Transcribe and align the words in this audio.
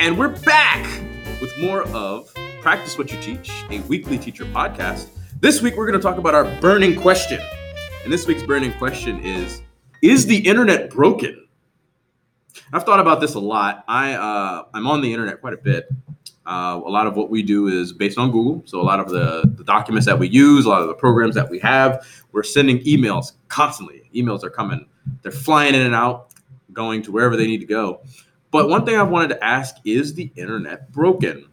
And 0.00 0.18
we're 0.18 0.28
back 0.40 0.84
with 1.40 1.56
more 1.58 1.84
of 1.88 2.32
Practice 2.60 2.98
What 2.98 3.12
You 3.12 3.20
Teach, 3.20 3.50
a 3.70 3.80
weekly 3.82 4.18
teacher 4.18 4.44
podcast. 4.44 5.08
This 5.40 5.62
week, 5.62 5.76
we're 5.76 5.86
going 5.86 5.98
to 5.98 6.02
talk 6.02 6.18
about 6.18 6.34
our 6.34 6.44
burning 6.60 7.00
question. 7.00 7.40
And 8.02 8.12
this 8.12 8.26
week's 8.26 8.42
burning 8.42 8.72
question 8.74 9.24
is 9.24 9.62
Is 10.02 10.26
the 10.26 10.36
internet 10.36 10.90
broken? 10.90 11.46
I've 12.72 12.82
thought 12.82 12.98
about 13.00 13.20
this 13.20 13.34
a 13.34 13.38
lot. 13.40 13.84
I, 13.86 14.14
uh, 14.14 14.64
I'm 14.74 14.86
on 14.86 15.00
the 15.00 15.12
internet 15.12 15.40
quite 15.40 15.54
a 15.54 15.58
bit. 15.58 15.88
Uh, 16.44 16.80
a 16.84 16.90
lot 16.90 17.06
of 17.06 17.16
what 17.16 17.30
we 17.30 17.42
do 17.42 17.68
is 17.68 17.92
based 17.92 18.18
on 18.18 18.32
Google. 18.32 18.62
So, 18.66 18.80
a 18.80 18.82
lot 18.82 19.00
of 19.00 19.08
the, 19.08 19.50
the 19.56 19.64
documents 19.64 20.06
that 20.06 20.18
we 20.18 20.28
use, 20.28 20.66
a 20.66 20.68
lot 20.68 20.82
of 20.82 20.88
the 20.88 20.94
programs 20.94 21.36
that 21.36 21.48
we 21.48 21.60
have, 21.60 22.06
we're 22.32 22.42
sending 22.42 22.80
emails 22.80 23.32
constantly. 23.48 24.02
Emails 24.14 24.42
are 24.42 24.50
coming, 24.50 24.86
they're 25.22 25.32
flying 25.32 25.74
in 25.74 25.82
and 25.82 25.94
out, 25.94 26.34
going 26.72 27.00
to 27.02 27.12
wherever 27.12 27.36
they 27.36 27.46
need 27.46 27.60
to 27.60 27.66
go. 27.66 28.02
But 28.54 28.68
one 28.68 28.86
thing 28.86 28.94
I 28.94 29.02
wanted 29.02 29.30
to 29.30 29.44
ask 29.44 29.74
is 29.84 30.14
the 30.14 30.30
internet 30.36 30.92
broken? 30.92 31.48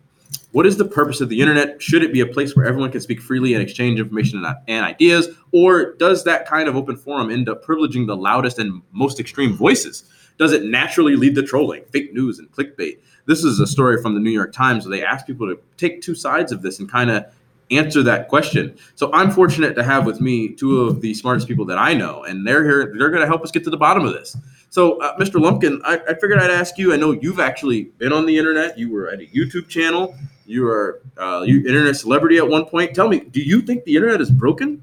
What 0.51 0.67
is 0.67 0.77
the 0.77 0.85
purpose 0.85 1.19
of 1.19 1.29
the 1.29 1.41
internet? 1.41 1.81
Should 1.81 2.03
it 2.03 2.13
be 2.13 2.19
a 2.19 2.27
place 2.27 2.55
where 2.55 2.67
everyone 2.67 2.91
can 2.91 3.01
speak 3.01 3.19
freely 3.19 3.55
and 3.55 3.63
exchange 3.63 3.99
information 3.99 4.45
and 4.67 4.85
ideas? 4.85 5.29
Or 5.51 5.93
does 5.93 6.23
that 6.25 6.45
kind 6.45 6.69
of 6.69 6.75
open 6.75 6.95
forum 6.95 7.31
end 7.31 7.49
up 7.49 7.65
privileging 7.65 8.05
the 8.05 8.15
loudest 8.15 8.59
and 8.59 8.83
most 8.91 9.19
extreme 9.19 9.55
voices? 9.55 10.03
Does 10.37 10.51
it 10.51 10.65
naturally 10.65 11.15
lead 11.15 11.33
to 11.33 11.41
trolling, 11.41 11.85
fake 11.85 12.13
news, 12.13 12.37
and 12.37 12.51
clickbait? 12.51 12.99
This 13.25 13.43
is 13.43 13.59
a 13.59 13.65
story 13.65 13.99
from 13.99 14.13
the 14.13 14.19
New 14.19 14.29
York 14.29 14.53
Times 14.53 14.85
where 14.85 14.95
they 14.95 15.03
asked 15.03 15.25
people 15.25 15.47
to 15.47 15.59
take 15.77 16.03
two 16.03 16.13
sides 16.13 16.51
of 16.51 16.61
this 16.61 16.77
and 16.77 16.87
kind 16.87 17.09
of 17.09 17.25
answer 17.71 18.03
that 18.03 18.27
question. 18.27 18.77
So 18.93 19.11
I'm 19.11 19.31
fortunate 19.31 19.73
to 19.73 19.83
have 19.83 20.05
with 20.05 20.21
me 20.21 20.49
two 20.49 20.81
of 20.81 21.01
the 21.01 21.15
smartest 21.15 21.47
people 21.47 21.65
that 21.65 21.79
I 21.79 21.95
know, 21.95 22.25
and 22.25 22.45
they're 22.45 22.63
here. 22.63 22.93
They're 22.95 23.09
going 23.09 23.21
to 23.21 23.27
help 23.27 23.41
us 23.41 23.49
get 23.49 23.63
to 23.63 23.71
the 23.71 23.77
bottom 23.77 24.05
of 24.05 24.13
this. 24.13 24.37
So, 24.71 25.01
uh, 25.01 25.17
Mr. 25.17 25.33
Lumpkin, 25.33 25.81
I, 25.83 25.99
I, 26.07 26.13
figured 26.13 26.39
I'd 26.39 26.49
ask 26.49 26.77
you. 26.77 26.93
I 26.93 26.95
know 26.95 27.11
you've 27.11 27.41
actually 27.41 27.91
been 27.97 28.13
on 28.13 28.25
the 28.25 28.37
internet. 28.37 28.79
You 28.79 28.89
were 28.89 29.09
at 29.09 29.19
a 29.19 29.25
YouTube 29.25 29.67
channel. 29.67 30.15
You 30.45 30.63
were 30.63 31.01
uh, 31.17 31.43
you 31.45 31.57
internet 31.67 31.97
celebrity 31.97 32.37
at 32.37 32.47
one 32.47 32.63
point. 32.63 32.95
Tell 32.95 33.09
me, 33.09 33.19
do 33.19 33.41
you 33.41 33.61
think 33.61 33.83
the 33.83 33.97
internet 33.97 34.21
is 34.21 34.31
broken? 34.31 34.81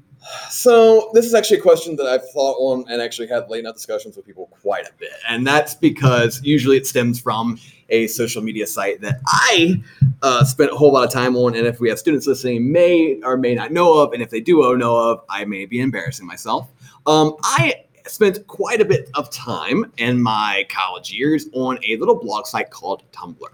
So 0.51 1.09
this 1.15 1.25
is 1.25 1.33
actually 1.33 1.57
a 1.57 1.61
question 1.63 1.95
that 1.95 2.05
I've 2.05 2.29
thought 2.29 2.57
on 2.59 2.85
and 2.87 3.01
actually 3.01 3.29
had 3.29 3.49
late 3.49 3.63
night 3.63 3.73
discussions 3.73 4.15
with 4.15 4.27
people 4.27 4.47
quite 4.61 4.87
a 4.87 4.91
bit, 4.99 5.09
and 5.27 5.45
that's 5.45 5.73
because 5.73 6.39
usually 6.43 6.77
it 6.77 6.85
stems 6.85 7.19
from 7.19 7.59
a 7.89 8.05
social 8.05 8.43
media 8.43 8.67
site 8.67 9.01
that 9.01 9.19
I 9.25 9.81
uh, 10.21 10.43
spent 10.43 10.71
a 10.71 10.75
whole 10.75 10.93
lot 10.93 11.03
of 11.03 11.11
time 11.11 11.35
on, 11.35 11.55
and 11.55 11.65
if 11.65 11.79
we 11.79 11.89
have 11.89 11.97
students 11.97 12.27
listening, 12.27 12.71
may 12.71 13.19
or 13.23 13.37
may 13.37 13.55
not 13.55 13.71
know 13.71 13.97
of, 13.97 14.13
and 14.13 14.21
if 14.21 14.29
they 14.29 14.39
do 14.39 14.77
know 14.77 14.95
of, 14.97 15.23
I 15.29 15.45
may 15.45 15.65
be 15.65 15.79
embarrassing 15.79 16.27
myself. 16.27 16.69
Um, 17.07 17.35
I 17.41 17.85
spent 18.09 18.45
quite 18.47 18.81
a 18.81 18.85
bit 18.85 19.09
of 19.15 19.29
time 19.31 19.91
in 19.97 20.21
my 20.21 20.65
college 20.69 21.11
years 21.11 21.47
on 21.53 21.79
a 21.87 21.97
little 21.97 22.15
blog 22.15 22.45
site 22.45 22.69
called 22.69 23.03
Tumblr. 23.11 23.47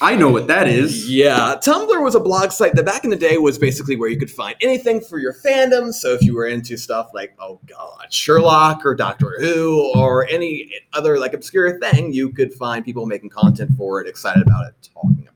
I 0.00 0.14
know 0.14 0.28
what 0.28 0.46
that 0.48 0.68
is. 0.68 1.10
Yeah, 1.10 1.56
Tumblr 1.58 2.02
was 2.02 2.14
a 2.14 2.20
blog 2.20 2.52
site 2.52 2.74
that 2.74 2.84
back 2.84 3.04
in 3.04 3.10
the 3.10 3.16
day 3.16 3.38
was 3.38 3.58
basically 3.58 3.96
where 3.96 4.10
you 4.10 4.18
could 4.18 4.30
find 4.30 4.54
anything 4.60 5.00
for 5.00 5.18
your 5.18 5.32
fandom. 5.32 5.92
So 5.92 6.12
if 6.12 6.20
you 6.20 6.34
were 6.34 6.46
into 6.46 6.76
stuff 6.76 7.12
like, 7.14 7.34
oh 7.38 7.60
god, 7.66 8.12
Sherlock 8.12 8.84
or 8.84 8.94
Doctor 8.94 9.36
Who 9.40 9.90
or 9.94 10.26
any 10.28 10.70
other 10.92 11.18
like 11.18 11.32
obscure 11.32 11.78
thing, 11.80 12.12
you 12.12 12.30
could 12.30 12.52
find 12.52 12.84
people 12.84 13.06
making 13.06 13.30
content 13.30 13.70
for 13.78 14.02
it, 14.02 14.06
excited 14.06 14.42
about 14.42 14.66
it, 14.66 14.74
talking 14.92 15.28
about 15.32 15.32
it. 15.32 15.35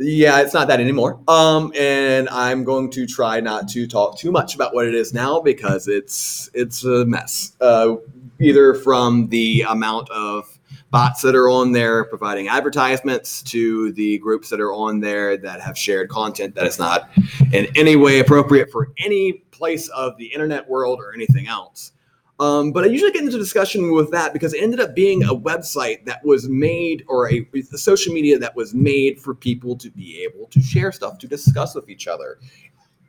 Yeah, 0.00 0.40
it's 0.40 0.54
not 0.54 0.68
that 0.68 0.80
anymore. 0.80 1.18
Um, 1.26 1.72
and 1.76 2.28
I'm 2.28 2.62
going 2.62 2.88
to 2.92 3.04
try 3.04 3.40
not 3.40 3.68
to 3.70 3.86
talk 3.88 4.16
too 4.16 4.30
much 4.30 4.54
about 4.54 4.72
what 4.72 4.86
it 4.86 4.94
is 4.94 5.12
now 5.12 5.40
because 5.40 5.88
it's 5.88 6.48
it's 6.54 6.84
a 6.84 7.04
mess. 7.04 7.56
Uh, 7.60 7.96
either 8.40 8.74
from 8.74 9.28
the 9.28 9.64
amount 9.68 10.08
of 10.10 10.58
bots 10.90 11.20
that 11.22 11.34
are 11.34 11.50
on 11.50 11.72
there 11.72 12.04
providing 12.04 12.48
advertisements 12.48 13.42
to 13.42 13.92
the 13.92 14.18
groups 14.18 14.48
that 14.48 14.60
are 14.60 14.72
on 14.72 15.00
there 15.00 15.36
that 15.36 15.60
have 15.60 15.76
shared 15.76 16.08
content 16.08 16.54
that 16.54 16.66
is 16.66 16.78
not 16.78 17.10
in 17.52 17.66
any 17.76 17.96
way 17.96 18.20
appropriate 18.20 18.70
for 18.70 18.92
any 18.98 19.32
place 19.50 19.88
of 19.88 20.16
the 20.16 20.26
internet 20.26 20.68
world 20.68 21.00
or 21.00 21.12
anything 21.12 21.48
else. 21.48 21.92
Um, 22.40 22.70
but 22.70 22.84
I 22.84 22.86
usually 22.86 23.10
get 23.10 23.24
into 23.24 23.36
discussion 23.36 23.92
with 23.92 24.12
that 24.12 24.32
because 24.32 24.54
it 24.54 24.62
ended 24.62 24.78
up 24.78 24.94
being 24.94 25.24
a 25.24 25.34
website 25.34 26.04
that 26.04 26.24
was 26.24 26.48
made 26.48 27.04
or 27.08 27.28
a, 27.30 27.44
a 27.54 27.78
social 27.78 28.14
media 28.14 28.38
that 28.38 28.54
was 28.54 28.74
made 28.74 29.20
for 29.20 29.34
people 29.34 29.76
to 29.76 29.90
be 29.90 30.22
able 30.22 30.46
to 30.46 30.60
share 30.60 30.92
stuff 30.92 31.18
to 31.18 31.26
discuss 31.26 31.74
with 31.74 31.90
each 31.90 32.06
other. 32.06 32.38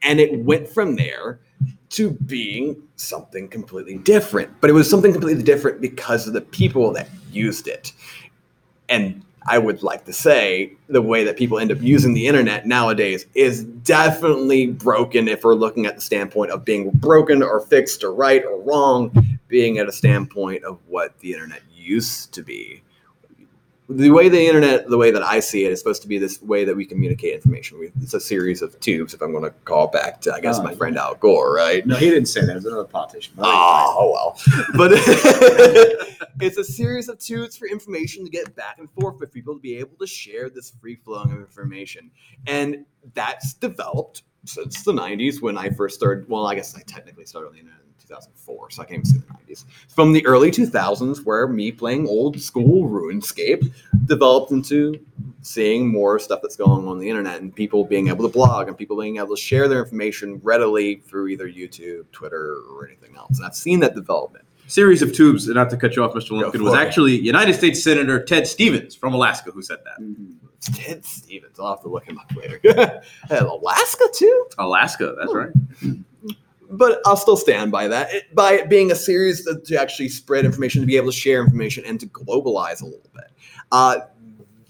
And 0.02 0.20
it 0.20 0.44
went 0.44 0.68
from 0.68 0.96
there 0.96 1.42
to 1.90 2.12
being 2.12 2.82
something 2.96 3.48
completely 3.48 3.98
different. 4.00 4.50
But 4.62 4.72
it 4.72 4.74
was 4.74 4.90
something 4.90 5.12
completely 5.12 5.44
different 5.44 5.80
because 5.80 6.26
of 6.26 6.34
the 6.34 6.42
people 6.42 6.92
that 6.94 7.10
used 7.32 7.68
it. 7.68 7.94
And 8.88 9.24
I 9.50 9.58
would 9.58 9.82
like 9.82 10.06
to 10.06 10.14
say 10.14 10.74
the 10.90 11.02
way 11.02 11.24
that 11.24 11.36
people 11.36 11.58
end 11.58 11.72
up 11.72 11.82
using 11.82 12.14
the 12.14 12.28
internet 12.28 12.68
nowadays 12.68 13.26
is 13.34 13.64
definitely 13.64 14.68
broken 14.68 15.28
if 15.28 15.44
we're 15.44 15.56
looking 15.56 15.88
at 15.88 15.96
the 15.96 16.02
standpoint 16.02 16.52
of 16.52 16.64
being 16.64 16.92
broken 16.92 17.42
or 17.42 17.60
fixed 17.62 18.04
or 18.04 18.14
right 18.14 18.46
or 18.46 18.62
wrong, 18.62 19.12
being 19.48 19.80
at 19.80 19.90
a 19.90 19.92
standpoint 19.92 20.64
of 20.64 20.78
what 20.86 21.18
the 21.22 21.34
internet 21.34 21.64
used 21.74 22.32
to 22.36 22.44
be 22.44 22.84
the 23.90 24.12
way 24.12 24.30
the 24.30 24.46
internet, 24.46 24.88
the 24.88 24.98
way 24.98 25.10
that 25.10 25.24
I 25.24 25.40
see 25.40 25.66
it, 25.66 25.72
is 25.72 25.80
supposed 25.80 26.04
to 26.04 26.08
be 26.08 26.20
this 26.20 26.40
way 26.44 26.64
that 26.64 26.76
we 26.76 26.86
communicate 26.86 27.34
information. 27.34 27.80
We, 27.80 27.92
it's 28.02 28.14
a 28.14 28.20
series 28.20 28.62
of 28.62 28.80
tubes. 28.80 29.16
If 29.16 29.22
I'm 29.22 29.32
going 29.32 29.44
to 29.44 29.50
call 29.66 29.88
back 29.88 30.22
to, 30.22 30.34
I 30.34 30.40
guess, 30.40 30.60
oh, 30.60 30.64
my 30.64 30.76
friend 30.76 30.96
Al 30.98 31.16
Gore, 31.16 31.56
right? 31.56 31.86
No, 31.86 31.96
he 31.96 32.10
didn't 32.10 32.28
say 32.28 32.42
that. 32.42 32.52
It 32.52 32.56
was 32.56 32.66
another 32.66 32.84
politician. 32.84 33.34
Oh, 33.40 33.96
oh 33.98 34.12
well. 34.12 34.66
But 34.78 34.92
it's 36.40 36.58
a 36.58 36.64
series 36.64 37.10
of 37.10 37.18
tubes 37.18 37.58
for 37.58 37.68
information 37.68 38.24
to 38.24 38.30
get 38.30 38.56
back 38.56 38.78
and 38.78 38.90
forth 38.92 39.18
for 39.18 39.26
people 39.26 39.56
to 39.56 39.60
be 39.60 39.78
able 39.78 39.98
to 39.98 40.08
share 40.08 40.50
this 40.50 40.72
free 40.80 40.96
flowing 40.96 41.32
of 41.32 41.40
information, 41.40 42.12
and 42.46 42.86
that's 43.14 43.56
developed 43.56 44.22
since 44.46 44.84
the 44.84 44.94
90s 44.94 45.42
when 45.42 45.58
I 45.58 45.72
first 45.72 45.96
started. 45.96 46.30
Well, 46.30 46.46
I 46.46 46.56
guess 46.56 46.76
I 46.76 46.82
technically 46.86 47.26
started 47.26 47.48
on 47.48 47.54
the 47.54 47.60
internet 47.60 47.89
2004, 48.00 48.72
so 48.72 48.82
I 48.82 48.86
can't 48.86 49.00
even 49.00 49.06
say 49.06 49.18
the 49.18 49.54
90s. 49.54 49.66
From 49.88 50.14
the 50.14 50.26
early 50.26 50.52
2000s, 50.52 51.26
where 51.26 51.48
me 51.48 51.72
playing 51.72 52.08
old 52.08 52.40
school 52.40 52.90
RuneScape 52.90 53.72
developed 54.06 54.52
into 54.52 55.00
seeing 55.42 55.88
more 55.88 56.20
stuff 56.20 56.42
that's 56.42 56.56
going 56.56 56.72
on 56.72 56.88
on 56.88 57.00
the 57.00 57.10
internet 57.10 57.42
and 57.42 57.56
people 57.56 57.86
being 57.86 58.08
able 58.08 58.28
to 58.28 58.32
blog 58.32 58.68
and 58.68 58.78
people 58.78 59.00
being 59.00 59.18
able 59.18 59.36
to 59.36 59.42
share 59.42 59.68
their 59.68 59.80
information 59.80 60.40
readily 60.44 60.96
through 61.08 61.28
either 61.28 61.48
YouTube, 61.48 62.10
Twitter, 62.12 62.62
or 62.72 62.88
anything 62.88 63.16
else. 63.16 63.38
And 63.38 63.46
I've 63.46 63.56
seen 63.56 63.80
that 63.82 63.96
development. 63.96 64.46
Series 64.68 65.02
of 65.02 65.14
tubes, 65.16 65.48
and 65.48 65.56
not 65.56 65.70
to 65.72 65.78
cut 65.78 65.96
you 65.96 66.04
off, 66.04 66.14
Mr. 66.14 66.32
Lincoln, 66.32 66.64
was 66.64 66.76
actually 66.76 67.20
United 67.20 67.54
States 67.56 67.84
Senator 67.84 68.24
Ted 68.24 68.46
Stevens 68.46 68.94
from 68.94 69.16
Alaska 69.16 69.50
who 69.50 69.64
said 69.64 69.80
that. 69.84 70.00
Mm-hmm. 70.00 70.34
Ted 70.74 71.04
Stevens. 71.04 71.60
I'll 71.60 71.70
have 71.70 71.82
to 71.82 71.90
look 71.90 72.06
him 72.06 72.20
up 72.20 72.32
later. 72.36 72.60
Alaska 73.32 74.06
too? 74.14 74.46
Alaska, 74.60 75.16
that's 75.18 75.34
right 75.34 75.52
but 76.70 77.00
I'll 77.06 77.18
still 77.18 77.38
stand 77.38 77.72
by 77.72 77.88
that. 77.88 78.14
It, 78.14 78.36
by 78.36 78.54
it 78.54 78.70
being 78.70 78.92
a 78.92 78.96
series 78.96 79.44
to, 79.46 79.60
to, 79.60 79.80
actually 79.80 80.10
spread 80.10 80.46
information, 80.46 80.82
to 80.82 80.88
be 80.88 80.98
able 80.98 81.12
to 81.12 81.18
share 81.18 81.44
information, 81.44 81.84
and 81.86 82.00
to 82.00 82.08
globalize 82.08 82.82
a 82.82 82.86
little 82.86 83.10
bit. 83.14 83.32
Uh, 83.72 84.00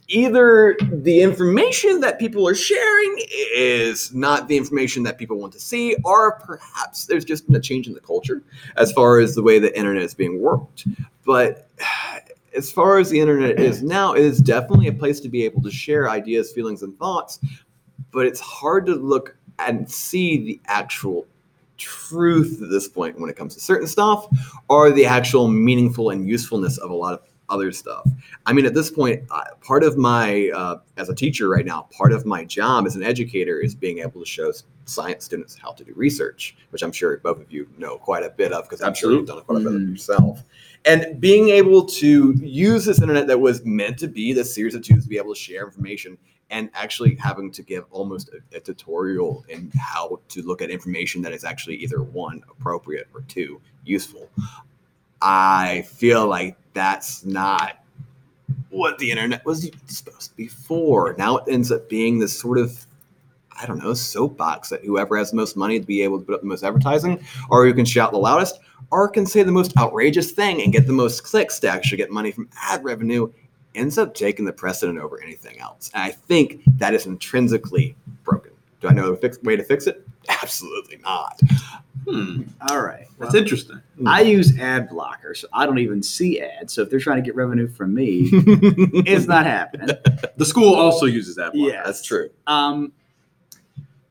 either 0.08 0.76
the 0.82 1.22
information 1.22 2.00
that 2.00 2.18
people 2.20 2.48
are 2.48 2.56
sharing 2.56 3.16
is 3.54 4.14
not 4.14 4.48
the 4.48 4.58
information 4.58 5.04
that 5.04 5.18
people 5.18 5.38
want 5.38 5.54
to 5.54 5.60
see, 5.60 5.96
or 6.04 6.40
perhaps 6.40 7.06
there's 7.06 7.26
just 7.26 7.46
been 7.46 7.56
a 7.56 7.62
change 7.62 7.88
in 7.88 7.94
the 7.94 8.00
culture 8.00 8.42
as 8.76 8.92
far 8.92 9.20
as 9.20 9.36
the 9.36 9.44
way 9.44 9.60
the 9.60 9.76
internet 9.78 10.04
is 10.04 10.14
being 10.14 10.42
worked. 10.42 10.88
But 11.26 11.70
as 12.56 12.72
far 12.72 12.98
as 12.98 13.10
the 13.10 13.20
internet 13.20 13.60
is 13.60 13.84
now, 13.84 14.14
it 14.14 14.24
is 14.24 14.40
definitely 14.40 14.88
a 14.88 14.94
place 14.94 15.20
to 15.22 15.30
be 15.30 15.46
able 15.46 15.62
to 15.62 15.72
share 15.72 16.10
ideas, 16.10 16.52
feelings, 16.52 16.82
and 16.82 16.98
thoughts. 16.98 17.40
But 18.12 18.26
it's 18.26 18.40
hard 18.40 18.88
to 18.88 18.96
look 18.96 19.36
and 19.60 19.90
see 19.90 20.38
the 20.44 20.62
actual 20.66 21.28
truth 21.80 22.62
at 22.62 22.70
this 22.70 22.88
point 22.88 23.20
when 23.20 23.30
it 23.30 23.36
comes 23.36 23.56
to 23.56 23.60
certain 23.60 23.88
stuff 23.88 24.28
or 24.70 24.92
the 24.92 25.06
actual 25.06 25.48
meaningful 25.48 26.12
and 26.12 26.28
usefulness 26.28 26.78
of 26.78 26.92
a 26.92 26.96
lot 26.96 27.14
of 27.14 27.22
other 27.50 27.72
stuff. 27.72 28.08
I 28.46 28.54
mean, 28.54 28.66
at 28.66 28.74
this 28.74 28.92
point, 28.92 29.24
uh, 29.32 29.44
part 29.62 29.84
of 29.84 29.98
my, 29.98 30.52
uh, 30.56 30.78
as 30.98 31.10
a 31.10 31.16
teacher 31.16 31.50
right 31.50 31.66
now, 31.66 31.88
part 31.92 32.14
of 32.14 32.26
my 32.26 32.46
job 32.46 32.86
as 32.86 32.96
an 32.96 33.04
educator 33.04 33.60
is 33.60 33.74
being 33.74 34.00
able 34.00 34.20
to 34.20 34.26
show 34.26 34.52
science 34.86 35.26
students 35.26 35.58
how 35.58 35.72
to 35.72 35.84
do 35.84 35.94
research, 35.96 36.56
which 36.70 36.82
I'm 36.82 36.92
sure 36.92 37.18
both 37.18 37.40
of 37.42 37.52
you 37.52 37.68
know 37.78 37.98
quite 37.98 38.24
a 38.24 38.30
bit 38.30 38.52
of 38.52 38.64
because 38.64 38.82
I'm 38.82 38.94
sure 38.94 39.12
you've 39.12 39.28
done 39.28 39.42
quite 39.42 39.58
a 39.58 39.60
bit 39.60 39.68
of 39.68 39.74
mm-hmm. 39.74 39.92
yourself. 39.92 40.44
And 40.86 41.20
being 41.20 41.50
able 41.50 41.86
to 41.86 42.34
use 42.34 42.86
this 42.86 43.02
internet 43.02 43.28
that 43.28 43.40
was 43.40 43.66
meant 43.66 43.98
to 44.00 44.08
be 44.08 44.32
this 44.34 44.54
series 44.54 44.76
of 44.76 44.82
tubes 44.82 45.04
to 45.04 45.10
be 45.10 45.18
able 45.18 45.34
to 45.34 45.40
share 45.40 45.66
information 45.66 46.18
and 46.50 46.70
actually 46.74 47.16
having 47.16 47.52
to 47.52 47.62
give 47.62 47.86
almost 47.92 48.30
a, 48.30 48.58
a, 48.58 48.60
tutorial 48.60 49.46
in 49.50 49.72
how 49.80 50.20
to 50.30 50.42
look 50.42 50.62
at 50.62 50.70
information 50.70 51.22
that 51.22 51.32
is 51.32 51.44
actually 51.44 51.76
either 51.76 52.02
one 52.02 52.44
appropriate 52.50 53.08
or 53.14 53.22
two 53.22 53.62
useful. 53.86 54.30
I 55.22 55.84
feel 55.84 56.28
like 56.28 56.58
that's 56.74 57.24
not 57.24 57.84
what 58.70 58.98
the 58.98 59.12
internet 59.12 59.46
was 59.46 59.70
supposed 59.86 60.32
to 60.32 60.36
be 60.36 60.48
for. 60.48 61.16
Now 61.18 61.38
it 61.38 61.46
ends 61.48 61.72
up 61.72 61.90
being 61.90 62.20
this 62.20 62.38
sort 62.38 62.58
of 62.58 62.86
i 63.62 63.66
don't 63.66 63.84
know 63.84 63.94
soapbox 63.94 64.70
that 64.70 64.84
whoever 64.84 65.18
has 65.18 65.32
the 65.32 65.36
most 65.36 65.58
money 65.58 65.80
to 65.80 65.86
be 65.86 66.02
able 66.02 66.20
to 66.20 66.26
put 66.26 66.36
up 66.36 66.42
the 66.42 66.48
most 66.48 66.64
advertising 66.64 67.24
or 67.50 67.66
who 67.66 67.74
can 67.74 67.86
shout 67.86 68.12
the 68.12 68.18
loudest 68.18 68.60
or 68.92 69.08
can 69.08 69.26
say 69.26 69.44
the 69.44 69.52
most 69.52 69.76
outrageous 69.78 70.32
thing 70.32 70.62
and 70.62 70.74
get 70.74 70.88
the 70.88 70.94
most 70.94 71.24
clicks 71.24 71.60
to 71.60 71.68
actually 71.68 71.98
get 71.98 72.10
money 72.10 72.32
from 72.32 72.50
ad 72.62 72.84
revenue 72.84 73.30
ends 73.76 73.98
up 73.98 74.14
taking 74.14 74.46
the 74.46 74.54
precedent 74.54 75.00
over 75.00 75.22
anything 75.22 75.60
else. 75.60 75.92
And 75.94 76.04
I 76.04 76.12
think 76.12 76.62
that 76.78 76.94
is 76.94 77.06
intrinsically 77.06 77.96
broken. 78.24 78.52
Do 78.82 78.88
I 78.88 78.94
know 78.94 79.14
a 79.14 79.18
fix, 79.18 79.42
way 79.42 79.56
to 79.56 79.64
fix 79.64 79.88
it? 79.88 80.08
Absolutely 80.30 80.98
not. 80.98 81.40
Hmm. 82.08 82.44
All 82.70 82.82
right. 82.82 83.08
That's 83.20 83.36
interesting. 83.36 83.82
I 84.06 84.22
use 84.22 84.58
ad 84.58 84.90
blocker, 84.90 85.36
so 85.36 85.48
I 85.52 85.66
don't 85.66 85.80
even 85.80 86.02
see 86.02 86.40
ads. 86.40 86.74
So 86.74 86.82
if 86.84 86.90
they're 86.90 87.00
trying 87.00 87.18
to 87.18 87.22
get 87.22 87.36
revenue 87.36 87.68
from 87.68 87.94
me, 87.94 88.30
it's 88.32 89.28
not 89.28 89.46
happening. 89.46 89.90
The 90.38 90.46
school 90.46 90.76
also 90.76 91.06
uses 91.06 91.38
ad 91.38 91.52
blocker. 91.54 91.72
Yeah. 91.72 91.84
That's 91.84 92.04
true. 92.04 92.30
Um, 92.48 92.94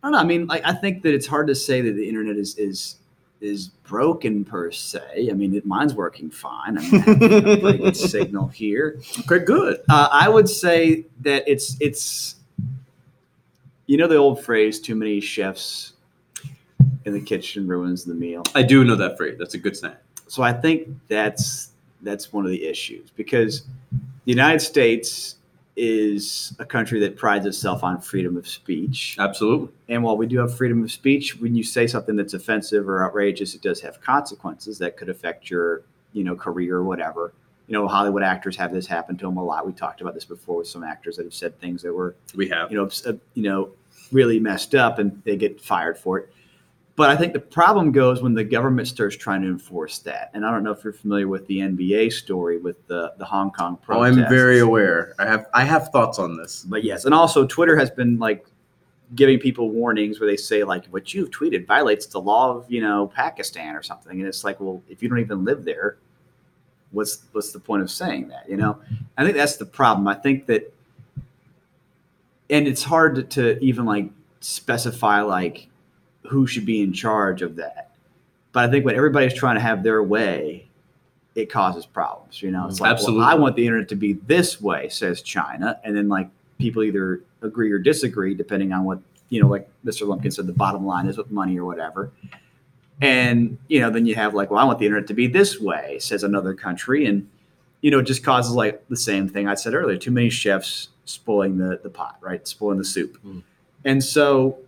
I 0.03 0.07
don't 0.07 0.13
know. 0.13 0.19
I 0.19 0.25
mean, 0.25 0.47
like, 0.47 0.65
I 0.65 0.73
think 0.75 1.03
that 1.03 1.15
it's 1.15 1.27
hard 1.27 1.47
to 1.49 1.55
say 1.55 1.81
that 1.81 1.93
the 1.93 2.07
internet 2.09 2.37
is 2.37 2.57
is 2.57 2.97
is 3.41 3.69
broken 3.69 4.45
per 4.45 4.71
se. 4.71 5.29
I 5.31 5.33
mean, 5.33 5.55
it, 5.55 5.65
mine's 5.65 5.95
working 5.95 6.31
fine. 6.31 6.79
I 6.79 6.81
mean, 6.81 6.95
I 6.95 7.73
have 7.73 7.81
a 7.81 7.95
signal 7.95 8.49
here. 8.49 9.01
Okay, 9.21 9.45
good. 9.45 9.81
Uh, 9.89 10.09
I 10.11 10.29
would 10.29 10.49
say 10.49 11.07
that 11.21 11.45
it's 11.47 11.77
it's 11.81 12.37
you 13.87 13.97
know 13.97 14.07
the 14.07 14.17
old 14.17 14.43
phrase, 14.43 14.81
"Too 14.81 14.95
many 14.95 15.21
chefs 15.21 15.95
in 17.05 17.13
the 17.13 17.21
kitchen 17.21 17.67
ruins 17.67 18.05
the 18.05 18.15
meal." 18.15 18.43
I 18.55 18.63
do 18.63 18.85
know 18.85 18.97
that 18.97 19.17
phrase. 19.17 19.37
That's 19.39 19.55
a 19.55 19.59
good 19.59 19.77
saying. 19.77 19.95
So 20.27 20.43
I 20.43 20.53
think 20.53 20.89
that's 21.09 21.71
that's 22.03 22.33
one 22.33 22.45
of 22.45 22.51
the 22.51 22.65
issues 22.65 23.11
because 23.11 23.63
the 23.93 24.33
United 24.33 24.61
States 24.61 25.37
is 25.79 26.55
a 26.59 26.65
country 26.65 26.99
that 27.01 27.17
prides 27.17 27.47
itself 27.47 27.85
on 27.85 28.01
freedom 28.01 28.37
of 28.37 28.49
speech. 28.49 29.17
Absolutely. 29.19 29.69
And 29.89 30.03
while 30.03 30.17
we 30.17 30.27
do 30.27 30.39
have 30.39 30.57
freedom 30.57 30.83
of 30.83 30.91
speech, 30.91 31.39
when 31.39 31.55
you 31.55 31.63
say 31.63 31.87
something 31.87 32.17
that's 32.17 32.35
offensive 32.35 32.89
or 32.89 33.05
outrageous, 33.07 33.55
it 33.55 33.63
does 33.63 33.81
have 33.81 34.01
consequences 34.01 34.79
that 34.79 34.97
could 34.97 35.09
affect 35.09 35.49
your, 35.49 35.83
you 36.13 36.25
know, 36.25 36.35
career 36.35 36.77
or 36.77 36.85
whatever. 36.85 37.33
You 37.69 37.75
know, 37.75 37.87
Hollywood 37.87 38.23
actors 38.23 38.57
have 38.57 38.73
this 38.73 38.87
happen 38.87 39.17
to 39.19 39.27
them 39.27 39.37
a 39.37 39.45
lot. 39.45 39.67
We 39.67 39.73
talked 39.73 40.01
about 40.01 40.15
this 40.15 40.25
before 40.25 40.57
with 40.59 40.69
some 40.69 40.83
actors 40.83 41.17
that 41.17 41.25
have 41.25 41.35
said 41.35 41.59
things 41.61 41.83
that 41.83 41.93
were, 41.93 42.17
We 42.35 42.49
have. 42.49 42.71
you 42.73 42.79
know, 42.79 42.91
uh, 43.07 43.13
you 43.35 43.43
know, 43.43 43.71
really 44.11 44.41
messed 44.41 44.75
up, 44.75 44.99
and 44.99 45.23
they 45.25 45.37
get 45.37 45.61
fired 45.61 45.99
for 45.99 46.19
it. 46.19 46.33
But 46.99 47.11
I 47.11 47.17
think 47.17 47.33
the 47.33 47.39
problem 47.39 47.93
goes 47.93 48.23
when 48.23 48.35
the 48.35 48.43
government 48.43 48.89
starts 48.89 49.15
trying 49.15 49.43
to 49.43 49.47
enforce 49.47 50.01
that. 50.01 50.33
And 50.35 50.45
I 50.45 50.51
don't 50.51 50.65
know 50.65 50.73
if 50.73 50.83
you're 50.83 50.93
familiar 50.93 51.29
with 51.29 51.47
the 51.47 51.61
NBA 51.61 52.13
story 52.13 52.59
with 52.59 52.85
the 52.89 53.13
the 53.19 53.25
Hong 53.25 53.53
Kong 53.53 53.77
protests. 53.77 54.19
Oh. 54.19 54.23
I'm 54.23 54.29
very 54.29 54.59
aware. 54.59 55.15
I 55.21 55.27
have 55.27 55.47
I 55.55 55.63
have 55.63 55.91
thoughts 55.91 56.19
on 56.19 56.37
this. 56.37 56.65
But 56.69 56.83
yes, 56.83 57.05
and 57.05 57.15
also 57.15 57.47
Twitter 57.47 57.77
has 57.77 57.89
been 57.89 58.19
like 58.19 58.45
giving 59.15 59.39
people 59.39 59.71
warnings 59.71 60.19
where 60.19 60.29
they 60.29 60.37
say 60.37 60.65
like 60.65 60.87
what 60.87 61.15
you've 61.15 61.31
tweeted 61.31 61.69
violates 61.69 62.07
the 62.07 62.21
law 62.21 62.51
of 62.57 62.67
you 62.69 62.81
know 62.81 63.07
Pakistan 63.15 63.77
or 63.77 63.83
something, 63.85 64.19
and 64.19 64.27
it's 64.27 64.43
like, 64.43 64.59
well, 64.59 64.83
if 64.89 65.01
you 65.01 65.09
don't 65.09 65.21
even 65.21 65.45
live 65.45 65.65
there, 65.65 65.99
what's 66.91 67.27
what's 67.31 67.53
the 67.53 67.61
point 67.61 67.81
of 67.81 67.93
saying 67.93 68.27
that? 68.27 68.51
You 68.51 68.57
know, 68.57 68.77
I 69.17 69.23
think 69.23 69.37
that's 69.37 69.55
the 69.55 69.67
problem. 69.67 70.09
I 70.09 70.15
think 70.15 70.47
that, 70.47 70.75
and 72.51 72.67
it's 72.67 72.83
hard 72.83 73.15
to, 73.15 73.23
to 73.23 73.65
even 73.65 73.85
like 73.85 74.11
specify 74.41 75.21
like 75.21 75.69
who 76.29 76.47
should 76.47 76.67
be 76.67 76.83
in 76.83 76.93
charge 76.93 77.43
of 77.43 77.57
that. 77.57 77.93
But 78.53 78.65
I 78.65 78.71
think 78.71 78.85
when 78.85 78.97
everybody's 78.97 79.35
trying 79.35 79.57
to 79.57 79.61
have 79.61 79.83
their 79.83 80.03
way, 80.03 80.69
it 81.35 81.51
causes 81.51 81.87
problems. 81.87 82.43
You 82.43 82.51
know, 82.51 82.67
it's 82.67 82.81
like, 82.81 82.91
Absolutely. 82.91 83.21
well, 83.21 83.29
I 83.29 83.35
want 83.35 83.57
the 83.57 83.67
internet 83.67 83.89
to 83.91 83.97
be 83.97 84.15
this 84.15 84.61
way, 84.61 84.89
says 84.89 85.23
China, 85.23 85.79
and 85.85 85.97
then 85.97 86.09
like 86.09 86.29
people 86.59 86.83
either 86.83 87.23
agree 87.43 87.71
or 87.71 87.79
disagree 87.79 88.35
depending 88.35 88.73
on 88.73 88.85
what 88.85 88.99
you 89.31 89.43
know, 89.43 89.49
like 89.49 89.69
Mr. 89.85 90.07
Lumpkin 90.07 90.33
said, 90.33 90.47
the 90.47 90.55
bottom 90.55 90.87
line 90.87 91.07
is 91.07 91.19
with 91.19 91.31
money 91.31 91.59
or 91.59 91.65
whatever. 91.67 92.11
And 93.01 93.59
you 93.69 93.81
know, 93.81 93.91
then 93.91 94.07
you 94.07 94.15
have 94.15 94.35
like, 94.35 94.51
well, 94.51 94.59
I 94.59 94.65
want 94.65 94.79
the 94.79 94.87
internet 94.87 95.07
to 95.09 95.15
be 95.15 95.27
this 95.27 95.61
way, 95.61 95.99
says 96.01 96.25
another 96.25 96.55
country, 96.55 97.07
and 97.07 97.29
you 97.81 97.91
know, 97.93 98.01
it 98.01 98.05
just 98.05 98.25
causes 98.25 98.53
like 98.53 98.89
the 98.89 98.97
same 98.97 99.29
thing 99.29 99.47
I 99.47 99.55
said 99.55 99.75
earlier: 99.75 99.97
too 99.97 100.11
many 100.11 100.31
chefs 100.31 100.89
spoiling 101.05 101.59
the 101.59 101.79
the 101.83 101.91
pot, 101.91 102.17
right? 102.21 102.47
Spoiling 102.49 102.79
the 102.79 102.85
soup. 102.85 103.17
Mm. 103.25 103.43
And 103.85 104.03
so 104.03 104.59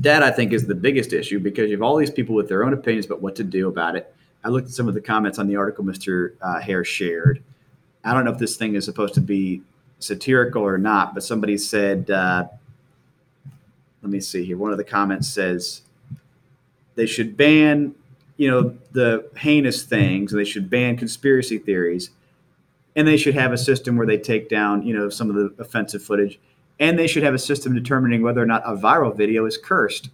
that 0.00 0.22
I 0.22 0.30
think 0.30 0.52
is 0.52 0.66
the 0.66 0.74
biggest 0.74 1.12
issue 1.12 1.38
because 1.38 1.70
you 1.70 1.76
have 1.76 1.82
all 1.82 1.96
these 1.96 2.10
people 2.10 2.34
with 2.34 2.48
their 2.48 2.64
own 2.64 2.72
opinions 2.72 3.06
about 3.06 3.20
what 3.20 3.36
to 3.36 3.44
do 3.44 3.68
about 3.68 3.96
it. 3.96 4.14
I 4.42 4.48
looked 4.48 4.68
at 4.68 4.74
some 4.74 4.88
of 4.88 4.94
the 4.94 5.00
comments 5.00 5.38
on 5.38 5.46
the 5.46 5.56
article 5.56 5.84
Mr. 5.84 6.34
Uh, 6.40 6.60
Hare 6.60 6.84
shared. 6.84 7.42
I 8.04 8.12
don't 8.12 8.24
know 8.24 8.32
if 8.32 8.38
this 8.38 8.56
thing 8.56 8.74
is 8.74 8.84
supposed 8.84 9.14
to 9.14 9.20
be 9.20 9.62
satirical 9.98 10.62
or 10.62 10.76
not, 10.76 11.14
but 11.14 11.22
somebody 11.22 11.56
said, 11.56 12.10
uh, 12.10 12.46
let 14.02 14.12
me 14.12 14.20
see 14.20 14.44
here. 14.44 14.58
One 14.58 14.70
of 14.70 14.76
the 14.76 14.84
comments 14.84 15.28
says 15.28 15.82
they 16.94 17.06
should 17.06 17.36
ban, 17.36 17.94
you 18.36 18.50
know, 18.50 18.76
the 18.92 19.30
heinous 19.36 19.84
things, 19.84 20.32
and 20.32 20.40
they 20.40 20.44
should 20.44 20.68
ban 20.68 20.96
conspiracy 20.96 21.56
theories, 21.56 22.10
and 22.94 23.08
they 23.08 23.16
should 23.16 23.34
have 23.34 23.52
a 23.52 23.58
system 23.58 23.96
where 23.96 24.06
they 24.06 24.18
take 24.18 24.50
down, 24.50 24.82
you 24.82 24.94
know, 24.94 25.08
some 25.08 25.30
of 25.30 25.36
the 25.36 25.54
offensive 25.62 26.02
footage, 26.02 26.38
and 26.80 26.98
they 26.98 27.06
should 27.06 27.22
have 27.22 27.34
a 27.34 27.38
system 27.38 27.74
determining 27.74 28.22
whether 28.22 28.42
or 28.42 28.46
not 28.46 28.62
a 28.64 28.76
viral 28.76 29.16
video 29.16 29.46
is 29.46 29.56
cursed. 29.56 30.10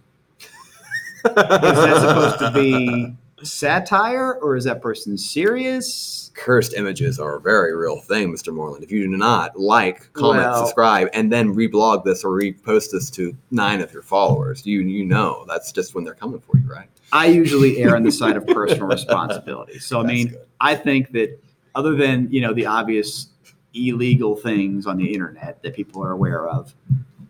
Is 1.23 1.33
that 1.35 1.97
supposed 1.99 2.39
to 2.39 2.51
be 2.53 3.15
satire, 3.43 4.35
or 4.35 4.55
is 4.55 4.63
that 4.65 4.81
person 4.81 5.17
serious? 5.17 6.31
Cursed 6.33 6.73
images 6.73 7.19
are 7.19 7.35
a 7.37 7.41
very 7.41 7.75
real 7.75 7.99
thing, 7.99 8.33
Mr. 8.33 8.53
Moreland. 8.53 8.83
If 8.83 8.91
you 8.91 9.01
do 9.03 9.17
not 9.17 9.59
like, 9.59 10.11
comment, 10.13 10.45
Well- 10.45 10.65
subscribe, 10.65 11.09
and 11.13 11.31
then 11.31 11.53
reblog 11.53 12.03
this 12.03 12.23
or 12.23 12.31
repost 12.31 12.91
this 12.91 13.09
to 13.11 13.35
nine 13.51 13.81
of 13.81 13.93
your 13.93 14.03
followers, 14.03 14.65
you 14.65 14.81
you 14.81 15.05
know 15.05 15.45
that's 15.47 15.71
just 15.71 15.93
when 15.93 16.03
they're 16.03 16.15
coming 16.15 16.39
for 16.39 16.57
you, 16.57 16.67
right? 16.71 16.87
I 17.11 17.25
usually 17.27 17.79
err 17.79 17.95
on 17.95 18.03
the 18.03 18.11
side 18.11 18.37
of 18.37 18.47
personal 18.47 18.87
responsibility. 18.87 19.79
So 19.79 19.99
I 19.99 20.03
That's 20.03 20.13
mean, 20.13 20.27
good. 20.29 20.45
I 20.61 20.75
think 20.75 21.11
that 21.11 21.37
other 21.75 21.95
than 21.95 22.29
you 22.31 22.41
know 22.41 22.53
the 22.53 22.65
obvious 22.65 23.27
illegal 23.73 24.35
things 24.35 24.85
on 24.85 24.97
the 24.97 25.13
internet 25.13 25.61
that 25.63 25.73
people 25.73 26.03
are 26.03 26.11
aware 26.11 26.47
of, 26.47 26.73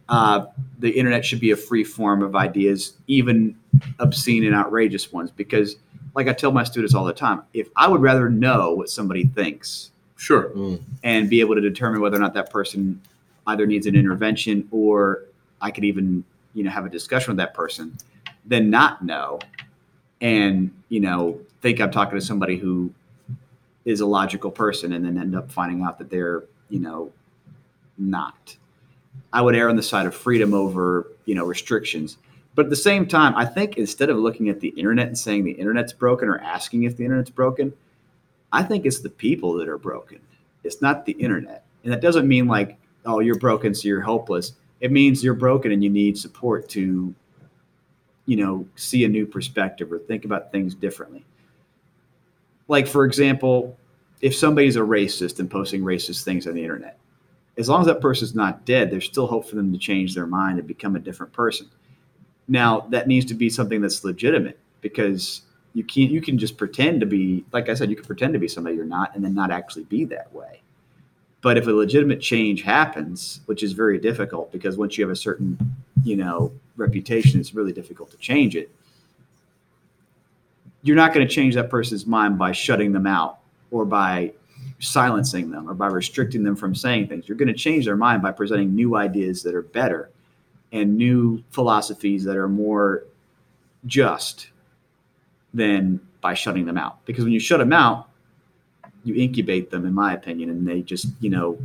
uh, 0.09 0.45
the 0.79 0.89
internet 0.89 1.23
should 1.23 1.39
be 1.39 1.51
a 1.51 1.55
free 1.55 1.83
form 1.83 2.21
of 2.21 2.35
ideas, 2.35 2.93
even 3.07 3.55
obscene 3.99 4.43
and 4.45 4.55
outrageous 4.55 5.11
ones. 5.13 5.31
Because, 5.31 5.77
like 6.15 6.27
I 6.27 6.33
tell 6.33 6.51
my 6.51 6.63
students 6.63 6.93
all 6.93 7.05
the 7.05 7.13
time, 7.13 7.43
if 7.53 7.69
I 7.75 7.87
would 7.87 8.01
rather 8.01 8.29
know 8.29 8.73
what 8.73 8.89
somebody 8.89 9.25
thinks 9.25 9.91
Sure. 10.17 10.49
Mm. 10.51 10.81
and 11.03 11.29
be 11.29 11.39
able 11.39 11.55
to 11.55 11.61
determine 11.61 11.99
whether 12.01 12.17
or 12.17 12.19
not 12.19 12.33
that 12.35 12.51
person 12.51 13.01
either 13.47 13.65
needs 13.65 13.87
an 13.87 13.95
intervention 13.95 14.67
or 14.71 15.23
I 15.61 15.71
could 15.71 15.83
even 15.83 16.23
you 16.53 16.63
know 16.63 16.69
have 16.69 16.85
a 16.85 16.89
discussion 16.89 17.31
with 17.31 17.37
that 17.37 17.53
person, 17.53 17.97
than 18.45 18.69
not 18.69 19.03
know 19.03 19.39
and 20.21 20.71
you 20.89 20.99
know 20.99 21.39
think 21.61 21.79
I'm 21.79 21.91
talking 21.91 22.19
to 22.19 22.25
somebody 22.25 22.57
who 22.57 22.91
is 23.85 24.01
a 24.01 24.05
logical 24.05 24.51
person 24.51 24.93
and 24.93 25.05
then 25.05 25.17
end 25.17 25.35
up 25.35 25.51
finding 25.51 25.83
out 25.83 25.97
that 25.99 26.09
they're 26.09 26.43
you 26.69 26.79
know 26.79 27.11
not. 27.97 28.55
I 29.33 29.41
would 29.41 29.55
err 29.55 29.69
on 29.69 29.75
the 29.75 29.83
side 29.83 30.05
of 30.05 30.15
freedom 30.15 30.53
over 30.53 31.07
you 31.25 31.35
know 31.35 31.45
restrictions. 31.45 32.17
But 32.53 32.65
at 32.65 32.69
the 32.69 32.75
same 32.75 33.07
time, 33.07 33.33
I 33.35 33.45
think 33.45 33.77
instead 33.77 34.09
of 34.09 34.17
looking 34.17 34.49
at 34.49 34.59
the 34.59 34.69
internet 34.69 35.07
and 35.07 35.17
saying 35.17 35.45
the 35.45 35.51
internet's 35.51 35.93
broken 35.93 36.27
or 36.27 36.37
asking 36.39 36.83
if 36.83 36.97
the 36.97 37.05
internet's 37.05 37.29
broken, 37.29 37.73
I 38.51 38.63
think 38.63 38.85
it's 38.85 38.99
the 38.99 39.09
people 39.09 39.53
that 39.53 39.69
are 39.69 39.77
broken. 39.77 40.19
It's 40.63 40.81
not 40.81 41.05
the 41.05 41.13
internet. 41.13 41.63
And 41.83 41.93
that 41.93 42.01
doesn't 42.01 42.27
mean 42.27 42.47
like, 42.47 42.77
oh, 43.05 43.19
you're 43.19 43.39
broken, 43.39 43.73
so 43.73 43.87
you're 43.87 44.01
hopeless. 44.01 44.53
It 44.81 44.91
means 44.91 45.23
you're 45.23 45.33
broken 45.33 45.71
and 45.71 45.83
you 45.83 45.89
need 45.89 46.17
support 46.17 46.67
to, 46.69 47.13
you 48.25 48.35
know, 48.35 48.67
see 48.75 49.05
a 49.05 49.09
new 49.09 49.25
perspective 49.25 49.91
or 49.91 49.99
think 49.99 50.25
about 50.25 50.51
things 50.51 50.75
differently. 50.75 51.23
Like, 52.71 52.87
for 52.87 53.03
example, 53.03 53.77
if 54.21 54.33
somebody's 54.33 54.77
a 54.77 54.79
racist 54.79 55.39
and 55.39 55.51
posting 55.51 55.81
racist 55.81 56.23
things 56.23 56.47
on 56.47 56.53
the 56.53 56.61
internet, 56.61 56.97
as 57.57 57.67
long 57.67 57.81
as 57.81 57.87
that 57.87 57.99
person's 57.99 58.33
not 58.33 58.63
dead, 58.63 58.89
there's 58.89 59.03
still 59.03 59.27
hope 59.27 59.45
for 59.45 59.57
them 59.57 59.73
to 59.73 59.77
change 59.77 60.15
their 60.15 60.25
mind 60.25 60.57
and 60.57 60.65
become 60.65 60.95
a 60.95 60.99
different 60.99 61.33
person. 61.33 61.69
Now, 62.47 62.87
that 62.91 63.09
needs 63.09 63.25
to 63.25 63.33
be 63.33 63.49
something 63.49 63.81
that's 63.81 64.05
legitimate 64.05 64.57
because 64.79 65.41
you 65.73 65.83
can't 65.83 66.11
you 66.11 66.21
can 66.21 66.37
just 66.37 66.55
pretend 66.57 66.99
to 66.99 67.05
be 67.05 67.45
like 67.53 67.69
i 67.69 67.73
said 67.73 67.89
you 67.89 67.95
can 67.95 68.03
pretend 68.03 68.33
to 68.33 68.39
be 68.39 68.47
somebody 68.47 68.75
you're 68.75 68.83
not 68.83 69.15
and 69.15 69.23
then 69.23 69.33
not 69.33 69.51
actually 69.51 69.85
be 69.85 70.03
that 70.03 70.33
way 70.33 70.61
but 71.41 71.57
if 71.57 71.65
a 71.65 71.71
legitimate 71.71 72.19
change 72.19 72.61
happens 72.61 73.39
which 73.45 73.63
is 73.63 73.71
very 73.71 73.97
difficult 73.97 74.51
because 74.51 74.77
once 74.77 74.97
you 74.97 75.03
have 75.05 75.13
a 75.13 75.15
certain 75.15 75.57
you 76.03 76.17
know 76.17 76.51
reputation 76.75 77.39
it's 77.39 77.53
really 77.53 77.71
difficult 77.71 78.11
to 78.11 78.17
change 78.17 78.53
it 78.53 78.69
you're 80.83 80.95
not 80.95 81.13
going 81.13 81.27
to 81.27 81.33
change 81.33 81.55
that 81.55 81.69
person's 81.69 82.05
mind 82.05 82.37
by 82.37 82.51
shutting 82.51 82.91
them 82.91 83.07
out 83.07 83.39
or 83.69 83.85
by 83.85 84.31
silencing 84.79 85.51
them 85.51 85.69
or 85.69 85.73
by 85.73 85.87
restricting 85.87 86.43
them 86.43 86.55
from 86.55 86.73
saying 86.73 87.07
things 87.07 87.27
you're 87.27 87.37
going 87.37 87.47
to 87.47 87.53
change 87.53 87.85
their 87.85 87.95
mind 87.95 88.21
by 88.21 88.31
presenting 88.31 88.73
new 88.73 88.95
ideas 88.95 89.43
that 89.43 89.53
are 89.53 89.61
better 89.61 90.09
and 90.71 90.97
new 90.97 91.43
philosophies 91.51 92.23
that 92.23 92.37
are 92.37 92.47
more 92.47 93.03
just 93.85 94.49
than 95.53 95.99
by 96.21 96.33
shutting 96.33 96.65
them 96.65 96.77
out. 96.77 97.03
Because 97.05 97.23
when 97.23 97.33
you 97.33 97.39
shut 97.39 97.59
them 97.59 97.73
out, 97.73 98.09
you 99.03 99.15
incubate 99.15 99.71
them, 99.71 99.85
in 99.85 99.93
my 99.93 100.13
opinion, 100.13 100.49
and 100.49 100.67
they 100.67 100.81
just, 100.81 101.07
you 101.19 101.29
know, 101.29 101.57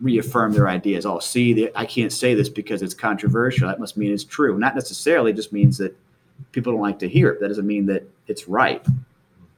reaffirm 0.00 0.52
their 0.52 0.68
ideas. 0.68 1.04
Oh, 1.04 1.18
see, 1.18 1.68
I 1.74 1.84
can't 1.84 2.12
say 2.12 2.34
this 2.34 2.48
because 2.48 2.82
it's 2.82 2.94
controversial. 2.94 3.68
That 3.68 3.80
must 3.80 3.96
mean 3.96 4.12
it's 4.12 4.24
true. 4.24 4.56
Not 4.58 4.76
necessarily 4.76 5.32
just 5.32 5.52
means 5.52 5.76
that 5.78 5.96
people 6.52 6.72
don't 6.72 6.82
like 6.82 6.98
to 7.00 7.08
hear 7.08 7.30
it. 7.30 7.40
That 7.40 7.48
doesn't 7.48 7.66
mean 7.66 7.86
that 7.86 8.04
it's 8.26 8.48
right. 8.48 8.84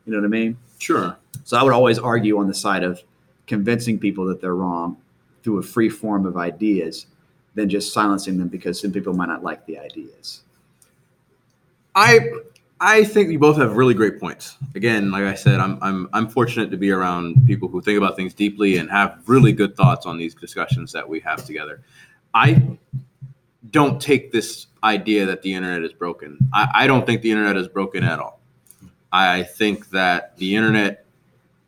You 0.06 0.12
know 0.12 0.18
what 0.18 0.24
I 0.24 0.28
mean? 0.28 0.56
Sure. 0.78 1.16
So 1.44 1.56
I 1.56 1.62
would 1.62 1.72
always 1.72 1.98
argue 1.98 2.38
on 2.38 2.46
the 2.46 2.54
side 2.54 2.82
of 2.82 3.02
convincing 3.46 3.98
people 3.98 4.24
that 4.26 4.40
they're 4.40 4.54
wrong 4.54 4.96
through 5.42 5.58
a 5.58 5.62
free 5.62 5.88
form 5.88 6.26
of 6.26 6.36
ideas 6.36 7.06
than 7.54 7.68
just 7.68 7.92
silencing 7.92 8.38
them 8.38 8.48
because 8.48 8.80
some 8.80 8.92
people 8.92 9.12
might 9.12 9.28
not 9.28 9.42
like 9.42 9.64
the 9.66 9.78
ideas. 9.78 10.42
I 11.94 12.30
I 12.80 13.04
think 13.04 13.30
you 13.30 13.38
both 13.38 13.58
have 13.58 13.76
really 13.76 13.92
great 13.92 14.18
points. 14.18 14.56
Again, 14.74 15.10
like 15.10 15.24
I 15.24 15.34
said, 15.34 15.60
I'm 15.60 15.78
I'm 15.82 16.08
I'm 16.12 16.28
fortunate 16.28 16.70
to 16.70 16.76
be 16.76 16.90
around 16.90 17.46
people 17.46 17.68
who 17.68 17.82
think 17.82 17.98
about 17.98 18.16
things 18.16 18.32
deeply 18.32 18.78
and 18.78 18.90
have 18.90 19.18
really 19.26 19.52
good 19.52 19.76
thoughts 19.76 20.06
on 20.06 20.16
these 20.16 20.34
discussions 20.34 20.92
that 20.92 21.06
we 21.06 21.20
have 21.20 21.44
together. 21.44 21.82
I 22.32 22.78
don't 23.68 24.00
take 24.00 24.32
this 24.32 24.66
idea 24.82 25.26
that 25.26 25.42
the 25.42 25.52
internet 25.52 25.82
is 25.82 25.92
broken. 25.92 26.38
I, 26.52 26.68
I 26.74 26.86
don't 26.86 27.04
think 27.04 27.22
the 27.22 27.30
internet 27.30 27.56
is 27.56 27.68
broken 27.68 28.04
at 28.04 28.18
all. 28.18 28.40
I 29.12 29.42
think 29.42 29.90
that 29.90 30.36
the 30.38 30.56
internet 30.56 31.04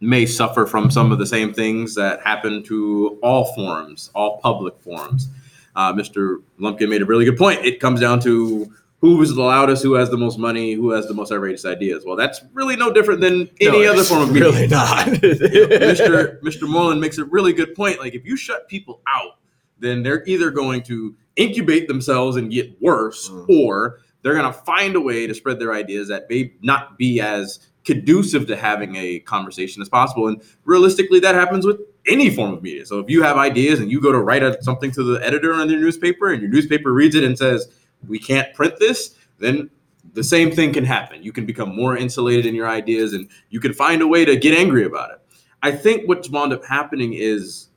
may 0.00 0.26
suffer 0.26 0.66
from 0.66 0.90
some 0.90 1.12
of 1.12 1.18
the 1.18 1.26
same 1.26 1.52
things 1.52 1.94
that 1.94 2.20
happen 2.22 2.62
to 2.64 3.18
all 3.22 3.52
forums, 3.54 4.10
all 4.14 4.38
public 4.40 4.78
forums. 4.80 5.28
Uh, 5.76 5.92
Mr. 5.92 6.42
Lumpkin 6.58 6.88
made 6.88 7.02
a 7.02 7.04
really 7.04 7.24
good 7.24 7.38
point. 7.38 7.64
It 7.64 7.80
comes 7.80 8.00
down 8.00 8.20
to 8.20 8.72
who 9.00 9.20
is 9.20 9.34
the 9.34 9.42
loudest, 9.42 9.82
who 9.82 9.94
has 9.94 10.10
the 10.10 10.16
most 10.16 10.38
money, 10.38 10.74
who 10.74 10.90
has 10.90 11.06
the 11.06 11.14
most 11.14 11.32
outrageous 11.32 11.64
ideas. 11.64 12.04
Well, 12.04 12.16
that's 12.16 12.40
really 12.52 12.76
no 12.76 12.92
different 12.92 13.20
than 13.20 13.50
any 13.60 13.82
No, 13.82 13.92
other 13.92 14.04
form 14.04 14.22
of 14.22 14.32
media. 14.32 14.50
Really 14.50 14.66
not. 14.68 15.06
Mr. 15.06 16.40
Mr. 16.40 16.68
Moreland 16.68 17.00
makes 17.00 17.18
a 17.18 17.24
really 17.24 17.52
good 17.52 17.74
point. 17.74 17.98
Like 17.98 18.14
if 18.14 18.24
you 18.24 18.36
shut 18.36 18.68
people 18.68 19.00
out, 19.08 19.38
then 19.78 20.02
they're 20.02 20.24
either 20.26 20.50
going 20.50 20.82
to 20.84 21.16
incubate 21.36 21.88
themselves 21.88 22.36
and 22.36 22.50
get 22.50 22.80
worse, 22.80 23.28
Mm. 23.28 23.48
or 23.48 24.00
they're 24.22 24.34
going 24.34 24.46
to 24.46 24.52
find 24.52 24.94
a 24.96 25.00
way 25.00 25.26
to 25.26 25.34
spread 25.34 25.58
their 25.58 25.72
ideas 25.72 26.08
that 26.08 26.28
may 26.30 26.52
not 26.62 26.98
be 26.98 27.20
as 27.20 27.58
conducive 27.84 28.46
to 28.46 28.54
having 28.56 28.94
a 28.94 29.18
conversation 29.20 29.82
as 29.82 29.88
possible. 29.88 30.28
And 30.28 30.40
realistically, 30.64 31.18
that 31.20 31.34
happens 31.34 31.66
with 31.66 31.80
any 32.06 32.30
form 32.30 32.52
of 32.52 32.62
media. 32.62 32.86
So 32.86 33.00
if 33.00 33.10
you 33.10 33.22
have 33.22 33.36
ideas 33.36 33.80
and 33.80 33.90
you 33.90 34.00
go 34.00 34.12
to 34.12 34.18
write 34.20 34.42
a, 34.42 34.62
something 34.62 34.90
to 34.92 35.02
the 35.02 35.24
editor 35.24 35.52
on 35.52 35.68
your 35.68 35.80
newspaper, 35.80 36.32
and 36.32 36.40
your 36.40 36.50
newspaper 36.50 36.92
reads 36.92 37.14
it 37.14 37.24
and 37.24 37.36
says, 37.36 37.68
"We 38.06 38.18
can't 38.18 38.52
print 38.54 38.74
this," 38.78 39.16
then 39.38 39.70
the 40.14 40.22
same 40.22 40.50
thing 40.50 40.72
can 40.72 40.84
happen. 40.84 41.22
You 41.22 41.32
can 41.32 41.46
become 41.46 41.74
more 41.74 41.96
insulated 41.96 42.46
in 42.46 42.54
your 42.54 42.68
ideas, 42.68 43.14
and 43.14 43.28
you 43.50 43.58
can 43.60 43.72
find 43.72 44.02
a 44.02 44.06
way 44.06 44.24
to 44.24 44.36
get 44.36 44.56
angry 44.56 44.84
about 44.84 45.10
it. 45.10 45.18
I 45.62 45.70
think 45.70 46.08
what's 46.08 46.28
wound 46.28 46.52
up 46.52 46.64
happening 46.64 47.14
is 47.14 47.68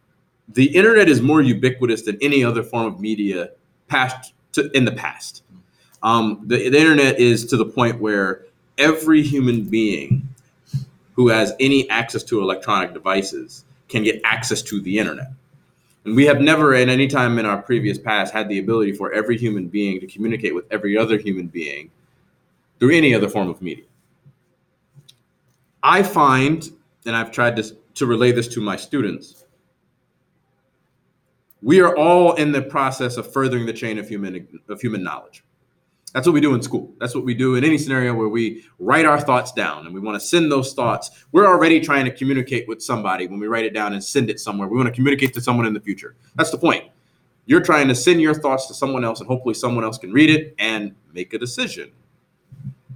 the 0.48 0.76
internet 0.76 1.10
is 1.10 1.22
more 1.22 1.42
ubiquitous 1.42 2.04
than 2.04 2.18
any 2.22 2.44
other 2.44 2.64
form 2.64 2.86
of 2.86 3.00
media 3.00 3.52
past 3.88 4.34
to, 4.54 4.70
in 4.72 4.86
the 4.86 4.92
past. 4.92 5.44
Um, 6.04 6.42
the, 6.46 6.70
the 6.70 6.80
internet 6.80 7.20
is 7.20 7.46
to 7.48 7.58
the 7.58 7.66
point 7.66 8.00
where 8.00 8.46
every 8.78 9.22
human 9.22 9.64
being 9.64 10.28
who 11.14 11.30
has 11.30 11.54
any 11.60 11.90
access 11.90 12.24
to 12.24 12.42
electronic 12.42 12.94
devices 12.94 13.64
can 13.88 14.04
get 14.04 14.22
access 14.24 14.62
to 14.62 14.82
the 14.82 15.00
internet. 15.00 15.28
And 16.04 16.16
we 16.16 16.26
have 16.26 16.40
never, 16.40 16.76
at 16.76 16.90
any 16.90 17.08
time 17.08 17.40
in 17.40 17.46
our 17.46 17.62
previous 17.62 17.98
past, 17.98 18.34
had 18.34 18.48
the 18.50 18.60
ability 18.60 18.94
for 18.94 19.12
every 19.12 19.38
human 19.38 19.68
being 19.68 20.00
to 20.00 20.08
communicate 20.08 20.54
with 20.54 20.66
every 20.72 20.98
other 20.98 21.18
human 21.18 21.48
being 21.48 21.90
through 22.80 22.92
any 22.92 23.16
other 23.16 23.30
form 23.30 23.50
of 23.50 23.62
media. 23.62 23.86
I 25.82 26.04
find, 26.04 26.70
and 27.06 27.16
I've 27.16 27.32
tried 27.32 27.56
to, 27.56 27.76
to 27.96 28.06
relay 28.06 28.32
this 28.32 28.48
to 28.50 28.62
my 28.62 28.76
students, 28.76 29.45
we 31.62 31.80
are 31.82 31.96
all 31.96 32.34
in 32.36 32.52
the 32.52 32.62
process 32.62 33.18
of 33.18 33.32
furthering 33.32 33.66
the 33.66 33.74
chain 33.74 33.98
of 33.98 34.08
human 34.08 34.48
of 34.70 34.82
human 34.82 35.04
knowledge. 35.04 35.44
That's 36.14 36.26
what 36.26 36.34
we 36.34 36.40
do 36.40 36.54
in 36.54 36.62
school. 36.62 36.94
That's 36.98 37.14
what 37.14 37.26
we 37.26 37.34
do 37.34 37.56
in 37.56 37.66
any 37.66 37.78
scenario 37.78 38.14
where 38.14 38.30
we 38.30 38.64
write 38.80 39.06
our 39.06 39.20
thoughts 39.20 39.52
down 39.52 39.86
and 39.86 39.94
we 39.94 40.00
want 40.00 40.16
to 40.20 40.26
send 40.26 40.50
those 40.50 40.74
thoughts. 40.74 41.26
We're 41.34 41.46
already 41.46 41.82
trying 41.82 42.06
to 42.06 42.12
communicate 42.12 42.70
with 42.70 42.82
somebody 42.82 43.28
when 43.28 43.38
we 43.38 43.48
write 43.48 43.66
it 43.66 43.74
down 43.74 43.92
and 43.92 44.02
send 44.02 44.30
it 44.30 44.40
somewhere. 44.40 44.70
We 44.70 44.78
want 44.78 44.88
to 44.88 44.94
communicate 44.94 45.34
to 45.34 45.42
someone 45.42 45.66
in 45.66 45.74
the 45.74 45.82
future. 45.82 46.16
That's 46.36 46.52
the 46.52 46.58
point. 46.58 46.86
You're 47.48 47.62
trying 47.62 47.90
to 47.90 47.96
send 47.96 48.22
your 48.22 48.34
thoughts 48.34 48.68
to 48.68 48.74
someone 48.74 49.04
else 49.04 49.20
and 49.20 49.28
hopefully 49.28 49.56
someone 49.56 49.84
else 49.84 49.98
can 49.98 50.14
read 50.14 50.30
it 50.30 50.56
and 50.58 50.96
make 51.14 51.34
a 51.34 51.38
decision 51.38 51.92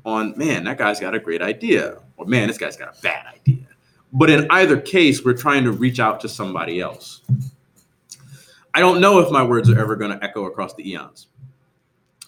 on, 0.06 0.34
man, 0.38 0.64
that 0.64 0.78
guy's 0.78 1.02
got 1.02 1.14
a 1.14 1.20
great 1.20 1.42
idea 1.42 1.98
or 2.16 2.26
man, 2.26 2.48
this 2.48 2.58
guy's 2.58 2.78
got 2.78 2.98
a 2.98 3.02
bad 3.02 3.26
idea. 3.28 3.66
But 4.14 4.30
in 4.30 4.48
either 4.50 4.80
case, 4.80 5.26
we're 5.26 5.34
trying 5.34 5.66
to 5.66 5.72
reach 5.72 6.00
out 6.00 6.22
to 6.22 6.30
somebody 6.30 6.80
else. 6.80 7.22
I 8.74 8.80
don't 8.80 9.02
know 9.02 9.20
if 9.20 9.32
my 9.32 9.44
words 9.44 9.70
are 9.70 9.80
ever 9.80 9.96
going 9.96 10.18
to 10.18 10.24
echo 10.24 10.46
across 10.46 10.74
the 10.76 10.90
eons. 10.90 11.28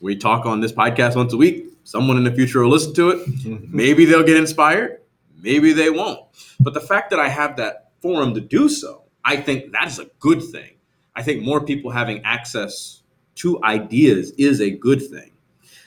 We 0.01 0.15
talk 0.15 0.45
on 0.45 0.59
this 0.59 0.71
podcast 0.71 1.15
once 1.15 1.33
a 1.33 1.37
week. 1.37 1.65
Someone 1.83 2.17
in 2.17 2.23
the 2.23 2.31
future 2.31 2.61
will 2.61 2.69
listen 2.69 2.93
to 2.95 3.09
it. 3.09 3.27
Mm-hmm. 3.27 3.75
Maybe 3.75 4.05
they'll 4.05 4.23
get 4.23 4.37
inspired. 4.37 5.01
Maybe 5.41 5.73
they 5.73 5.89
won't. 5.89 6.19
But 6.59 6.73
the 6.73 6.81
fact 6.81 7.09
that 7.11 7.19
I 7.19 7.29
have 7.29 7.57
that 7.57 7.91
forum 8.01 8.33
to 8.33 8.41
do 8.41 8.69
so, 8.69 9.03
I 9.23 9.37
think 9.37 9.71
that 9.73 9.87
is 9.87 9.99
a 9.99 10.05
good 10.19 10.41
thing. 10.43 10.75
I 11.15 11.23
think 11.23 11.43
more 11.43 11.63
people 11.63 11.91
having 11.91 12.23
access 12.23 13.03
to 13.35 13.63
ideas 13.63 14.31
is 14.37 14.61
a 14.61 14.71
good 14.71 15.01
thing. 15.01 15.31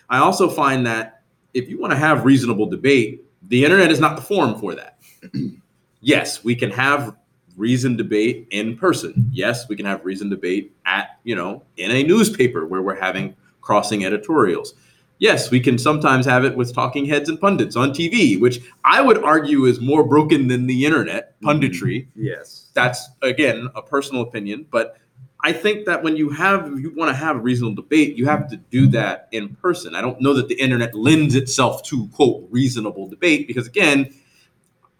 I 0.09 0.19
also 0.19 0.49
find 0.49 0.87
that 0.87 1.23
if 1.55 1.69
you 1.69 1.81
want 1.81 1.93
to 1.93 1.99
have 1.99 2.25
reasonable 2.25 2.67
debate, 2.67 3.25
the 3.49 3.65
internet 3.65 3.91
is 3.91 4.01
not 4.01 4.17
the 4.17 4.23
forum 4.23 4.59
for 4.59 4.75
that. 4.75 4.99
yes, 6.01 6.45
we 6.45 6.55
can 6.55 6.71
have 6.71 7.17
reasoned 7.57 7.99
debate 7.99 8.47
in 8.51 8.77
person. 8.77 9.29
Yes, 9.33 9.69
we 9.69 9.77
can 9.77 9.87
have 9.87 10.05
reason 10.05 10.29
debate 10.29 10.75
at, 10.87 11.19
you 11.25 11.35
know, 11.35 11.63
in 11.77 11.91
a 11.91 12.03
newspaper 12.03 12.67
where 12.67 12.83
we're 12.83 13.01
having 13.01 13.35
crossing 13.61 14.05
editorials. 14.05 14.75
Yes, 15.19 15.51
we 15.51 15.61
can 15.61 15.79
sometimes 15.79 16.27
have 16.27 16.45
it 16.45 16.57
with 16.57 16.75
talking 16.75 17.07
heads 17.07 17.29
and 17.29 17.41
pundits 17.41 17.77
on 17.77 17.91
TV, 17.91 18.39
which 18.41 18.61
I 18.85 19.01
would 19.01 19.23
argue 19.23 19.65
is 19.65 19.81
more 19.81 20.03
broken 20.05 20.49
than 20.49 20.67
the 20.67 20.85
internet 20.85 21.41
punditry. 21.41 22.07
Mm-hmm. 22.09 22.25
Yes. 22.25 22.71
That's 22.75 23.09
again 23.23 23.69
a 23.75 23.83
personal 23.83 24.23
opinion, 24.23 24.67
but 24.71 24.97
I 25.45 25.53
think 25.53 25.85
that 25.85 26.03
when 26.03 26.17
you 26.17 26.31
have 26.31 26.69
you 26.81 26.93
want 26.97 27.11
to 27.11 27.15
have 27.15 27.37
a 27.37 27.39
reasonable 27.39 27.77
debate, 27.77 28.17
you 28.17 28.27
have 28.27 28.49
to 28.49 28.57
do 28.57 28.87
that 28.89 29.29
in 29.31 29.55
person. 29.57 29.95
I 29.95 30.01
don't 30.01 30.21
know 30.21 30.33
that 30.35 30.49
the 30.49 30.55
internet 30.55 30.95
lends 30.95 31.35
itself 31.35 31.83
to 31.85 32.09
quote 32.09 32.49
reasonable 32.51 33.09
debate 33.09 33.47
because 33.47 33.67
again, 33.67 34.13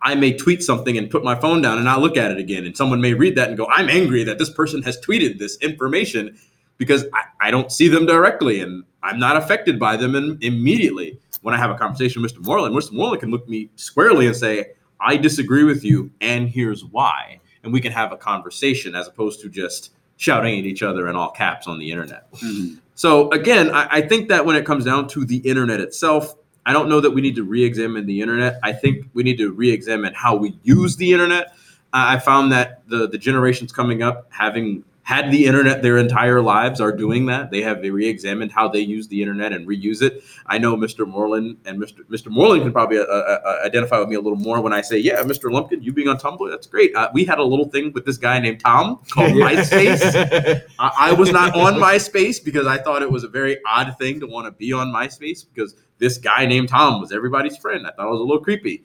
I 0.05 0.15
may 0.15 0.37
tweet 0.37 0.63
something 0.63 0.99
and 0.99 1.11
put 1.11 1.25
my 1.25 1.35
phone 1.35 1.63
down 1.63 1.77
and 1.77 1.85
not 1.85 2.01
look 2.01 2.17
at 2.19 2.31
it 2.31 2.39
again. 2.39 2.67
And 2.67 2.77
someone 2.77 3.01
may 3.01 3.15
read 3.15 3.37
that 3.37 3.49
and 3.49 3.57
go, 3.57 3.67
I'm 3.67 3.89
angry 3.89 4.23
that 4.25 4.39
this 4.39 4.51
person 4.51 4.83
has 4.83 5.01
tweeted 5.01 5.39
this 5.39 5.57
information 5.59 6.37
because 6.77 7.07
I, 7.15 7.49
I 7.49 7.51
don't 7.51 7.73
see 7.73 7.89
them 7.89 8.05
directly 8.05 8.61
and 8.61 8.85
I'm 9.03 9.19
not 9.19 9.37
affected 9.37 9.79
by 9.79 9.97
them 9.97 10.15
in, 10.15 10.39
immediately. 10.43 11.19
When 11.41 11.55
I 11.55 11.59
have 11.59 11.71
a 11.71 11.75
conversation 11.75 12.23
with 12.23 12.35
Mr. 12.35 12.45
Moreland, 12.47 12.75
Mr. 12.75 12.93
Moreland 12.93 13.21
can 13.21 13.31
look 13.31 13.49
me 13.49 13.71
squarely 13.77 14.27
and 14.27 14.37
say, 14.37 14.73
I 15.01 15.17
disagree 15.19 15.65
with 15.65 15.85
you, 15.85 16.11
and 16.23 16.49
here's 16.49 16.85
why. 16.87 17.41
And 17.63 17.73
we 17.73 17.81
can 17.83 17.93
have 17.93 18.13
a 18.13 18.17
conversation 18.17 18.95
as 18.95 19.09
opposed 19.09 19.41
to 19.43 19.51
just 19.51 19.91
shouting 20.17 20.59
at 20.59 20.65
each 20.65 20.83
other 20.83 21.09
in 21.09 21.17
all 21.17 21.31
caps 21.31 21.67
on 21.67 21.79
the 21.79 21.91
internet. 21.91 22.33
Mhm. 22.33 22.79
So 22.95 23.31
again, 23.31 23.71
I, 23.73 23.89
I 23.91 24.01
think 24.01 24.29
that 24.29 24.47
when 24.47 24.57
it 24.57 24.65
comes 24.65 24.85
down 24.85 25.09
to 25.09 25.25
the 25.27 25.39
internet 25.39 25.81
itself, 25.81 26.35
I 26.67 26.73
don't 26.73 26.89
know 26.89 27.01
that 27.01 27.11
we 27.11 27.21
need 27.21 27.37
to 27.37 27.45
re-examine 27.45 28.07
the 28.07 28.21
internet. 28.21 28.59
I 28.63 28.73
think 28.73 29.07
we 29.13 29.23
need 29.23 29.37
to 29.39 29.53
re-examine 29.53 30.15
how 30.15 30.37
we 30.37 30.59
use 30.63 30.97
the 30.97 31.13
internet. 31.13 31.55
I 31.93 32.19
found 32.19 32.51
that 32.53 32.83
the 32.89 33.07
the 33.09 33.19
generations 33.19 33.71
coming 33.71 34.03
up, 34.03 34.27
having 34.31 34.85
had 35.05 35.31
the 35.31 35.45
internet 35.45 35.83
their 35.83 35.99
entire 35.99 36.41
lives, 36.41 36.81
are 36.81 36.91
doing 36.91 37.27
that. 37.27 37.51
They 37.51 37.63
have 37.63 37.83
re-examined 37.83 38.51
how 38.51 38.69
they 38.69 38.81
use 38.81 39.07
the 39.07 39.21
internet 39.21 39.53
and 39.53 39.69
reuse 39.69 40.03
it. 40.03 40.25
I 40.47 40.57
know 40.57 40.77
Mr. 40.77 41.07
Moreland 41.07 41.59
and 41.67 41.79
Mr. 41.79 42.01
Mr. 42.11 42.31
Moreland 42.31 42.63
can 42.63 42.73
probably 42.73 42.99
uh, 42.99 43.03
uh, 43.03 43.41
uh, 43.45 43.59
identify 43.65 43.99
with 43.99 44.09
me 44.09 44.17
a 44.17 44.21
little 44.21 44.39
more 44.39 44.63
when 44.63 44.73
I 44.73 44.81
say, 44.81 44.99
"Yeah, 44.99 45.23
Mr. 45.23 45.53
Lumpkin, 45.53 45.83
you 45.83 45.93
being 45.93 46.09
on 46.09 46.17
Tumblr, 46.19 46.51
that's 46.51 46.67
great." 46.67 46.95
Uh, 46.97 47.11
we 47.13 47.25
had 47.25 47.39
a 47.39 47.45
little 47.45 47.69
thing 47.69 47.93
with 47.93 48.07
this 48.07 48.17
guy 48.17 48.39
named 48.39 48.61
Tom 48.61 49.01
called 49.11 49.33
MySpace. 49.33 50.63
I, 50.79 50.91
I 50.99 51.13
was 51.13 51.31
not 51.31 51.55
on 51.55 51.75
MySpace 51.75 52.43
because 52.43 52.67
I 52.67 52.79
thought 52.79 53.03
it 53.03 53.11
was 53.11 53.25
a 53.25 53.29
very 53.29 53.59
odd 53.67 53.97
thing 53.99 54.21
to 54.21 54.27
want 54.27 54.47
to 54.47 54.53
be 54.53 54.73
on 54.73 54.89
MySpace 54.89 55.45
because 55.53 55.77
this 55.99 56.17
guy 56.17 56.47
named 56.47 56.71
Tom 56.71 57.01
was 57.01 57.13
everybody's 57.13 57.59
friend. 57.59 57.87
I 57.87 57.91
thought 57.91 58.07
it 58.07 58.11
was 58.11 58.21
a 58.21 58.25
little 58.25 58.43
creepy. 58.43 58.85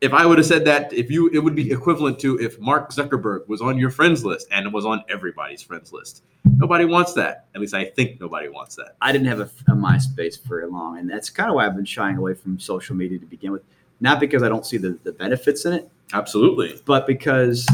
If 0.00 0.12
I 0.12 0.26
would 0.26 0.36
have 0.36 0.46
said 0.46 0.64
that, 0.66 0.92
if 0.92 1.10
you, 1.10 1.30
it 1.32 1.38
would 1.38 1.56
be 1.56 1.70
equivalent 1.72 2.18
to 2.20 2.38
if 2.38 2.60
Mark 2.60 2.90
Zuckerberg 2.90 3.48
was 3.48 3.62
on 3.62 3.78
your 3.78 3.90
friends 3.90 4.24
list 4.24 4.46
and 4.50 4.70
was 4.72 4.84
on 4.84 5.02
everybody's 5.08 5.62
friends 5.62 5.92
list. 5.92 6.22
Nobody 6.44 6.84
wants 6.84 7.14
that. 7.14 7.46
At 7.54 7.60
least 7.60 7.74
I 7.74 7.86
think 7.86 8.20
nobody 8.20 8.48
wants 8.48 8.76
that. 8.76 8.96
I 9.00 9.10
didn't 9.10 9.26
have 9.28 9.40
a, 9.40 9.50
a 9.68 9.74
MySpace 9.74 10.40
for 10.40 10.48
very 10.48 10.66
long, 10.66 10.98
and 10.98 11.08
that's 11.08 11.30
kind 11.30 11.48
of 11.48 11.56
why 11.56 11.66
I've 11.66 11.74
been 11.76 11.86
shying 11.86 12.18
away 12.18 12.34
from 12.34 12.58
social 12.58 12.94
media 12.94 13.18
to 13.18 13.26
begin 13.26 13.52
with. 13.52 13.62
Not 14.00 14.20
because 14.20 14.42
I 14.42 14.48
don't 14.48 14.66
see 14.66 14.76
the, 14.76 14.98
the 15.02 15.12
benefits 15.12 15.64
in 15.64 15.72
it, 15.72 15.90
Absolutely. 16.12 16.78
but 16.84 17.06
because 17.06 17.66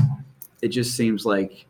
it 0.63 0.69
just 0.69 0.97
seems 0.97 1.27
like 1.27 1.67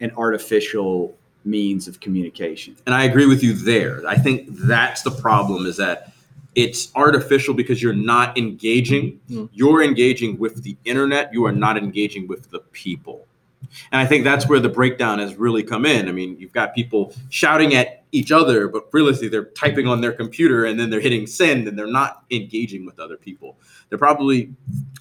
an 0.00 0.12
artificial 0.16 1.16
means 1.44 1.88
of 1.88 1.98
communication. 2.00 2.76
and 2.84 2.94
I 2.94 3.04
agree 3.04 3.24
with 3.26 3.42
you 3.42 3.54
there. 3.54 4.06
I 4.06 4.16
think 4.16 4.48
that's 4.50 5.02
the 5.02 5.10
problem 5.10 5.64
is 5.64 5.78
that 5.78 6.12
it's 6.58 6.90
artificial 6.96 7.54
because 7.54 7.80
you're 7.80 7.92
not 7.92 8.36
engaging. 8.36 9.20
Mm. 9.30 9.48
You're 9.52 9.80
engaging 9.80 10.36
with 10.40 10.64
the 10.64 10.76
internet. 10.84 11.32
You 11.32 11.46
are 11.46 11.52
not 11.52 11.78
engaging 11.78 12.26
with 12.26 12.50
the 12.50 12.58
people. 12.72 13.28
And 13.92 14.00
I 14.00 14.06
think 14.06 14.24
that's 14.24 14.48
where 14.48 14.58
the 14.58 14.68
breakdown 14.68 15.20
has 15.20 15.36
really 15.36 15.62
come 15.62 15.86
in. 15.86 16.08
I 16.08 16.12
mean, 16.12 16.36
you've 16.36 16.52
got 16.52 16.74
people 16.74 17.14
shouting 17.30 17.74
at 17.74 18.02
each 18.10 18.32
other, 18.32 18.66
but 18.66 18.88
realistically, 18.92 19.28
they're 19.28 19.50
typing 19.50 19.86
on 19.86 20.00
their 20.00 20.12
computer 20.12 20.64
and 20.64 20.80
then 20.80 20.90
they're 20.90 20.98
hitting 21.00 21.28
send 21.28 21.68
and 21.68 21.78
they're 21.78 21.86
not 21.86 22.24
engaging 22.32 22.84
with 22.84 22.98
other 22.98 23.16
people. 23.16 23.56
They're 23.88 23.98
probably 23.98 24.52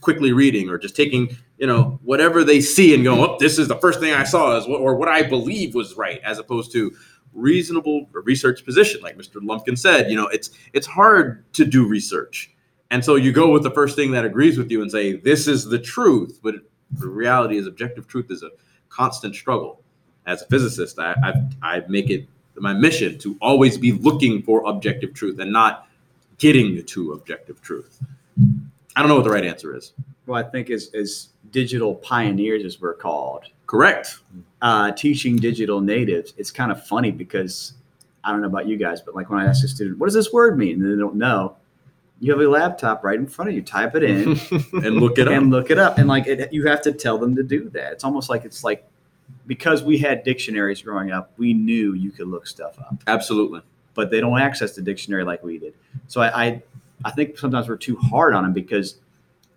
quickly 0.01 0.33
reading 0.33 0.69
or 0.69 0.77
just 0.77 0.95
taking 0.95 1.35
you 1.57 1.65
know 1.65 1.99
whatever 2.03 2.43
they 2.43 2.61
see 2.61 2.93
and 2.93 3.03
go, 3.03 3.25
"Oh, 3.25 3.37
this 3.39 3.57
is 3.57 3.67
the 3.67 3.77
first 3.77 3.99
thing 3.99 4.13
I 4.13 4.25
saw," 4.25 4.57
is 4.57 4.67
what, 4.67 4.79
or 4.79 4.95
what 4.95 5.07
I 5.07 5.23
believe 5.23 5.73
was 5.73 5.97
right, 5.97 6.21
as 6.23 6.37
opposed 6.37 6.71
to 6.73 6.91
reasonable 7.33 8.07
research 8.11 8.65
position, 8.65 9.01
like 9.01 9.17
Mr. 9.17 9.41
Lumpkin 9.41 9.77
said. 9.77 10.09
You 10.09 10.17
know, 10.17 10.27
it's 10.27 10.51
it's 10.73 10.87
hard 10.87 11.43
to 11.53 11.65
do 11.65 11.87
research, 11.87 12.53
and 12.91 13.03
so 13.03 13.15
you 13.15 13.31
go 13.31 13.51
with 13.51 13.63
the 13.63 13.71
first 13.71 13.95
thing 13.95 14.11
that 14.11 14.25
agrees 14.25 14.57
with 14.57 14.71
you 14.71 14.81
and 14.81 14.91
say, 14.91 15.13
"This 15.13 15.47
is 15.47 15.65
the 15.65 15.79
truth," 15.79 16.39
but 16.41 16.55
the 16.91 17.07
reality 17.07 17.57
is, 17.57 17.67
objective 17.67 18.07
truth 18.07 18.31
is 18.31 18.43
a 18.43 18.49
constant 18.89 19.35
struggle. 19.35 19.81
As 20.25 20.41
a 20.41 20.45
physicist, 20.45 20.99
I 20.99 21.15
I, 21.23 21.33
I 21.61 21.83
make 21.87 22.09
it 22.09 22.27
my 22.55 22.73
mission 22.73 23.17
to 23.19 23.37
always 23.41 23.77
be 23.77 23.91
looking 23.91 24.41
for 24.41 24.65
objective 24.65 25.13
truth 25.13 25.39
and 25.39 25.51
not 25.51 25.87
getting 26.37 26.83
to 26.83 27.11
objective 27.11 27.61
truth. 27.61 27.99
I 28.95 29.01
don't 29.01 29.09
know 29.09 29.15
what 29.15 29.25
the 29.25 29.29
right 29.31 29.45
answer 29.45 29.75
is. 29.75 29.93
Well, 30.25 30.43
I 30.43 30.49
think 30.49 30.69
as 30.69 30.91
as 30.93 31.29
digital 31.51 31.95
pioneers, 31.95 32.65
as 32.65 32.81
we're 32.81 32.95
called, 32.95 33.45
Correct. 33.67 34.19
Uh, 34.61 34.91
teaching 34.91 35.35
digital 35.35 35.81
natives, 35.81 36.33
it's 36.37 36.51
kind 36.51 36.71
of 36.71 36.85
funny 36.85 37.11
because 37.11 37.73
I 38.23 38.31
don't 38.31 38.41
know 38.41 38.47
about 38.47 38.67
you 38.67 38.77
guys, 38.77 39.01
but 39.01 39.15
like 39.15 39.29
when 39.29 39.39
I 39.39 39.45
ask 39.45 39.63
a 39.63 39.67
student, 39.67 39.97
"What 39.99 40.07
does 40.07 40.13
this 40.15 40.33
word 40.33 40.57
mean?" 40.57 40.81
and 40.81 40.91
they 40.93 40.99
don't 40.99 41.15
know, 41.15 41.55
you 42.19 42.31
have 42.31 42.41
a 42.41 42.47
laptop 42.49 43.03
right 43.03 43.17
in 43.19 43.27
front 43.27 43.49
of 43.49 43.55
you. 43.55 43.61
Type 43.61 43.95
it 43.95 44.03
in 44.03 44.29
And 44.83 44.95
look 44.95 45.17
it 45.19 45.27
up. 45.27 45.33
and 45.33 45.49
look 45.51 45.69
it 45.69 45.77
up, 45.77 45.97
and 45.97 46.07
like 46.07 46.27
it, 46.27 46.51
you 46.51 46.65
have 46.67 46.81
to 46.83 46.91
tell 46.91 47.17
them 47.17 47.35
to 47.35 47.43
do 47.43 47.69
that. 47.69 47.93
It's 47.93 48.03
almost 48.03 48.29
like 48.29 48.45
it's 48.45 48.63
like 48.63 48.87
because 49.45 49.83
we 49.83 49.97
had 49.97 50.23
dictionaries 50.23 50.81
growing 50.81 51.11
up, 51.11 51.31
we 51.37 51.53
knew 51.53 51.93
you 51.93 52.11
could 52.11 52.27
look 52.27 52.47
stuff 52.47 52.79
up, 52.79 52.95
Absolutely. 53.07 53.61
but 53.93 54.09
they 54.09 54.19
don't 54.19 54.39
access 54.39 54.75
the 54.75 54.81
dictionary 54.81 55.23
like 55.23 55.43
we 55.43 55.57
did. 55.57 55.73
So 56.07 56.21
I, 56.21 56.45
I, 56.45 56.63
I 57.05 57.11
think 57.11 57.37
sometimes 57.37 57.67
we're 57.67 57.77
too 57.77 57.97
hard 57.97 58.33
on 58.33 58.43
them 58.43 58.53
because 58.53 58.95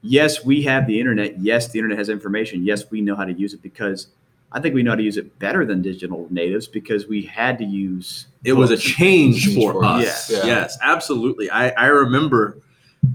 yes, 0.03 0.45
we 0.45 0.63
have 0.63 0.87
the 0.87 0.99
internet. 0.99 1.41
Yes, 1.41 1.69
the 1.69 1.79
internet 1.79 1.99
has 1.99 2.09
information. 2.09 2.65
Yes, 2.65 2.91
we 2.91 3.01
know 3.01 3.15
how 3.17 3.25
to 3.25 3.33
use 3.33 3.55
it 3.55 3.63
because 3.63 4.09
I 4.53 4.61
think 4.61 4.75
we 4.75 4.83
know 4.83 4.91
how 4.93 4.97
to 4.97 5.03
use 5.03 5.17
it 5.17 5.39
better 5.39 5.65
than 5.65 5.81
digital 5.83 6.27
natives 6.31 6.67
because 6.67 7.07
we 7.07 7.23
had 7.23 7.57
to 7.59 7.65
use. 7.65 8.27
It 8.45 8.55
was 8.55 8.71
a 8.71 8.77
change 8.77 9.45
Change 9.45 9.57
for 9.57 9.73
for 9.75 9.85
us. 9.85 10.07
us. 10.07 10.31
Yeah. 10.31 10.47
Yes, 10.47 10.79
absolutely. 10.83 11.51
I, 11.51 11.69
I 11.71 11.87
remember 11.87 12.59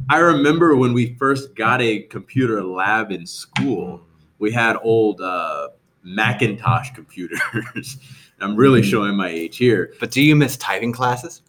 I 0.09 0.17
remember 0.19 0.75
when 0.75 0.93
we 0.93 1.13
first 1.15 1.53
got 1.55 1.81
a 1.81 2.01
computer 2.03 2.63
lab 2.63 3.11
in 3.11 3.25
school. 3.25 4.01
We 4.39 4.51
had 4.51 4.77
old 4.81 5.21
uh, 5.21 5.69
Macintosh 6.03 6.91
computers. 6.91 7.39
I'm 8.41 8.55
really 8.55 8.81
Hmm. 8.81 8.87
showing 8.89 9.15
my 9.15 9.29
age 9.29 9.57
here. 9.57 9.93
But 9.99 10.11
do 10.11 10.21
you 10.21 10.35
miss 10.35 10.57
typing 10.57 10.91
classes? 10.91 11.41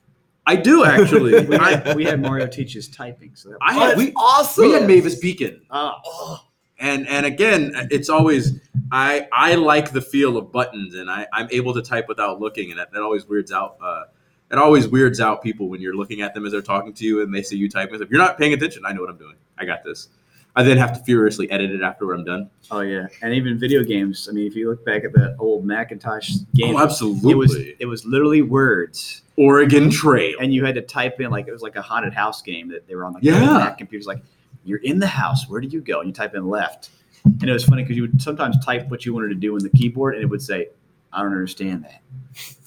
I 0.46 0.54
do 0.56 0.84
actually. 0.84 1.44
we, 1.46 1.56
had, 1.56 1.96
we 1.96 2.04
had 2.04 2.20
Mario 2.28 2.46
teaches 2.46 2.88
typing. 2.88 3.32
So 3.34 3.50
that 3.50 3.58
I 3.60 3.76
was, 3.76 3.88
had 3.88 3.98
we, 3.98 4.12
awesome. 4.16 4.66
we 4.66 4.72
had 4.72 4.86
Mavis 4.86 5.18
Beacon. 5.18 5.62
Ah, 5.70 6.00
Oh, 6.04 6.45
and 6.78 7.08
and 7.08 7.24
again 7.24 7.72
it's 7.90 8.08
always 8.08 8.60
i 8.92 9.26
i 9.32 9.54
like 9.54 9.92
the 9.92 10.00
feel 10.00 10.36
of 10.36 10.52
buttons 10.52 10.94
and 10.94 11.10
i 11.10 11.26
i'm 11.32 11.48
able 11.50 11.72
to 11.72 11.80
type 11.82 12.06
without 12.08 12.40
looking 12.40 12.70
and 12.70 12.78
that, 12.78 12.90
that 12.92 13.02
always 13.02 13.26
weirds 13.26 13.50
out 13.52 13.76
uh 13.82 14.04
it 14.50 14.58
always 14.58 14.86
weirds 14.86 15.20
out 15.20 15.42
people 15.42 15.68
when 15.68 15.80
you're 15.80 15.96
looking 15.96 16.20
at 16.20 16.34
them 16.34 16.44
as 16.46 16.52
they're 16.52 16.62
talking 16.62 16.92
to 16.92 17.04
you 17.04 17.22
and 17.22 17.34
they 17.34 17.42
see 17.42 17.56
you 17.56 17.68
typing 17.68 18.00
if 18.00 18.10
you're 18.10 18.20
not 18.20 18.38
paying 18.38 18.52
attention. 18.52 18.84
I 18.86 18.92
know 18.92 19.00
what 19.00 19.10
i'm 19.10 19.18
doing. 19.18 19.34
I 19.58 19.64
got 19.64 19.84
this. 19.84 20.08
I 20.54 20.62
then 20.62 20.78
have 20.78 20.94
to 20.94 21.04
furiously 21.04 21.50
edit 21.50 21.70
it 21.70 21.82
after 21.82 22.12
i'm 22.12 22.24
done. 22.24 22.48
Oh 22.70 22.80
yeah, 22.80 23.06
and 23.22 23.34
even 23.34 23.58
video 23.58 23.84
games. 23.84 24.26
I 24.30 24.32
mean, 24.32 24.46
if 24.46 24.54
you 24.56 24.70
look 24.70 24.84
back 24.86 25.04
at 25.04 25.12
that 25.12 25.36
old 25.38 25.66
Macintosh 25.66 26.30
game, 26.54 26.76
oh 26.76 26.80
absolutely. 26.82 27.32
it 27.32 27.34
was 27.34 27.56
it 27.80 27.86
was 27.86 28.06
literally 28.06 28.40
words, 28.40 29.22
oregon 29.36 29.90
trail. 29.90 30.36
And 30.40 30.54
you 30.54 30.64
had 30.64 30.74
to 30.76 30.82
type 30.82 31.20
in 31.20 31.30
like 31.30 31.46
it 31.46 31.52
was 31.52 31.60
like 31.60 31.76
a 31.76 31.82
haunted 31.82 32.14
house 32.14 32.40
game 32.40 32.68
that 32.68 32.86
they 32.86 32.94
were 32.94 33.04
on 33.04 33.12
like 33.12 33.22
Yeah. 33.22 33.40
Mac 33.58 33.76
computers. 33.78 34.06
Like 34.06 34.22
you're 34.66 34.80
in 34.80 34.98
the 34.98 35.06
house, 35.06 35.48
where 35.48 35.60
do 35.60 35.68
you 35.68 35.80
go? 35.80 36.00
And 36.00 36.08
you 36.08 36.12
type 36.12 36.34
in 36.34 36.48
left, 36.48 36.90
and 37.24 37.44
it 37.44 37.52
was 37.52 37.64
funny 37.64 37.82
because 37.82 37.96
you 37.96 38.02
would 38.02 38.20
sometimes 38.20 38.62
type 38.64 38.88
what 38.88 39.04
you 39.04 39.14
wanted 39.14 39.28
to 39.28 39.34
do 39.34 39.56
in 39.56 39.62
the 39.62 39.70
keyboard, 39.70 40.14
and 40.14 40.22
it 40.22 40.26
would 40.26 40.42
say, 40.42 40.68
"I 41.12 41.22
don't 41.22 41.32
understand 41.32 41.84
that." 41.84 42.02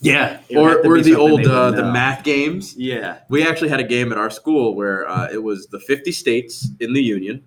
yeah. 0.01 0.39
It 0.49 0.57
or, 0.57 0.85
or 0.85 1.01
the 1.01 1.15
old 1.15 1.45
uh, 1.45 1.71
the 1.71 1.83
math 1.83 2.23
games. 2.23 2.75
Yeah, 2.75 3.19
we 3.29 3.47
actually 3.47 3.69
had 3.69 3.79
a 3.79 3.83
game 3.83 4.11
at 4.11 4.17
our 4.17 4.29
school 4.29 4.75
where 4.75 5.07
uh, 5.09 5.29
it 5.31 5.43
was 5.43 5.67
the 5.67 5.79
50 5.79 6.11
states 6.11 6.69
in 6.79 6.93
the 6.93 7.01
union 7.01 7.43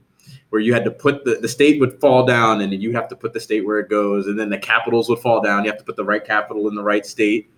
where 0.50 0.60
you 0.60 0.74
had 0.74 0.84
to 0.84 0.90
put 0.90 1.24
the, 1.24 1.36
the 1.36 1.48
state 1.48 1.80
would 1.80 1.98
fall 1.98 2.26
down 2.26 2.60
and 2.60 2.74
you 2.74 2.92
have 2.92 3.08
to 3.08 3.16
put 3.16 3.32
the 3.32 3.40
state 3.40 3.64
where 3.64 3.78
it 3.78 3.88
goes 3.88 4.26
and 4.26 4.38
then 4.38 4.50
the 4.50 4.58
capitals 4.58 5.08
would 5.08 5.18
fall 5.18 5.40
down. 5.40 5.64
You 5.64 5.70
have 5.70 5.78
to 5.78 5.84
put 5.84 5.96
the 5.96 6.04
right 6.04 6.22
capital 6.22 6.68
in 6.68 6.74
the 6.74 6.82
right 6.82 7.06
state. 7.06 7.50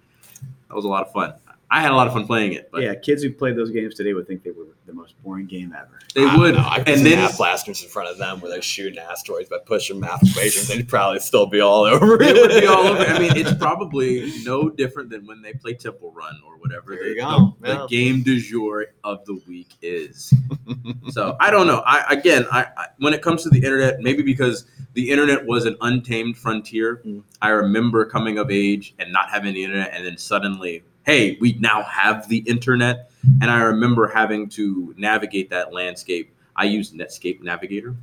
That 0.68 0.76
was 0.76 0.84
a 0.84 0.88
lot 0.88 1.04
of 1.04 1.12
fun 1.12 1.34
i 1.76 1.80
had 1.80 1.90
a 1.92 1.94
lot 1.94 2.06
of 2.06 2.12
fun 2.12 2.26
playing 2.26 2.52
it 2.52 2.68
but 2.72 2.82
yeah. 2.82 2.94
Kids 2.94 3.22
who 3.22 3.32
played 3.32 3.56
those 3.56 3.70
games 3.70 3.94
today 3.94 4.14
would 4.14 4.26
think 4.26 4.42
they 4.42 4.50
were 4.50 4.66
the 4.86 4.92
most 4.92 5.20
boring 5.22 5.46
game 5.46 5.74
ever. 5.78 5.98
they 6.14 6.24
I 6.24 6.36
would 6.36 6.54
know. 6.54 6.66
I 6.66 6.78
could 6.78 6.88
and 6.88 6.98
see 6.98 7.10
then 7.10 7.18
math 7.18 7.36
blasters 7.36 7.82
in 7.82 7.88
front 7.88 8.08
of 8.08 8.18
them 8.18 8.40
where 8.40 8.50
they're 8.50 8.62
shooting 8.62 8.98
asteroids 8.98 9.48
by 9.48 9.58
pushing 9.64 9.98
math 10.00 10.22
equations. 10.22 10.68
They'd 10.68 10.88
probably 10.88 11.20
still 11.20 11.46
be 11.46 11.60
all 11.60 11.84
over 11.84 12.22
it 12.22 12.34
would 12.34 12.60
be 12.60 12.66
all 12.66 12.86
over 12.86 13.02
i 13.04 13.18
mean 13.18 13.32
it's 13.36 13.54
probably 13.54 14.32
no 14.44 14.68
different 14.70 15.10
than 15.10 15.26
when 15.26 15.42
they 15.42 15.52
play 15.52 15.74
temple 15.74 16.12
run 16.12 16.40
or 16.46 16.56
whatever 16.58 16.94
There 16.94 17.02
the, 17.04 17.08
you 17.10 17.16
go. 17.16 17.56
the, 17.60 17.74
the 17.74 17.86
game 17.88 18.22
du 18.22 18.40
jour 18.40 18.86
of 19.02 19.24
the 19.26 19.40
week 19.46 19.74
is 19.82 20.32
so 21.10 21.36
I 21.40 21.50
don't 21.50 21.66
know. 21.66 21.82
I 21.86 22.04
again, 22.12 22.46
I, 22.50 22.66
I 22.76 22.86
when 22.98 23.14
it 23.14 23.22
comes 23.22 23.42
to 23.44 23.50
the 23.50 23.58
internet, 23.58 24.00
maybe 24.00 24.22
because 24.22 24.66
the 24.94 25.10
internet 25.10 25.44
was 25.46 25.66
an 25.66 25.76
untamed 25.80 26.36
frontier. 26.36 27.02
Mm. 27.04 27.22
I 27.42 27.50
remember 27.50 28.04
coming 28.04 28.38
of 28.38 28.50
age 28.50 28.94
and 28.98 29.12
not 29.12 29.30
having 29.30 29.54
the 29.54 29.64
internet, 29.64 29.90
and 29.92 30.06
then 30.06 30.16
suddenly, 30.16 30.82
hey, 31.04 31.36
we 31.40 31.54
now 31.54 31.82
have 31.82 32.28
the 32.28 32.38
internet, 32.38 33.10
and 33.40 33.50
I 33.50 33.62
remember 33.62 34.08
having 34.08 34.48
to 34.50 34.94
navigate 34.96 35.50
that 35.50 35.72
landscape. 35.72 36.34
I 36.56 36.64
used 36.64 36.94
Netscape 36.94 37.42
Navigator. 37.42 37.94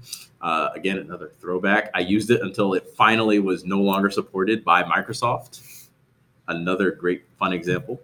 Uh, 0.41 0.69
again, 0.75 0.97
another 0.97 1.31
throwback. 1.39 1.89
I 1.93 1.99
used 1.99 2.31
it 2.31 2.41
until 2.41 2.73
it 2.73 2.87
finally 2.97 3.39
was 3.39 3.63
no 3.63 3.79
longer 3.79 4.09
supported 4.09 4.63
by 4.65 4.83
Microsoft. 4.83 5.87
Another 6.47 6.91
great 6.91 7.23
fun 7.37 7.53
example 7.53 8.01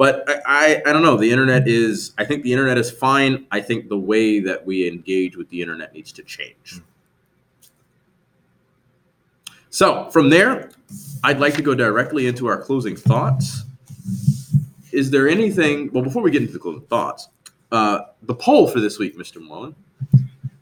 but 0.00 0.24
I, 0.26 0.40
I, 0.46 0.82
I 0.86 0.92
don't 0.94 1.02
know. 1.02 1.18
The 1.18 1.30
internet 1.30 1.68
is. 1.68 2.14
I 2.16 2.24
think 2.24 2.42
the 2.42 2.50
internet 2.50 2.78
is 2.78 2.90
fine. 2.90 3.46
I 3.50 3.60
think 3.60 3.90
the 3.90 3.98
way 3.98 4.40
that 4.40 4.64
we 4.64 4.88
engage 4.88 5.36
with 5.36 5.50
the 5.50 5.60
internet 5.60 5.92
needs 5.92 6.10
to 6.12 6.22
change. 6.22 6.80
So 9.68 10.08
from 10.08 10.30
there, 10.30 10.70
I'd 11.22 11.38
like 11.38 11.52
to 11.56 11.62
go 11.62 11.74
directly 11.74 12.28
into 12.28 12.46
our 12.46 12.56
closing 12.62 12.96
thoughts. 12.96 13.64
Is 14.92 15.10
there 15.10 15.28
anything? 15.28 15.90
Well, 15.92 16.02
before 16.02 16.22
we 16.22 16.30
get 16.30 16.42
into 16.42 16.52
the 16.52 16.58
closing 16.58 16.86
thoughts, 16.86 17.28
uh, 17.72 18.00
the 18.22 18.34
poll 18.34 18.68
for 18.68 18.80
this 18.80 18.98
week, 18.98 19.16
Mr. 19.16 19.40
Mullen. 19.40 19.74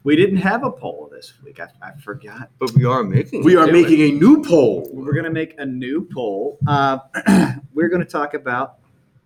We 0.04 0.16
didn't 0.16 0.38
have 0.38 0.64
a 0.64 0.70
poll 0.70 1.08
this 1.12 1.34
week. 1.44 1.60
I, 1.60 1.68
I 1.82 1.92
forgot. 2.00 2.50
But 2.58 2.72
we 2.72 2.84
are 2.84 3.04
making. 3.04 3.44
We 3.44 3.56
are 3.56 3.66
do 3.66 3.72
making 3.72 4.00
a 4.00 4.12
new 4.12 4.42
poll. 4.42 4.88
We're 4.92 5.12
going 5.12 5.24
to 5.24 5.30
make 5.30 5.54
a 5.58 5.66
new 5.66 6.08
poll. 6.12 6.58
Uh, 6.66 6.98
we're 7.74 7.88
going 7.88 8.02
to 8.02 8.10
talk 8.10 8.34
about 8.34 8.78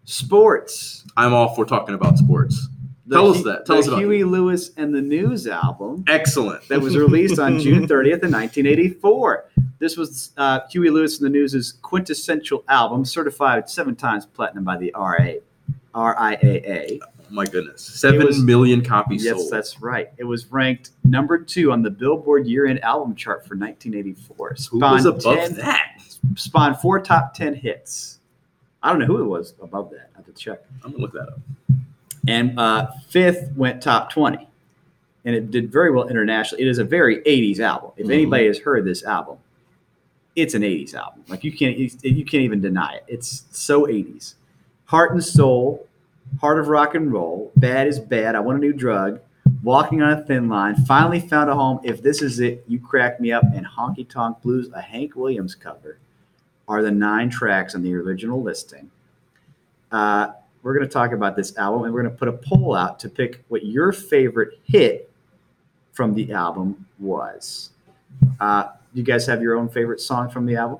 sports. 0.05 1.05
I'm 1.17 1.35
all 1.35 1.55
for 1.55 1.65
talking 1.65 1.95
about 1.95 2.19
sports. 2.19 2.69
The 3.07 3.17
Tell 3.17 3.31
us 3.31 3.43
that. 3.45 3.67
Tell 3.67 3.77
the 3.77 3.81
us 3.81 3.89
about 3.89 3.99
Huey 3.99 4.25
Lewis 4.25 4.71
and 4.77 4.95
the 4.95 5.01
News 5.01 5.47
album 5.47 6.05
Excellent. 6.09 6.67
that 6.69 6.81
was 6.81 6.97
released 6.97 7.39
on 7.39 7.59
June 7.61 7.87
30th 7.87 8.23
in 8.23 8.33
1984. 8.33 9.51
This 9.83 9.97
was 9.97 10.31
uh, 10.37 10.61
Huey 10.71 10.91
Lewis 10.91 11.19
and 11.19 11.27
the 11.27 11.31
News' 11.31 11.73
quintessential 11.83 12.63
album, 12.69 13.05
certified 13.05 13.69
seven 13.69 13.97
times 13.97 14.27
platinum 14.27 14.63
by 14.63 14.77
the 14.77 14.93
RA, 14.95 15.33
RIAA. 15.93 17.01
Oh 17.03 17.07
my 17.31 17.45
goodness, 17.47 17.83
seven 17.83 18.25
was- 18.25 18.39
million 18.41 18.81
copies 18.85 19.25
Yes, 19.25 19.39
sold. 19.39 19.51
that's 19.51 19.81
right. 19.83 20.11
It 20.19 20.25
was 20.25 20.47
ranked 20.53 20.91
number 21.03 21.37
two 21.37 21.73
on 21.73 21.83
the 21.83 21.91
Billboard 21.91 22.47
year-end 22.47 22.85
album 22.85 23.17
chart 23.17 23.41
for 23.45 23.57
1984. 23.57 24.37
Who 24.71 24.79
was 24.79 25.03
Spawned 25.03 25.07
above 25.07 25.23
10 25.49 25.55
that? 25.57 26.01
spawned 26.37 26.77
four 26.79 27.01
top 27.01 27.35
10 27.35 27.53
hits. 27.57 28.21
I 28.85 28.91
don't 28.91 29.01
know 29.01 29.07
who 29.07 29.21
it 29.21 29.27
was 29.27 29.55
above 29.61 29.91
that. 29.91 30.11
I 30.15 30.19
have 30.19 30.27
to 30.27 30.33
check. 30.33 30.61
I'm 30.85 30.93
gonna 30.93 31.03
look 31.03 31.13
that 31.15 31.23
up. 31.29 31.41
And 32.29 32.57
uh, 32.57 32.87
fifth 33.09 33.51
went 33.57 33.83
top 33.83 34.11
20. 34.13 34.47
And 35.25 35.35
it 35.35 35.51
did 35.51 35.73
very 35.73 35.91
well 35.91 36.07
internationally. 36.09 36.63
It 36.63 36.69
is 36.69 36.79
a 36.79 36.85
very 36.85 37.21
80s 37.25 37.59
album. 37.59 37.91
If 37.97 38.07
Mhm. 38.07 38.13
anybody 38.13 38.47
has 38.47 38.59
heard 38.61 38.85
this 38.85 39.03
album, 39.03 39.39
it's 40.37 40.55
an 40.55 40.63
80s 40.63 40.95
album. 40.95 41.25
Like 41.29 41.45
you 41.45 41.53
can't 41.53 41.77
you 41.77 42.25
can't 42.25 42.43
even 42.43 42.61
deny 42.61 42.95
it. 42.95 43.05
It's 43.09 43.45
so 43.51 43.87
80s. 43.87 44.35
Heart 44.85 45.13
and 45.13 45.25
Soul, 45.25 45.87
Heart 46.41 46.59
of 46.61 46.69
Rock 46.69 46.95
and 46.95 47.13
Roll, 47.13 47.53
Bad 47.57 47.87
is 47.87 47.99
Bad, 47.99 48.35
I 48.35 48.41
Want 48.41 48.59
a 48.59 48.61
New 48.61 48.73
Drug, 48.73 49.21
Walking 49.63 50.03
on 50.03 50.13
a 50.13 50.23
Thin 50.23 50.49
Line, 50.49 50.77
Finally 50.85 51.21
Found 51.21 51.49
a 51.49 51.55
Home, 51.55 51.81
If 51.83 52.03
This 52.03 52.21
Is 52.21 52.41
It, 52.41 52.65
You 52.69 52.79
Crack 52.79 53.21
Me 53.21 53.33
Up, 53.33 53.45
and 53.55 53.67
Honky 53.67 54.09
Tonk 54.09 54.43
Blues, 54.43 54.69
a 54.75 54.81
Hank 54.81 55.17
Williams 55.17 55.55
cover, 55.55 55.99
are 56.69 56.83
the 56.83 56.91
nine 56.91 57.31
tracks 57.31 57.75
on 57.75 57.83
the 57.83 57.95
original 57.95 58.43
listing. 58.43 58.91
Uh, 59.91 60.33
we're 60.63 60.75
going 60.75 60.87
to 60.87 60.93
talk 60.93 61.13
about 61.13 61.37
this 61.37 61.57
album 61.57 61.85
and 61.85 61.93
we're 61.93 62.03
going 62.03 62.13
to 62.13 62.19
put 62.19 62.29
a 62.29 62.33
poll 62.33 62.75
out 62.75 62.99
to 63.01 63.09
pick 63.09 63.45
what 63.49 63.65
your 63.67 63.93
favorite 63.93 64.59
hit 64.65 65.11
from 65.93 66.15
the 66.15 66.33
album 66.33 66.87
was. 66.99 67.71
Uh, 68.41 68.69
you 68.95 69.03
guys 69.03 69.27
have 69.27 69.43
your 69.43 69.57
own 69.57 69.69
favorite 69.69 70.01
song 70.01 70.29
from 70.31 70.47
the 70.47 70.57
album? 70.57 70.79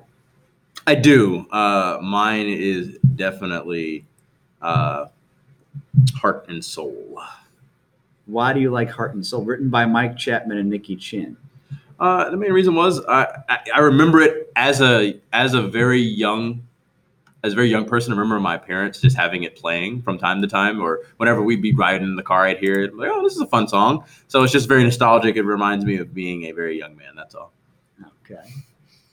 I 0.85 0.95
do. 0.95 1.45
Uh, 1.51 1.99
mine 2.01 2.47
is 2.47 2.97
definitely 3.15 4.05
uh, 4.61 5.05
Heart 6.15 6.45
and 6.49 6.63
Soul. 6.63 7.21
Why 8.25 8.53
do 8.53 8.59
you 8.59 8.71
like 8.71 8.89
Heart 8.89 9.15
and 9.15 9.25
Soul? 9.25 9.43
Written 9.43 9.69
by 9.69 9.85
Mike 9.85 10.17
Chapman 10.17 10.57
and 10.57 10.69
Nicky 10.69 10.95
Chinn. 10.95 11.37
Uh, 11.99 12.29
the 12.29 12.37
main 12.37 12.51
reason 12.51 12.75
was 12.75 13.03
I, 13.05 13.43
I 13.47 13.59
I 13.75 13.79
remember 13.79 14.19
it 14.19 14.51
as 14.55 14.81
a 14.81 15.19
as 15.31 15.53
a 15.53 15.61
very 15.61 16.01
young 16.01 16.63
as 17.43 17.53
a 17.53 17.55
very 17.55 17.69
young 17.69 17.85
person. 17.85 18.11
I 18.11 18.15
remember 18.15 18.39
my 18.39 18.57
parents 18.57 18.99
just 18.99 19.15
having 19.15 19.43
it 19.43 19.55
playing 19.55 20.01
from 20.01 20.17
time 20.17 20.41
to 20.41 20.47
time, 20.47 20.81
or 20.81 21.01
whenever 21.17 21.41
we'd 21.41 21.61
be 21.61 21.73
riding 21.73 22.07
in 22.07 22.15
the 22.15 22.23
car, 22.23 22.45
I'd 22.45 22.57
hear 22.57 22.81
it. 22.81 22.95
Like, 22.95 23.09
oh, 23.11 23.21
this 23.21 23.35
is 23.35 23.41
a 23.41 23.47
fun 23.47 23.67
song. 23.67 24.05
So 24.27 24.43
it's 24.43 24.51
just 24.51 24.67
very 24.67 24.83
nostalgic. 24.83 25.35
It 25.35 25.43
reminds 25.43 25.85
me 25.85 25.97
of 25.97 26.13
being 26.13 26.45
a 26.45 26.51
very 26.51 26.77
young 26.77 26.95
man. 26.95 27.13
That's 27.15 27.35
all. 27.35 27.51
Okay. 28.33 28.49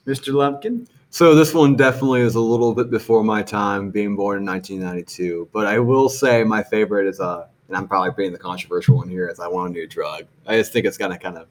Mr. 0.07 0.33
Lumpkin? 0.33 0.89
So 1.11 1.35
this 1.35 1.53
one 1.53 1.77
definitely 1.77 2.21
is 2.21 2.37
a 2.37 2.41
little 2.41 2.75
bit 2.75 2.91
before 2.91 3.25
my 3.25 3.43
time, 3.43 3.91
being 3.91 4.17
born 4.17 4.39
in 4.39 4.47
1992. 4.47 5.49
But 5.53 5.67
I 5.67 5.79
will 5.79 6.09
say 6.09 6.45
my 6.45 6.63
favorite 6.63 7.09
is 7.09 7.21
uh, 7.21 7.47
and 7.71 7.77
I'm 7.77 7.87
probably 7.87 8.11
being 8.17 8.33
the 8.33 8.39
controversial 8.39 8.97
one 8.97 9.09
here, 9.09 9.29
is 9.29 9.39
I 9.39 9.47
want 9.47 9.71
a 9.71 9.73
new 9.73 9.87
drug. 9.87 10.25
I 10.45 10.57
just 10.57 10.73
think 10.73 10.87
it's 10.87 10.99
kind 10.99 11.13
of 11.13 11.21
kind 11.21 11.39
of 11.39 11.47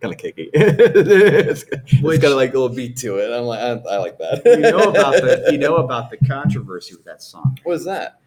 kind 0.00 0.14
of 0.14 0.18
kicky. 0.18 0.48
it's, 0.54 1.64
it's 1.86 2.18
got 2.22 2.34
like 2.34 2.54
a 2.54 2.58
little 2.58 2.74
beat 2.74 2.96
to 2.98 3.18
it. 3.18 3.30
I'm 3.30 3.44
like, 3.44 3.60
I, 3.60 3.72
I 3.72 3.98
like 3.98 4.16
that. 4.18 4.42
You 4.46 4.60
know 4.60 4.90
about 4.90 5.12
the 5.14 5.48
you 5.52 5.58
know 5.58 5.76
about 5.76 6.10
the 6.10 6.16
controversy 6.26 6.94
with 6.94 7.04
that 7.04 7.22
song. 7.22 7.58
what 7.64 7.74
is 7.74 7.84
that? 7.84 8.20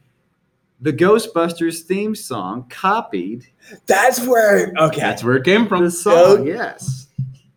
The 0.82 0.94
Ghostbusters 0.94 1.82
theme 1.82 2.16
song 2.16 2.66
copied 2.70 3.48
That's 3.88 4.26
where 4.26 4.72
okay. 4.78 5.02
That's 5.02 5.24
where 5.24 5.36
it 5.36 5.44
came 5.44 5.68
from. 5.68 5.84
the 5.84 5.92
song. 5.92 6.46
Yes. 6.46 7.01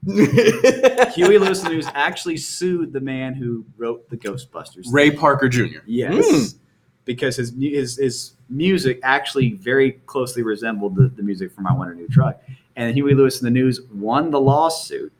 Huey 1.14 1.38
Lewis 1.38 1.60
and 1.60 1.70
the 1.70 1.74
News 1.74 1.88
actually 1.94 2.36
sued 2.36 2.92
the 2.92 3.00
man 3.00 3.34
who 3.34 3.64
wrote 3.76 4.08
the 4.10 4.16
Ghostbusters. 4.16 4.86
Ray 4.90 5.10
Parker 5.10 5.48
Jr. 5.48 5.78
Yes. 5.86 6.52
Hmm. 6.52 6.58
Because 7.04 7.36
his, 7.36 7.52
his 7.58 7.98
his 7.98 8.32
music 8.48 8.98
actually 9.02 9.52
very 9.52 9.92
closely 10.06 10.42
resembled 10.42 10.96
the, 10.96 11.08
the 11.08 11.22
music 11.22 11.52
from 11.52 11.66
I 11.66 11.72
Want 11.72 11.90
a 11.90 11.94
New 11.94 12.08
Truck. 12.08 12.42
And 12.76 12.94
Huey 12.94 13.14
Lewis 13.14 13.40
and 13.40 13.46
the 13.46 13.50
News 13.50 13.82
won 13.92 14.30
the 14.30 14.40
lawsuit. 14.40 15.12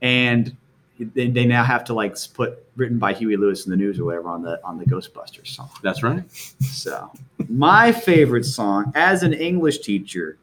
And 0.00 0.56
they, 0.98 1.28
they 1.28 1.44
now 1.44 1.64
have 1.64 1.84
to 1.84 1.94
like 1.94 2.16
put 2.34 2.64
written 2.76 2.98
by 2.98 3.12
Huey 3.12 3.36
Lewis 3.36 3.64
and 3.64 3.72
the 3.72 3.76
News 3.76 3.98
or 3.98 4.04
whatever 4.04 4.28
on 4.28 4.42
the 4.42 4.60
on 4.64 4.78
the 4.78 4.84
Ghostbusters 4.84 5.48
song. 5.48 5.70
That's 5.82 6.02
right. 6.02 6.22
So, 6.60 7.10
my 7.48 7.92
favorite 7.92 8.44
song 8.44 8.92
as 8.94 9.22
an 9.22 9.32
English 9.32 9.80
teacher 9.80 10.38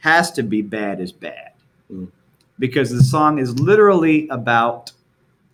has 0.00 0.30
to 0.32 0.42
be 0.42 0.62
Bad 0.62 1.00
is 1.00 1.12
Bad. 1.12 1.52
Mm. 1.94 2.08
Because 2.58 2.90
the 2.90 3.02
song 3.02 3.38
is 3.38 3.58
literally 3.58 4.28
about 4.28 4.92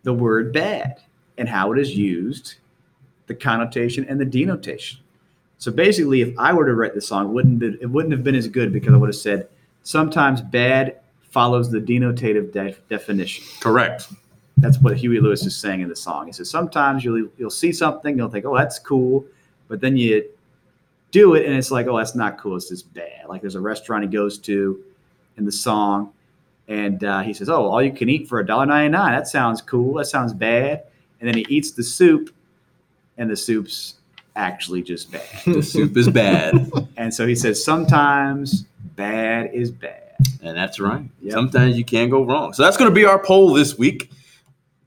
the 0.02 0.12
word 0.12 0.52
bad 0.52 1.00
and 1.38 1.48
how 1.48 1.72
it 1.72 1.78
is 1.78 1.96
used, 1.96 2.56
the 3.26 3.34
connotation 3.34 4.04
and 4.08 4.20
the 4.20 4.24
denotation. 4.24 5.00
So 5.58 5.70
basically, 5.70 6.22
if 6.22 6.38
I 6.38 6.52
were 6.52 6.66
to 6.66 6.74
write 6.74 6.94
the 6.94 7.00
song, 7.00 7.26
it 7.26 7.32
wouldn't 7.32 7.62
it 7.62 7.86
wouldn't 7.86 8.12
have 8.12 8.24
been 8.24 8.34
as 8.34 8.48
good 8.48 8.72
because 8.72 8.92
I 8.92 8.96
would 8.96 9.08
have 9.08 9.16
said 9.16 9.48
sometimes 9.82 10.40
bad 10.40 11.00
follows 11.30 11.70
the 11.70 11.80
denotative 11.80 12.52
de- 12.52 12.76
definition. 12.88 13.44
Correct. 13.60 14.08
That's 14.56 14.78
what 14.78 14.96
Huey 14.96 15.20
Lewis 15.20 15.46
is 15.46 15.56
saying 15.56 15.80
in 15.80 15.88
the 15.88 15.96
song. 15.96 16.26
He 16.26 16.32
says 16.32 16.50
sometimes 16.50 17.04
you'll 17.04 17.28
you'll 17.38 17.50
see 17.50 17.72
something, 17.72 18.16
you'll 18.16 18.30
think, 18.30 18.44
oh, 18.44 18.56
that's 18.56 18.78
cool, 18.78 19.24
but 19.68 19.80
then 19.80 19.96
you 19.96 20.28
do 21.10 21.34
it, 21.34 21.44
and 21.46 21.54
it's 21.54 21.70
like, 21.70 21.86
oh, 21.86 21.96
that's 21.96 22.14
not 22.14 22.38
cool. 22.38 22.56
It's 22.56 22.68
just 22.68 22.92
bad. 22.94 23.26
Like 23.28 23.40
there's 23.40 23.54
a 23.54 23.60
restaurant 23.60 24.04
he 24.04 24.08
goes 24.08 24.38
to 24.38 24.82
in 25.36 25.44
the 25.44 25.52
song, 25.52 26.12
and 26.70 27.02
uh, 27.02 27.20
he 27.20 27.34
says, 27.34 27.48
oh, 27.48 27.64
all 27.66 27.82
you 27.82 27.92
can 27.92 28.08
eat 28.08 28.28
for 28.28 28.38
a 28.38 28.46
dollar 28.46 28.64
ninety 28.64 28.90
nine. 28.90 29.12
That 29.12 29.26
sounds 29.26 29.60
cool. 29.60 29.94
That 29.94 30.06
sounds 30.06 30.32
bad. 30.32 30.84
And 31.18 31.28
then 31.28 31.36
he 31.36 31.44
eats 31.48 31.72
the 31.72 31.82
soup, 31.82 32.32
and 33.18 33.28
the 33.28 33.36
soup's 33.36 33.94
actually 34.36 34.82
just 34.82 35.10
bad. 35.10 35.26
The 35.44 35.62
soup 35.62 35.96
is 35.96 36.08
bad. 36.08 36.70
and 36.96 37.12
so 37.12 37.26
he 37.26 37.34
says 37.34 37.62
sometimes 37.62 38.62
bad 38.94 39.52
is 39.52 39.72
bad. 39.72 40.14
And 40.42 40.56
that's 40.56 40.78
right. 40.78 41.04
Yep. 41.20 41.32
Sometimes 41.32 41.76
you 41.76 41.84
can't 41.84 42.10
go 42.10 42.24
wrong. 42.24 42.52
So 42.52 42.62
that's 42.62 42.76
going 42.76 42.90
to 42.90 42.94
be 42.94 43.04
our 43.04 43.18
poll 43.18 43.52
this 43.52 43.76
week. 43.76 44.12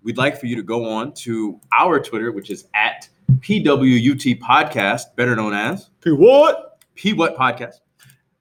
We'd 0.04 0.17
like 0.17 0.39
for 0.39 0.46
you 0.46 0.56
to 0.56 0.63
go 0.63 0.89
on 0.89 1.13
to 1.15 1.60
our 1.78 2.00
Twitter, 2.00 2.32
which 2.32 2.50
is 2.50 2.65
at 2.74 3.10
PWUT 3.39 4.39
Podcast, 4.39 5.15
better 5.17 5.36
known 5.36 5.54
as 5.54 5.89
P 6.02 6.12
what? 6.12 6.80
P 6.96 7.12
What 7.12 7.36
Podcast. 7.36 7.82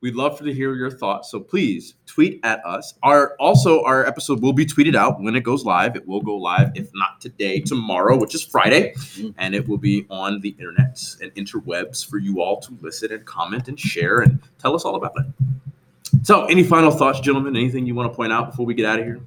We'd 0.03 0.17
love 0.17 0.37
for 0.37 0.43
to 0.45 0.53
hear 0.53 0.75
your 0.75 0.91
thoughts. 0.91 1.31
So 1.31 1.39
please 1.39 1.95
tweet 2.07 2.41
at 2.43 2.61
us. 2.67 2.95
Our 3.05 3.37
also 3.39 3.85
our 3.85 4.05
episode 4.05 4.43
will 4.43 4.53
be 4.53 4.67
tweeted 4.67 4.97
out 4.97 5.23
when 5.23 5.37
it 5.37 5.45
goes 5.45 5.65
live. 5.65 5.95
It 5.95 6.07
will 6.09 6.21
go 6.21 6.37
live, 6.37 6.73
if 6.75 6.91
not 6.93 7.21
today, 7.21 7.61
tomorrow, 7.61 8.19
which 8.19 8.35
is 8.35 8.43
Friday, 8.43 8.95
Mhm. 8.97 9.35
and 9.39 9.55
it 9.55 9.69
will 9.69 9.79
be 9.79 10.05
on 10.11 10.41
the 10.41 10.57
internet 10.59 11.01
and 11.23 11.33
interwebs 11.37 12.05
for 12.05 12.19
you 12.19 12.43
all 12.43 12.61
to 12.63 12.77
listen 12.83 13.13
and 13.13 13.25
comment 13.25 13.69
and 13.69 13.79
share 13.79 14.19
and 14.19 14.41
tell 14.59 14.75
us 14.75 14.85
all 14.85 14.97
about 14.97 15.13
it. 15.17 15.27
So, 16.25 16.47
any 16.47 16.65
final 16.65 16.91
thoughts, 16.91 17.21
gentlemen? 17.21 17.55
Anything 17.55 17.87
you 17.87 17.95
want 17.95 18.13
to 18.13 18.17
point 18.17 18.33
out 18.33 18.51
before 18.51 18.67
we 18.67 18.75
get 18.75 18.87
out 18.87 18.99
of 18.99 19.05
here? 19.05 19.21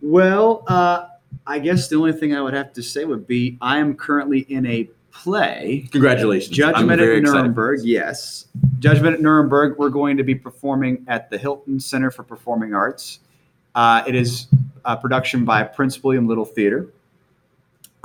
Well, 0.00 0.64
uh, 0.68 1.08
I 1.46 1.58
guess 1.58 1.88
the 1.88 1.96
only 1.96 2.12
thing 2.12 2.34
I 2.34 2.40
would 2.40 2.54
have 2.54 2.72
to 2.72 2.82
say 2.82 3.04
would 3.04 3.26
be 3.26 3.58
I 3.60 3.78
am 3.78 3.94
currently 3.94 4.40
in 4.48 4.64
a 4.64 4.88
play. 5.22 5.88
Congratulations. 5.90 6.58
I'm 6.58 6.72
Judgment 6.72 7.00
very 7.00 7.16
at 7.16 7.22
excited. 7.22 7.40
Nuremberg, 7.40 7.80
yes. 7.82 8.46
Judgment 8.78 9.14
at 9.14 9.20
Nuremberg, 9.20 9.78
we're 9.78 9.90
going 9.90 10.16
to 10.16 10.22
be 10.22 10.34
performing 10.34 11.04
at 11.08 11.30
the 11.30 11.38
Hylton 11.38 11.80
Center 11.80 12.10
for 12.10 12.22
Performing 12.22 12.74
Arts. 12.74 13.20
Uh, 13.74 14.02
it 14.06 14.14
is 14.14 14.46
a 14.84 14.96
production 14.96 15.44
by 15.44 15.62
Prince 15.62 16.02
William 16.02 16.26
Little 16.26 16.44
Theater. 16.44 16.88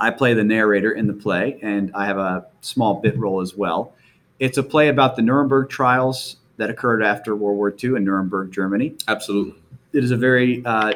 I 0.00 0.10
play 0.10 0.34
the 0.34 0.44
narrator 0.44 0.92
in 0.92 1.06
the 1.06 1.12
play, 1.12 1.58
and 1.62 1.92
I 1.94 2.06
have 2.06 2.18
a 2.18 2.46
small 2.60 3.00
bit 3.00 3.16
role 3.16 3.40
as 3.40 3.54
well. 3.54 3.94
It's 4.40 4.58
a 4.58 4.62
play 4.62 4.88
about 4.88 5.14
the 5.14 5.22
Nuremberg 5.22 5.70
trials 5.70 6.36
that 6.56 6.70
occurred 6.70 7.02
after 7.02 7.36
World 7.36 7.56
War 7.56 7.72
II 7.72 7.96
in 7.96 8.04
Nuremberg, 8.04 8.52
Germany 8.52 8.94
Absolutely. 9.08 9.54
it 9.92 10.04
is 10.04 10.10
a 10.10 10.16
very 10.16 10.64
uh, 10.64 10.94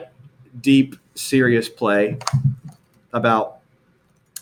deep, 0.60 0.96
serious 1.14 1.68
play 1.68 2.18
about 3.12 3.55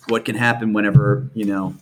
what 0.08 0.24
can 0.24 0.34
happen 0.34 0.72
whenever 0.72 1.28
you 1.34 1.44
know 1.44 1.74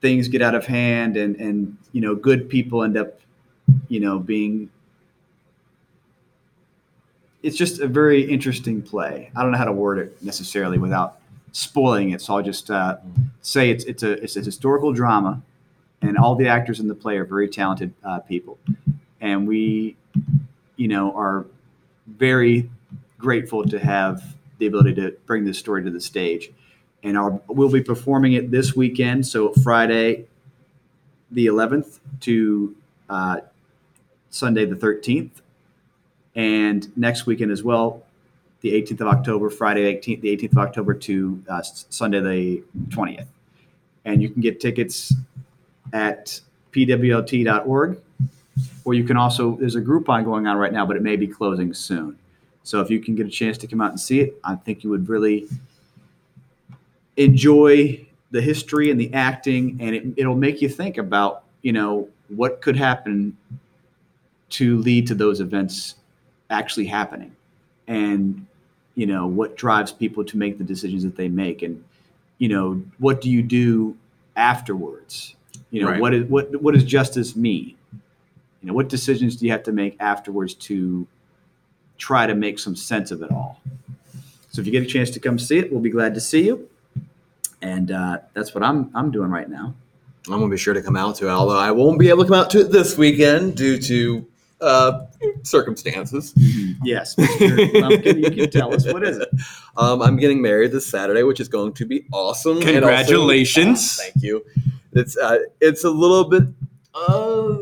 things 0.00 0.28
get 0.28 0.42
out 0.42 0.54
of 0.54 0.66
hand 0.66 1.16
and 1.16 1.36
and 1.36 1.76
you 1.92 2.00
know 2.00 2.14
good 2.14 2.48
people 2.48 2.82
end 2.82 2.96
up 2.96 3.20
you 3.88 4.00
know 4.00 4.18
being 4.18 4.70
it's 7.42 7.56
just 7.56 7.80
a 7.80 7.88
very 7.88 8.22
interesting 8.22 8.82
play. 8.82 9.30
I 9.34 9.42
don't 9.42 9.50
know 9.50 9.56
how 9.56 9.64
to 9.64 9.72
word 9.72 9.98
it 9.98 10.22
necessarily 10.22 10.76
without 10.76 11.16
spoiling 11.52 12.10
it 12.10 12.20
so 12.20 12.36
i'll 12.36 12.42
just 12.42 12.70
uh, 12.70 12.96
say 13.42 13.70
it's 13.70 13.82
it's 13.84 14.04
a 14.04 14.12
it's 14.22 14.36
a 14.36 14.40
historical 14.40 14.92
drama 14.92 15.42
and 16.02 16.16
all 16.16 16.34
the 16.34 16.48
actors 16.48 16.80
in 16.80 16.88
the 16.88 16.94
play 16.94 17.16
are 17.18 17.24
very 17.24 17.48
talented 17.48 17.92
uh, 18.04 18.20
people. 18.20 18.58
And 19.20 19.46
we 19.46 19.96
you 20.76 20.88
know, 20.88 21.14
are 21.14 21.44
very 22.06 22.70
grateful 23.18 23.64
to 23.64 23.78
have 23.78 24.34
the 24.60 24.66
ability 24.66 24.94
to 24.94 25.16
bring 25.26 25.44
this 25.44 25.58
story 25.58 25.82
to 25.82 25.90
the 25.90 26.00
stage. 26.00 26.52
And 27.02 27.18
our, 27.18 27.40
we'll 27.48 27.70
be 27.70 27.82
performing 27.82 28.34
it 28.34 28.50
this 28.50 28.76
weekend, 28.76 29.26
so 29.26 29.52
Friday, 29.64 30.26
the 31.30 31.46
11th 31.46 31.98
to 32.20 32.76
uh, 33.08 33.40
Sunday, 34.28 34.66
the 34.66 34.76
13th, 34.76 35.30
and 36.36 36.96
next 36.96 37.26
weekend 37.26 37.50
as 37.50 37.64
well, 37.64 38.04
the 38.60 38.72
18th 38.72 39.00
of 39.00 39.08
October, 39.08 39.50
Friday, 39.50 39.92
18th, 39.94 40.20
the 40.20 40.36
18th 40.36 40.52
of 40.52 40.58
October 40.58 40.94
to 40.94 41.42
uh, 41.48 41.62
Sunday, 41.62 42.20
the 42.20 42.62
20th. 42.94 43.26
And 44.04 44.22
you 44.22 44.28
can 44.28 44.42
get 44.42 44.60
tickets 44.60 45.14
at 45.92 46.40
pwlt.org 46.72 47.98
or 48.84 48.94
you 48.94 49.04
can 49.04 49.16
also 49.16 49.56
there's 49.56 49.76
a 49.76 49.80
Groupon 49.80 50.24
going 50.24 50.46
on 50.46 50.56
right 50.56 50.72
now, 50.72 50.86
but 50.86 50.96
it 50.96 51.02
may 51.02 51.16
be 51.16 51.26
closing 51.26 51.72
soon. 51.74 52.18
So 52.62 52.80
if 52.80 52.90
you 52.90 53.00
can 53.00 53.14
get 53.14 53.26
a 53.26 53.30
chance 53.30 53.58
to 53.58 53.66
come 53.66 53.80
out 53.80 53.90
and 53.90 54.00
see 54.00 54.20
it, 54.20 54.38
I 54.44 54.54
think 54.54 54.84
you 54.84 54.90
would 54.90 55.08
really 55.08 55.48
enjoy 57.16 58.06
the 58.30 58.40
history 58.40 58.90
and 58.90 59.00
the 59.00 59.12
acting, 59.12 59.76
and 59.80 59.94
it, 59.94 60.04
it'll 60.16 60.36
make 60.36 60.62
you 60.62 60.68
think 60.68 60.98
about 60.98 61.44
you 61.62 61.72
know 61.72 62.08
what 62.28 62.60
could 62.62 62.76
happen 62.76 63.36
to 64.50 64.78
lead 64.78 65.06
to 65.06 65.14
those 65.14 65.40
events 65.40 65.96
actually 66.50 66.86
happening, 66.86 67.34
and 67.88 68.46
you 68.94 69.06
know 69.06 69.26
what 69.26 69.56
drives 69.56 69.92
people 69.92 70.24
to 70.24 70.36
make 70.36 70.58
the 70.58 70.64
decisions 70.64 71.02
that 71.02 71.16
they 71.16 71.28
make, 71.28 71.62
and 71.62 71.82
you 72.38 72.48
know 72.48 72.80
what 72.98 73.20
do 73.20 73.30
you 73.30 73.42
do 73.42 73.96
afterwards? 74.36 75.34
You 75.70 75.82
know 75.82 75.90
Right. 75.90 76.00
what 76.00 76.14
is 76.14 76.24
what 76.28 76.62
what 76.62 76.74
does 76.74 76.84
justice 76.84 77.34
mean? 77.36 77.76
you 78.62 78.66
know 78.68 78.74
what 78.74 78.88
decisions 78.88 79.36
do 79.36 79.46
you 79.46 79.52
have 79.52 79.62
to 79.62 79.72
make 79.72 79.96
afterwards 80.00 80.52
to 80.54 81.06
try 82.00 82.26
to 82.26 82.34
make 82.34 82.58
some 82.58 82.74
sense 82.74 83.10
of 83.12 83.22
it 83.22 83.30
all 83.30 83.60
so 84.50 84.60
if 84.60 84.66
you 84.66 84.72
get 84.72 84.82
a 84.82 84.86
chance 84.86 85.10
to 85.10 85.20
come 85.20 85.38
see 85.38 85.58
it 85.58 85.70
we'll 85.70 85.80
be 85.90 85.90
glad 85.90 86.14
to 86.14 86.20
see 86.20 86.42
you 86.46 86.68
and 87.62 87.90
uh, 87.92 88.18
that's 88.34 88.54
what 88.54 88.64
i'm 88.64 88.90
i'm 88.94 89.10
doing 89.10 89.30
right 89.30 89.48
now 89.50 89.72
I'm 90.28 90.38
gonna 90.38 90.48
be 90.50 90.58
sure 90.58 90.74
to 90.74 90.82
come 90.82 90.96
out 90.96 91.16
to 91.16 91.28
it, 91.28 91.30
although 91.30 91.58
I 91.58 91.70
won't 91.70 91.98
be 91.98 92.10
able 92.10 92.24
to 92.24 92.28
come 92.30 92.38
out 92.38 92.50
to 92.50 92.60
it 92.60 92.70
this 92.70 92.96
weekend 92.98 93.56
due 93.56 93.78
to 93.78 94.26
uh, 94.60 95.06
circumstances. 95.42 96.34
yes 96.84 97.16
Mr. 97.16 97.80
Lumpkin, 97.80 98.18
you 98.22 98.30
can 98.30 98.50
tell 98.50 98.72
us 98.74 98.84
what 98.92 99.02
is 99.02 99.16
it 99.16 99.28
Um, 99.78 100.02
I'm 100.02 100.18
getting 100.18 100.42
married 100.42 100.72
this 100.72 100.86
Saturday, 100.86 101.22
which 101.22 101.40
is 101.40 101.48
going 101.48 101.72
to 101.72 101.86
be 101.86 102.04
awesome. 102.12 102.58
and 102.58 102.66
also- 102.66 102.72
Congratulations. 102.74 103.96
thank 103.96 104.22
you. 104.22 104.44
It's 104.92 105.16
uh, 105.16 105.38
it's 105.60 105.84
a 105.84 105.90
little 105.90 106.24
bit 106.24 106.44
uh, 106.94 107.56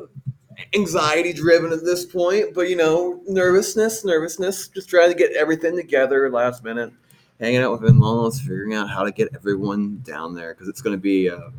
anxiety 0.74 1.32
driven 1.32 1.72
at 1.72 1.84
this 1.84 2.04
point, 2.04 2.54
but 2.54 2.68
you 2.68 2.76
know, 2.76 3.20
nervousness, 3.26 4.04
nervousness, 4.04 4.68
just 4.68 4.88
trying 4.88 5.10
to 5.10 5.16
get 5.16 5.32
everything 5.32 5.76
together 5.76 6.30
last 6.30 6.64
minute, 6.64 6.92
hanging 7.40 7.60
out 7.60 7.72
with 7.72 7.88
in 7.88 7.98
laws, 7.98 8.40
figuring 8.40 8.74
out 8.74 8.90
how 8.90 9.02
to 9.02 9.12
get 9.12 9.28
everyone 9.34 10.00
down 10.04 10.34
there 10.34 10.54
because 10.54 10.68
it's 10.68 10.82
going 10.82 10.96
to 10.96 11.00
be, 11.00 11.30
uh, 11.30 11.50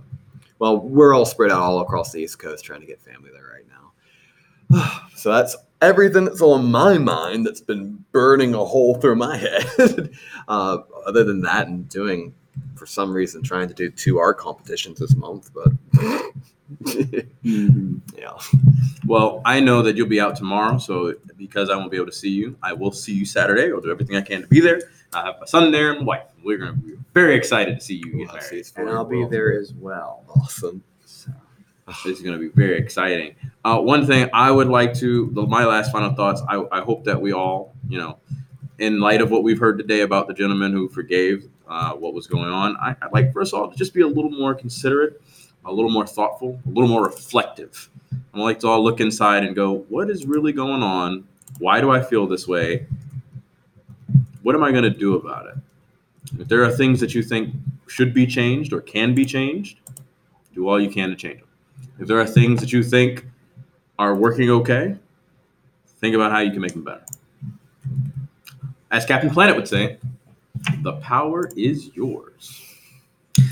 well, 0.59 0.79
we're 0.79 1.13
all 1.13 1.25
spread 1.25 1.51
out 1.51 1.61
all 1.61 1.81
across 1.81 2.11
the 2.11 2.19
East 2.19 2.39
Coast 2.39 2.63
trying 2.63 2.81
to 2.81 2.87
get 2.87 3.01
family 3.01 3.29
there 3.31 3.51
right 3.53 3.65
now. 4.69 5.01
so 5.15 5.31
that's 5.31 5.55
everything 5.81 6.25
that's 6.25 6.41
on 6.41 6.69
my 6.69 6.97
mind 6.97 7.45
that's 7.45 7.61
been 7.61 8.03
burning 8.11 8.53
a 8.53 8.63
hole 8.63 8.95
through 8.95 9.15
my 9.15 9.37
head. 9.77 10.11
uh, 10.47 10.77
other 11.05 11.23
than 11.23 11.41
that, 11.41 11.67
and 11.67 11.87
doing 11.89 12.33
for 12.75 12.85
some 12.85 13.13
reason 13.13 13.41
trying 13.43 13.67
to 13.67 13.73
do 13.73 13.89
two 13.89 14.19
art 14.19 14.37
competitions 14.37 14.99
this 14.99 15.15
month, 15.15 15.51
but 15.53 15.71
Mhm. 16.83 18.01
yeah. 18.17 18.37
Well, 19.05 19.41
I 19.45 19.59
know 19.59 19.81
that 19.81 19.95
you'll 19.97 20.07
be 20.07 20.19
out 20.21 20.35
tomorrow, 20.35 20.77
so 20.77 21.15
because 21.37 21.69
I 21.69 21.75
won't 21.75 21.89
be 21.91 21.97
able 21.97 22.07
to 22.07 22.11
see 22.11 22.29
you, 22.29 22.55
I 22.61 22.73
will 22.73 22.91
see 22.91 23.13
you 23.13 23.25
Saturday. 23.25 23.71
I'll 23.71 23.81
do 23.81 23.91
everything 23.91 24.15
I 24.15 24.21
can 24.21 24.41
to 24.41 24.47
be 24.47 24.59
there. 24.59 24.81
I 25.13 25.25
have 25.25 25.35
my 25.39 25.45
son 25.45 25.71
there 25.71 25.89
and 25.91 25.99
my 26.01 26.05
wife. 26.05 26.23
We're 26.43 26.57
going 26.59 26.73
to 26.75 26.79
be 26.79 26.93
very 27.13 27.35
excited 27.35 27.79
to 27.79 27.81
see 27.83 27.95
you 27.95 28.25
get 28.25 28.33
married. 28.33 28.65
And 28.75 28.89
I'll 28.89 29.03
be 29.05 29.25
there 29.25 29.59
as 29.59 29.73
well. 29.73 30.23
Awesome. 30.37 30.83
So, 31.05 31.31
This 32.05 32.17
is 32.17 32.21
going 32.21 32.39
to 32.39 32.39
be 32.39 32.49
very 32.49 32.77
exciting. 32.77 33.35
Uh, 33.65 33.79
one 33.79 34.05
thing 34.05 34.29
I 34.31 34.51
would 34.51 34.67
like 34.67 34.93
to, 34.95 35.31
my 35.31 35.65
last 35.65 35.91
final 35.91 36.13
thoughts. 36.13 36.41
I, 36.47 36.63
I 36.71 36.81
hope 36.81 37.03
that 37.05 37.19
we 37.19 37.33
all, 37.33 37.73
you 37.87 37.97
know, 37.97 38.19
in 38.79 38.99
light 38.99 39.21
of 39.21 39.29
what 39.29 39.43
we've 39.43 39.59
heard 39.59 39.77
today 39.77 40.01
about 40.01 40.27
the 40.27 40.33
gentleman 40.33 40.71
who 40.71 40.87
forgave 40.87 41.47
uh, 41.67 41.93
what 41.93 42.13
was 42.13 42.27
going 42.27 42.49
on, 42.49 42.75
I, 42.77 42.95
I'd 43.01 43.11
like 43.11 43.31
for 43.31 43.41
us 43.41 43.53
all 43.53 43.69
to 43.69 43.77
just 43.77 43.93
be 43.93 44.01
a 44.01 44.07
little 44.07 44.31
more 44.31 44.55
considerate, 44.55 45.21
a 45.65 45.71
little 45.71 45.91
more 45.91 46.07
thoughtful, 46.07 46.59
a 46.65 46.69
little 46.69 46.87
more 46.87 47.03
reflective. 47.03 47.89
I'd 48.33 48.39
like 48.39 48.59
to 48.61 48.67
all 48.67 48.83
look 48.83 49.01
inside 49.01 49.43
and 49.43 49.55
go, 49.55 49.79
what 49.89 50.09
is 50.09 50.25
really 50.25 50.53
going 50.53 50.81
on? 50.81 51.27
Why 51.59 51.81
do 51.81 51.91
I 51.91 52.01
feel 52.01 52.25
this 52.25 52.47
way? 52.47 52.87
What 54.43 54.55
am 54.55 54.63
I 54.63 54.71
going 54.71 54.83
to 54.83 54.89
do 54.89 55.15
about 55.15 55.47
it? 55.47 55.55
If 56.39 56.47
there 56.47 56.63
are 56.63 56.71
things 56.71 57.01
that 57.01 57.13
you 57.13 57.21
think 57.21 57.53
should 57.87 58.13
be 58.13 58.25
changed 58.25 58.71
or 58.71 58.79
can 58.79 59.13
be 59.13 59.25
changed, 59.25 59.79
do 60.55 60.69
all 60.69 60.79
you 60.79 60.89
can 60.89 61.09
to 61.09 61.15
change 61.15 61.39
them. 61.39 61.49
If 61.99 62.07
there 62.07 62.19
are 62.19 62.25
things 62.25 62.61
that 62.61 62.71
you 62.71 62.81
think 62.81 63.27
are 63.97 64.15
working 64.15 64.49
okay, 64.49 64.95
think 65.97 66.15
about 66.15 66.31
how 66.31 66.39
you 66.39 66.51
can 66.51 66.61
make 66.61 66.73
them 66.73 66.83
better. 66.83 67.03
As 68.91 69.05
Captain 69.05 69.29
Planet 69.29 69.55
would 69.55 69.67
say, 69.67 69.97
the 70.81 70.93
power 70.93 71.49
is 71.55 71.95
yours. 71.95 72.65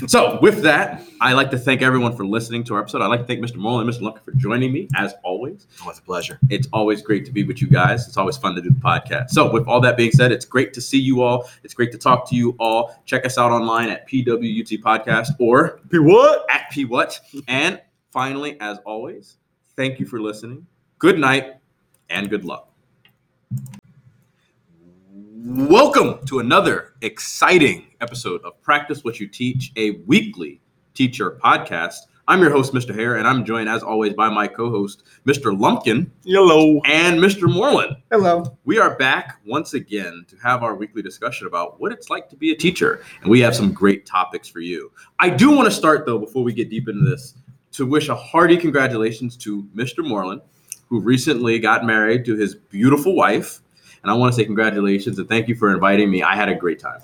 So, 0.06 0.38
with 0.40 0.62
that, 0.62 1.02
I'd 1.20 1.32
like 1.32 1.50
to 1.52 1.58
thank 1.58 1.82
everyone 1.82 2.14
for 2.14 2.24
listening 2.26 2.62
to 2.64 2.74
our 2.74 2.80
episode. 2.80 3.00
I'd 3.00 3.06
like 3.06 3.20
to 3.20 3.26
thank 3.26 3.40
Mr. 3.40 3.56
Moore 3.56 3.80
and 3.80 3.88
Mr. 3.88 4.02
Lumpkin 4.02 4.22
for 4.22 4.32
joining 4.32 4.72
me, 4.72 4.86
as 4.96 5.14
always. 5.22 5.66
Always 5.80 5.98
a 5.98 6.02
pleasure. 6.02 6.38
It's 6.50 6.68
always 6.72 7.02
great 7.02 7.24
to 7.26 7.32
be 7.32 7.42
with 7.42 7.60
you 7.60 7.68
guys. 7.68 8.06
It's 8.06 8.16
always 8.16 8.36
fun 8.36 8.54
to 8.54 8.60
do 8.60 8.68
the 8.70 8.76
podcast. 8.76 9.30
So, 9.30 9.50
with 9.50 9.66
all 9.66 9.80
that 9.80 9.96
being 9.96 10.12
said, 10.12 10.30
it's 10.30 10.44
great 10.44 10.72
to 10.74 10.80
see 10.80 10.98
you 10.98 11.22
all. 11.22 11.48
It's 11.64 11.74
great 11.74 11.90
to 11.92 11.98
talk 11.98 12.28
to 12.30 12.36
you 12.36 12.54
all. 12.60 13.00
Check 13.06 13.24
us 13.24 13.38
out 13.38 13.50
online 13.50 13.88
at 13.88 14.08
PWUT 14.08 14.80
Podcast 14.82 15.28
or 15.38 15.80
Be 15.88 15.98
what? 15.98 16.44
at 16.50 16.70
P 16.70 16.84
What. 16.84 17.18
And 17.48 17.80
finally, 18.12 18.60
as 18.60 18.78
always, 18.84 19.38
thank 19.74 19.98
you 19.98 20.06
for 20.06 20.20
listening. 20.20 20.66
Good 20.98 21.18
night 21.18 21.54
and 22.10 22.28
good 22.28 22.44
luck. 22.44 22.70
Welcome 25.44 26.26
to 26.26 26.40
another 26.40 26.94
exciting 27.00 27.86
episode 28.00 28.42
of 28.42 28.60
Practice 28.60 29.04
What 29.04 29.20
You 29.20 29.28
Teach, 29.28 29.70
a 29.76 29.92
weekly 30.06 30.60
teacher 30.94 31.38
podcast. 31.42 31.94
I'm 32.26 32.40
your 32.40 32.50
host, 32.50 32.72
Mr. 32.72 32.92
Hare, 32.92 33.14
and 33.16 33.28
I'm 33.28 33.44
joined 33.44 33.68
as 33.68 33.84
always 33.84 34.14
by 34.14 34.30
my 34.30 34.48
co-host, 34.48 35.04
Mr. 35.26 35.56
Lumpkin 35.56 36.10
Hello. 36.24 36.80
and 36.86 37.20
Mr. 37.20 37.48
Moreland. 37.48 37.96
hello. 38.10 38.58
We 38.64 38.80
are 38.80 38.96
back 38.96 39.38
once 39.46 39.74
again 39.74 40.26
to 40.28 40.36
have 40.38 40.64
our 40.64 40.74
weekly 40.74 41.02
discussion 41.02 41.46
about 41.46 41.80
what 41.80 41.92
it's 41.92 42.10
like 42.10 42.28
to 42.30 42.36
be 42.36 42.50
a 42.50 42.56
teacher, 42.56 43.04
and 43.22 43.30
we 43.30 43.38
have 43.38 43.54
some 43.54 43.72
great 43.72 44.06
topics 44.06 44.48
for 44.48 44.58
you. 44.58 44.90
I 45.20 45.30
do 45.30 45.52
want 45.52 45.66
to 45.66 45.72
start 45.72 46.04
though, 46.04 46.18
before 46.18 46.42
we 46.42 46.52
get 46.52 46.68
deep 46.68 46.88
into 46.88 47.08
this, 47.08 47.34
to 47.72 47.86
wish 47.86 48.08
a 48.08 48.16
hearty 48.16 48.56
congratulations 48.56 49.36
to 49.36 49.62
Mr. 49.74 50.04
Moreland, 50.04 50.42
who 50.88 50.98
recently 51.00 51.60
got 51.60 51.84
married 51.84 52.24
to 52.24 52.34
his 52.34 52.56
beautiful 52.56 53.14
wife. 53.14 53.60
And 54.02 54.10
I 54.10 54.14
want 54.14 54.32
to 54.32 54.36
say 54.36 54.44
congratulations 54.44 55.18
and 55.18 55.28
thank 55.28 55.48
you 55.48 55.54
for 55.54 55.72
inviting 55.72 56.10
me. 56.10 56.22
I 56.22 56.36
had 56.36 56.48
a 56.48 56.54
great 56.54 56.78
time. 56.78 57.00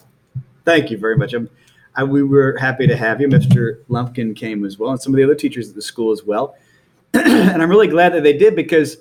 Thank 0.65 0.91
you 0.91 0.99
very 0.99 1.17
much. 1.17 1.35
I'm, 1.35 1.51
I, 1.97 2.05
we 2.05 2.23
were 2.23 2.57
happy 2.59 2.87
to 2.87 2.97
have 2.97 3.21
you. 3.21 3.29
Mr. 3.29 3.83
Lumpkin 3.89 4.35
came 4.35 4.65
as 4.65 4.79
well, 4.79 4.91
and 4.91 5.01
some 5.01 5.13
of 5.13 5.17
the 5.17 5.25
other 5.25 5.35
teachers 5.35 5.69
at 5.69 5.75
the 5.75 5.83
school 5.83 6.13
as 6.13 6.25
well. 6.25 6.57
and 7.15 7.63
I'm 7.63 7.71
really 7.71 7.87
glad 7.87 8.15
that 8.15 8.23
they 8.23 8.37
did 8.37 8.57
because 8.57 8.99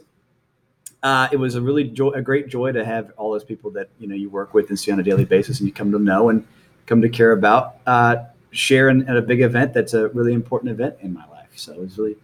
uh, 1.01 1.27
it 1.31 1.37
was 1.37 1.55
a 1.55 1.61
really 1.61 1.85
joy, 1.85 2.09
a 2.09 2.21
great 2.21 2.47
joy 2.47 2.71
to 2.71 2.85
have 2.85 3.11
all 3.17 3.31
those 3.31 3.43
people 3.43 3.71
that 3.71 3.89
you 3.99 4.07
know 4.07 4.15
you 4.15 4.29
work 4.29 4.53
with 4.53 4.69
and 4.69 4.79
see 4.79 4.91
on 4.91 4.99
a 4.99 5.03
daily 5.03 5.25
basis, 5.25 5.59
and 5.59 5.67
you 5.67 5.73
come 5.73 5.91
to 5.91 5.99
know 5.99 6.29
and 6.29 6.45
come 6.85 7.01
to 7.01 7.09
care 7.09 7.31
about 7.31 7.77
uh, 7.87 8.17
share 8.51 8.89
in, 8.89 9.07
at 9.09 9.17
a 9.17 9.21
big 9.21 9.41
event 9.41 9.73
that's 9.73 9.93
a 9.93 10.09
really 10.09 10.33
important 10.33 10.71
event 10.71 10.95
in 11.01 11.13
my 11.13 11.27
life. 11.29 11.49
So 11.55 11.73
it 11.73 11.79
was 11.79 11.97
really, 11.97 12.15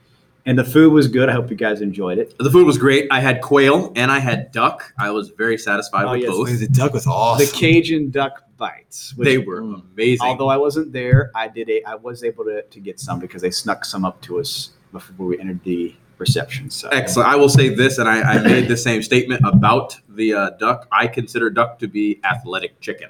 and 0.49 0.57
the 0.57 0.63
food 0.63 0.91
was 0.91 1.07
good. 1.07 1.29
I 1.29 1.33
hope 1.33 1.49
you 1.51 1.55
guys 1.55 1.81
enjoyed 1.81 2.17
it. 2.17 2.35
The 2.39 2.49
food 2.49 2.65
was 2.65 2.77
great. 2.77 3.07
I 3.12 3.19
had 3.19 3.41
quail 3.41 3.93
and 3.95 4.12
I 4.12 4.17
had 4.19 4.51
duck. 4.51 4.91
I 4.97 5.12
was 5.12 5.29
very 5.29 5.57
satisfied 5.57 6.05
Oh, 6.05 6.12
with 6.13 6.21
yes. 6.21 6.29
both. 6.31 6.59
The 6.59 6.67
duck 6.67 6.93
was 6.93 7.05
awesome. 7.05 7.45
The 7.45 7.51
Cajun 7.51 8.09
duck 8.09 8.43
bites. 8.57 9.13
which- 9.15 9.25
They 9.27 9.38
were 9.38 9.62
Mm. 9.62 9.83
amazing. 9.93 10.25
Although 10.27 10.49
I 10.49 10.57
wasn't 10.57 10.91
there, 10.91 11.29
I 11.35 11.47
did 11.47 11.69
a 11.69 11.83
I 11.88 11.95
was 11.95 12.23
able 12.23 12.43
to, 12.45 12.63
to 12.63 12.79
get 12.79 12.99
some 12.99 13.19
because 13.19 13.41
they 13.43 13.51
snuck 13.51 13.85
some 13.85 14.03
up 14.05 14.19
to 14.23 14.39
us 14.39 14.71
before 14.91 15.27
we 15.27 15.39
entered 15.39 15.63
the 15.63 15.93
reception. 16.17 16.69
So 16.71 16.89
Excellent. 16.89 17.29
I 17.29 17.35
will 17.35 17.47
say 17.47 17.69
this, 17.69 17.97
and 17.99 18.09
I, 18.09 18.21
I 18.33 18.39
made 18.39 18.67
the 18.67 18.75
same 18.75 19.01
statement 19.03 19.41
about 19.45 19.95
the 20.09 20.33
uh, 20.33 20.49
duck. 20.59 20.88
I 20.91 21.07
consider 21.07 21.49
duck 21.51 21.79
to 21.79 21.88
be 21.88 22.19
athletic 22.25 22.79
chicken. 22.81 23.09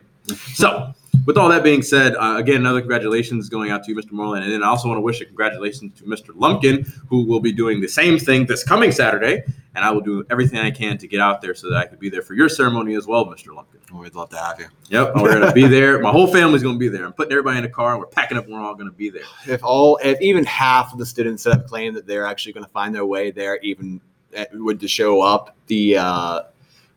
So, 0.54 0.94
with 1.30 1.38
all 1.38 1.48
that 1.48 1.64
being 1.64 1.84
said, 1.84 2.16
uh, 2.16 2.38
again, 2.38 2.56
another 2.56 2.82
congratulations 2.82 3.50
going 3.50 3.70
out 3.70 3.84
to 3.84 3.92
you, 3.92 3.96
Mr. 3.96 4.14
Moreland. 4.14 4.46
And 4.46 4.52
then 4.52 4.64
I 4.64 4.66
also 4.66 4.88
want 4.88 4.98
to 4.98 5.02
wish 5.04 5.22
a 5.22 5.26
congratulations 5.26 5.96
to 6.00 6.06
Mr. 6.06 6.32
Lumpkin, 6.34 6.92
who 7.08 7.24
will 7.24 7.40
be 7.40 7.52
doing 7.52 7.80
the 7.80 7.88
same 7.88 8.18
thing 8.18 8.48
this 8.48 8.64
coming 8.64 8.92
Saturday. 8.92 9.44
And 9.76 9.86
I 9.86 9.92
will 9.92 10.02
do 10.02 10.26
everything 10.32 10.58
I 10.58 10.72
can 10.72 10.98
to 10.98 11.08
get 11.08 11.22
out 11.22 11.40
there 11.40 11.54
so 11.54 11.70
that 11.70 11.78
I 11.78 11.86
can 11.86 12.00
be 12.00 12.10
there 12.10 12.24
for 12.24 12.34
your 12.34 12.50
ceremony 12.50 12.96
as 12.96 13.06
well, 13.06 13.28
Mr. 13.28 13.54
Lumpkin. 13.54 13.80
We'd 13.94 14.16
love 14.16 14.32
to 14.32 14.38
have 14.38 14.60
you. 14.60 14.70
Yep, 14.90 15.18
we're 15.18 15.36
going 15.36 15.48
to 15.48 15.54
be 15.54 15.68
there. 15.68 16.00
My 16.00 16.10
whole 16.10 16.26
family's 16.26 16.64
going 16.64 16.78
to 16.78 16.80
be 16.80 16.88
there. 16.90 17.06
I'm 17.06 17.14
putting 17.14 17.34
everybody 17.34 17.60
in 17.60 17.64
a 17.64 17.70
car 17.70 17.92
and 17.92 18.00
we're 18.00 18.08
packing 18.08 18.36
up 18.36 18.46
and 18.46 18.54
we're 18.56 18.62
all 18.62 18.74
going 18.74 18.90
to 18.90 18.98
be 18.98 19.12
there. 19.12 19.22
If 19.48 19.64
all, 19.64 20.00
if 20.04 20.20
even 20.22 20.44
half 20.46 20.94
of 20.94 20.98
the 20.98 21.06
students 21.06 21.44
that 21.44 21.54
have 21.54 21.68
claimed 21.68 21.96
that 21.96 22.08
they're 22.08 22.26
actually 22.26 22.54
going 22.54 22.66
to 22.66 22.72
find 22.72 22.96
their 22.96 23.06
way 23.06 23.30
there, 23.30 23.60
even 23.62 24.02
uh, 24.36 24.46
would 24.54 24.80
to 24.80 24.88
show 24.88 25.22
up, 25.22 25.56
the 25.68 25.96
uh, 25.98 26.42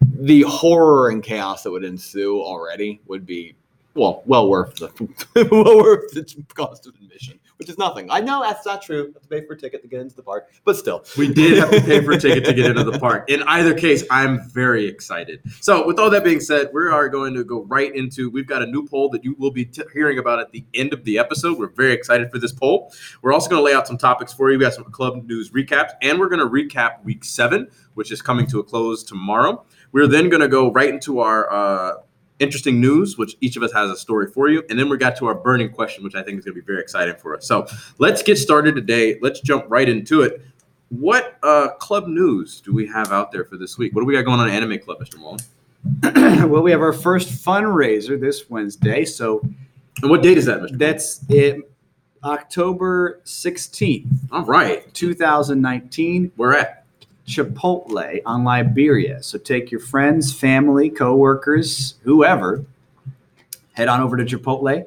the 0.00 0.40
horror 0.42 1.10
and 1.10 1.22
chaos 1.22 1.64
that 1.64 1.70
would 1.70 1.84
ensue 1.84 2.40
already 2.40 3.02
would 3.06 3.26
be 3.26 3.54
well, 3.94 4.22
well 4.26 4.48
worth 4.48 4.76
the 4.76 4.90
well 5.50 5.76
worth 5.78 6.10
the 6.12 6.44
cost 6.54 6.86
of 6.86 6.94
admission, 6.94 7.38
which 7.58 7.68
is 7.68 7.78
nothing. 7.78 8.10
I 8.10 8.20
know 8.20 8.42
that's 8.42 8.64
not 8.64 8.82
true. 8.82 9.06
You 9.06 9.12
have 9.12 9.22
to 9.22 9.28
pay 9.28 9.46
for 9.46 9.54
a 9.54 9.58
ticket 9.58 9.82
to 9.82 9.88
get 9.88 10.00
into 10.00 10.16
the 10.16 10.22
park, 10.22 10.50
but 10.64 10.76
still, 10.76 11.04
We 11.18 11.32
did 11.32 11.58
have 11.58 11.70
to 11.70 11.80
pay 11.80 12.00
for 12.00 12.12
a 12.12 12.18
ticket 12.18 12.44
to 12.46 12.54
get 12.54 12.66
into 12.66 12.84
the 12.84 12.98
park. 12.98 13.28
In 13.28 13.42
either 13.44 13.74
case, 13.74 14.04
I'm 14.10 14.48
very 14.50 14.86
excited. 14.86 15.40
So, 15.60 15.86
with 15.86 15.98
all 15.98 16.10
that 16.10 16.24
being 16.24 16.40
said, 16.40 16.70
we 16.72 16.86
are 16.86 17.08
going 17.08 17.34
to 17.34 17.44
go 17.44 17.64
right 17.64 17.94
into. 17.94 18.30
We've 18.30 18.46
got 18.46 18.62
a 18.62 18.66
new 18.66 18.86
poll 18.86 19.10
that 19.10 19.24
you 19.24 19.36
will 19.38 19.50
be 19.50 19.66
t- 19.66 19.82
hearing 19.92 20.18
about 20.18 20.40
at 20.40 20.52
the 20.52 20.64
end 20.74 20.92
of 20.92 21.04
the 21.04 21.18
episode. 21.18 21.58
We're 21.58 21.68
very 21.68 21.92
excited 21.92 22.30
for 22.30 22.38
this 22.38 22.52
poll. 22.52 22.92
We're 23.20 23.32
also 23.32 23.50
going 23.50 23.60
to 23.60 23.64
lay 23.64 23.74
out 23.74 23.86
some 23.86 23.98
topics 23.98 24.32
for 24.32 24.50
you. 24.50 24.58
We 24.58 24.64
got 24.64 24.74
some 24.74 24.84
club 24.84 25.24
news 25.26 25.50
recaps, 25.50 25.90
and 26.00 26.18
we're 26.18 26.28
going 26.28 26.40
to 26.40 26.46
recap 26.46 27.04
week 27.04 27.24
seven, 27.24 27.68
which 27.94 28.10
is 28.10 28.22
coming 28.22 28.46
to 28.48 28.60
a 28.60 28.64
close 28.64 29.02
tomorrow. 29.02 29.64
We're 29.92 30.06
then 30.06 30.30
going 30.30 30.40
to 30.40 30.48
go 30.48 30.72
right 30.72 30.88
into 30.88 31.20
our. 31.20 31.52
Uh, 31.52 31.92
Interesting 32.38 32.80
news, 32.80 33.16
which 33.18 33.36
each 33.40 33.56
of 33.56 33.62
us 33.62 33.72
has 33.72 33.90
a 33.90 33.96
story 33.96 34.26
for 34.26 34.48
you. 34.48 34.64
And 34.68 34.78
then 34.78 34.88
we 34.88 34.96
got 34.96 35.16
to 35.16 35.26
our 35.26 35.34
burning 35.34 35.70
question, 35.70 36.02
which 36.02 36.14
I 36.14 36.22
think 36.22 36.38
is 36.38 36.44
going 36.44 36.54
to 36.56 36.60
be 36.60 36.66
very 36.66 36.80
exciting 36.80 37.14
for 37.16 37.36
us. 37.36 37.46
So 37.46 37.66
let's 37.98 38.22
get 38.22 38.36
started 38.36 38.74
today. 38.74 39.18
Let's 39.22 39.40
jump 39.40 39.66
right 39.68 39.88
into 39.88 40.22
it. 40.22 40.42
What 40.88 41.38
uh, 41.42 41.68
club 41.78 42.06
news 42.06 42.60
do 42.60 42.74
we 42.74 42.86
have 42.88 43.12
out 43.12 43.32
there 43.32 43.44
for 43.44 43.56
this 43.56 43.78
week? 43.78 43.94
What 43.94 44.02
do 44.02 44.06
we 44.06 44.14
got 44.14 44.24
going 44.24 44.40
on 44.40 44.48
at 44.48 44.54
Anime 44.54 44.78
Club, 44.78 44.98
Mr. 44.98 45.18
Mullen? 45.18 45.38
well, 46.50 46.62
we 46.62 46.70
have 46.70 46.80
our 46.82 46.92
first 46.92 47.28
fundraiser 47.28 48.20
this 48.20 48.50
Wednesday. 48.50 49.04
So 49.04 49.40
And 50.02 50.10
what 50.10 50.22
date 50.22 50.38
is 50.38 50.46
that, 50.46 50.60
Mr. 50.60 50.78
that's 50.78 51.24
it. 51.28 51.68
October 52.24 53.20
16th, 53.24 54.06
All 54.30 54.44
right. 54.44 54.92
2019, 54.94 56.30
We're 56.36 56.54
at. 56.54 56.81
Chipotle 57.26 58.20
on 58.26 58.44
Liberia. 58.44 59.22
So 59.22 59.38
take 59.38 59.70
your 59.70 59.80
friends, 59.80 60.32
family, 60.32 60.90
coworkers, 60.90 61.94
whoever, 62.02 62.64
head 63.72 63.88
on 63.88 64.00
over 64.00 64.16
to 64.16 64.24
Chipotle 64.24 64.86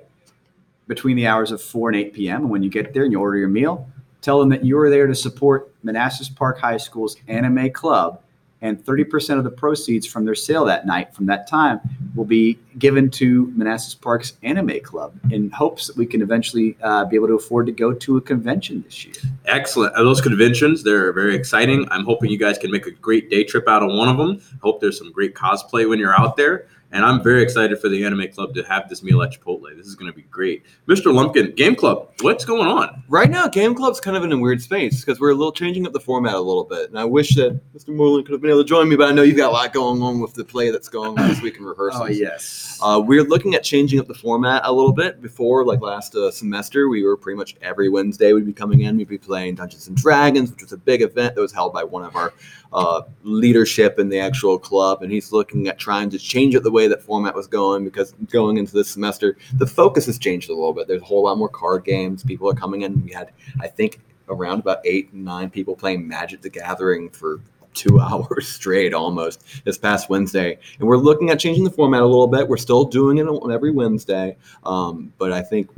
between 0.87 1.15
the 1.15 1.27
hours 1.27 1.51
of 1.51 1.61
4 1.61 1.89
and 1.89 1.97
8 1.97 2.13
p.m. 2.13 2.41
And 2.41 2.49
when 2.49 2.63
you 2.63 2.69
get 2.69 2.93
there 2.93 3.03
and 3.03 3.11
you 3.11 3.19
order 3.19 3.37
your 3.37 3.47
meal, 3.47 3.89
tell 4.21 4.39
them 4.39 4.49
that 4.49 4.63
you 4.63 4.77
are 4.79 4.89
there 4.89 5.07
to 5.07 5.15
support 5.15 5.71
Manassas 5.83 6.29
Park 6.29 6.59
High 6.59 6.77
School's 6.77 7.17
anime 7.27 7.71
club. 7.71 8.21
And 8.65 8.83
30% 8.83 9.37
of 9.37 9.43
the 9.43 9.51
proceeds 9.51 10.07
from 10.07 10.25
their 10.25 10.33
sale 10.33 10.65
that 10.65 10.87
night, 10.87 11.13
from 11.13 11.27
that 11.27 11.45
time, 11.45 11.79
will 12.15 12.25
be 12.25 12.57
given 12.79 13.11
to 13.11 13.53
Manassas 13.55 13.93
Parks 13.93 14.33
Anime 14.41 14.79
Club 14.79 15.13
in 15.29 15.51
hopes 15.51 15.85
that 15.85 15.95
we 15.95 16.07
can 16.07 16.23
eventually 16.23 16.75
uh, 16.81 17.05
be 17.05 17.15
able 17.15 17.27
to 17.27 17.35
afford 17.35 17.67
to 17.67 17.71
go 17.71 17.93
to 17.93 18.17
a 18.17 18.21
convention 18.21 18.81
this 18.81 19.05
year. 19.05 19.13
Excellent. 19.45 19.93
Those 19.93 20.19
conventions, 20.19 20.81
they're 20.81 21.13
very 21.13 21.35
exciting. 21.35 21.87
I'm 21.91 22.05
hoping 22.05 22.31
you 22.31 22.39
guys 22.39 22.57
can 22.57 22.71
make 22.71 22.87
a 22.87 22.91
great 22.91 23.29
day 23.29 23.43
trip 23.43 23.67
out 23.67 23.83
of 23.83 23.89
one 23.89 24.09
of 24.09 24.17
them. 24.17 24.41
I 24.41 24.57
hope 24.63 24.81
there's 24.81 24.97
some 24.97 25.11
great 25.11 25.35
cosplay 25.35 25.87
when 25.87 25.99
you're 25.99 26.19
out 26.19 26.35
there. 26.35 26.65
And 26.95 27.03
I'm 27.03 27.21
very 27.21 27.43
excited 27.43 27.77
for 27.81 27.89
the 27.89 28.05
Anime 28.05 28.29
Club 28.29 28.53
to 28.55 28.63
have 28.63 28.87
this 28.87 29.03
meal 29.03 29.21
at 29.21 29.33
Chipotle. 29.33 29.75
This 29.75 29.85
is 29.85 29.95
going 29.95 30.09
to 30.09 30.15
be 30.15 30.21
great. 30.21 30.63
Mr. 30.87 31.13
Lumpkin, 31.13 31.53
Game 31.53 31.75
Club, 31.75 32.09
what's 32.21 32.45
going 32.45 32.67
on? 32.69 33.03
Right 33.09 33.29
now, 33.29 33.49
Game 33.49 33.75
Club's 33.75 33.99
kind 33.99 34.15
of 34.15 34.23
in 34.23 34.31
a 34.31 34.37
weird 34.37 34.61
space 34.61 35.03
because 35.03 35.19
we're 35.19 35.31
a 35.31 35.35
little 35.35 35.51
changing 35.51 35.85
up 35.85 35.91
the 35.91 35.99
format 35.99 36.35
a 36.35 36.39
little 36.39 36.63
bit, 36.63 36.87
and 36.87 36.97
I 36.97 37.03
wish 37.03 37.35
that 37.35 37.59
Mr. 37.73 37.93
Moreland 37.93 38.25
could 38.25 38.31
have 38.31 38.41
been 38.41 38.49
able 38.49 38.63
to 38.63 38.69
join 38.69 38.87
me, 38.87 38.95
but 38.95 39.09
I 39.09 39.11
know 39.11 39.23
you've 39.23 39.35
got 39.35 39.49
a 39.49 39.51
lot 39.51 39.73
going 39.73 40.01
on 40.01 40.21
with 40.21 40.35
the 40.35 40.45
play 40.45 40.71
that's 40.71 40.87
going 40.87 41.19
on 41.19 41.27
this 41.27 41.41
week 41.41 41.57
in 41.57 41.65
rehearsals. 41.65 42.03
Oh, 42.03 42.07
yes. 42.07 42.79
Uh, 42.81 43.03
we're 43.05 43.25
looking 43.25 43.55
at 43.55 43.63
changing 43.65 43.99
up 43.99 44.07
the 44.07 44.13
format 44.13 44.61
a 44.63 44.71
little 44.71 44.93
bit. 44.93 45.21
Before, 45.21 45.65
like 45.65 45.81
last 45.81 46.15
uh, 46.15 46.31
semester, 46.31 46.87
we 46.87 47.03
were 47.03 47.17
pretty 47.17 47.35
much 47.35 47.57
every 47.61 47.89
Wednesday 47.89 48.31
we'd 48.31 48.45
be 48.45 48.53
coming 48.53 48.83
in. 48.83 48.95
We'd 48.95 49.09
be 49.09 49.17
playing 49.17 49.55
Dungeons 49.55 49.89
and 49.89 49.97
Dragons, 49.97 50.49
which 50.49 50.61
was 50.61 50.71
a 50.71 50.77
big 50.77 51.01
event 51.01 51.35
that 51.35 51.41
was 51.41 51.51
held 51.51 51.73
by 51.73 51.83
one 51.83 52.05
of 52.05 52.15
our 52.15 52.33
uh, 52.75 53.03
leadership 53.23 53.99
in 53.99 54.09
the 54.09 54.19
actual 54.19 54.59
club, 54.59 55.01
and 55.01 55.09
he's 55.09 55.31
looking 55.31 55.69
at 55.69 55.79
trying 55.79 56.09
to 56.09 56.19
change 56.19 56.53
it 56.55 56.61
the 56.61 56.71
way 56.71 56.87
that 56.87 57.01
format 57.01 57.33
was 57.33 57.47
going 57.47 57.85
because 57.85 58.13
going 58.29 58.57
into 58.57 58.73
this 58.73 58.89
semester, 58.89 59.37
the 59.53 59.65
focus 59.65 60.05
has 60.05 60.19
changed 60.19 60.49
a 60.49 60.53
little 60.53 60.73
bit. 60.73 60.85
There's 60.85 61.01
a 61.01 61.05
whole 61.05 61.23
lot 61.23 61.37
more 61.37 61.47
card 61.47 61.85
games. 61.85 62.21
People 62.21 62.49
are 62.49 62.53
coming 62.53 62.81
in. 62.81 63.01
We 63.01 63.13
had, 63.13 63.31
I 63.61 63.67
think, 63.69 64.01
around 64.27 64.59
about 64.59 64.79
eight, 64.83 65.13
nine 65.13 65.49
people 65.49 65.73
playing 65.73 66.05
Magic 66.05 66.41
the 66.41 66.49
Gathering 66.49 67.09
for 67.09 67.39
two 67.73 67.97
hours 68.01 68.49
straight 68.49 68.93
almost 68.93 69.63
this 69.63 69.77
past 69.77 70.09
Wednesday. 70.09 70.59
And 70.77 70.85
we're 70.85 70.97
looking 70.97 71.29
at 71.29 71.39
changing 71.39 71.63
the 71.63 71.69
format 71.69 72.01
a 72.01 72.05
little 72.05 72.27
bit. 72.27 72.45
We're 72.45 72.57
still 72.57 72.83
doing 72.83 73.19
it 73.19 73.27
on 73.27 73.53
every 73.53 73.71
Wednesday, 73.71 74.35
um, 74.65 75.13
but 75.17 75.31
I 75.31 75.41
think 75.41 75.69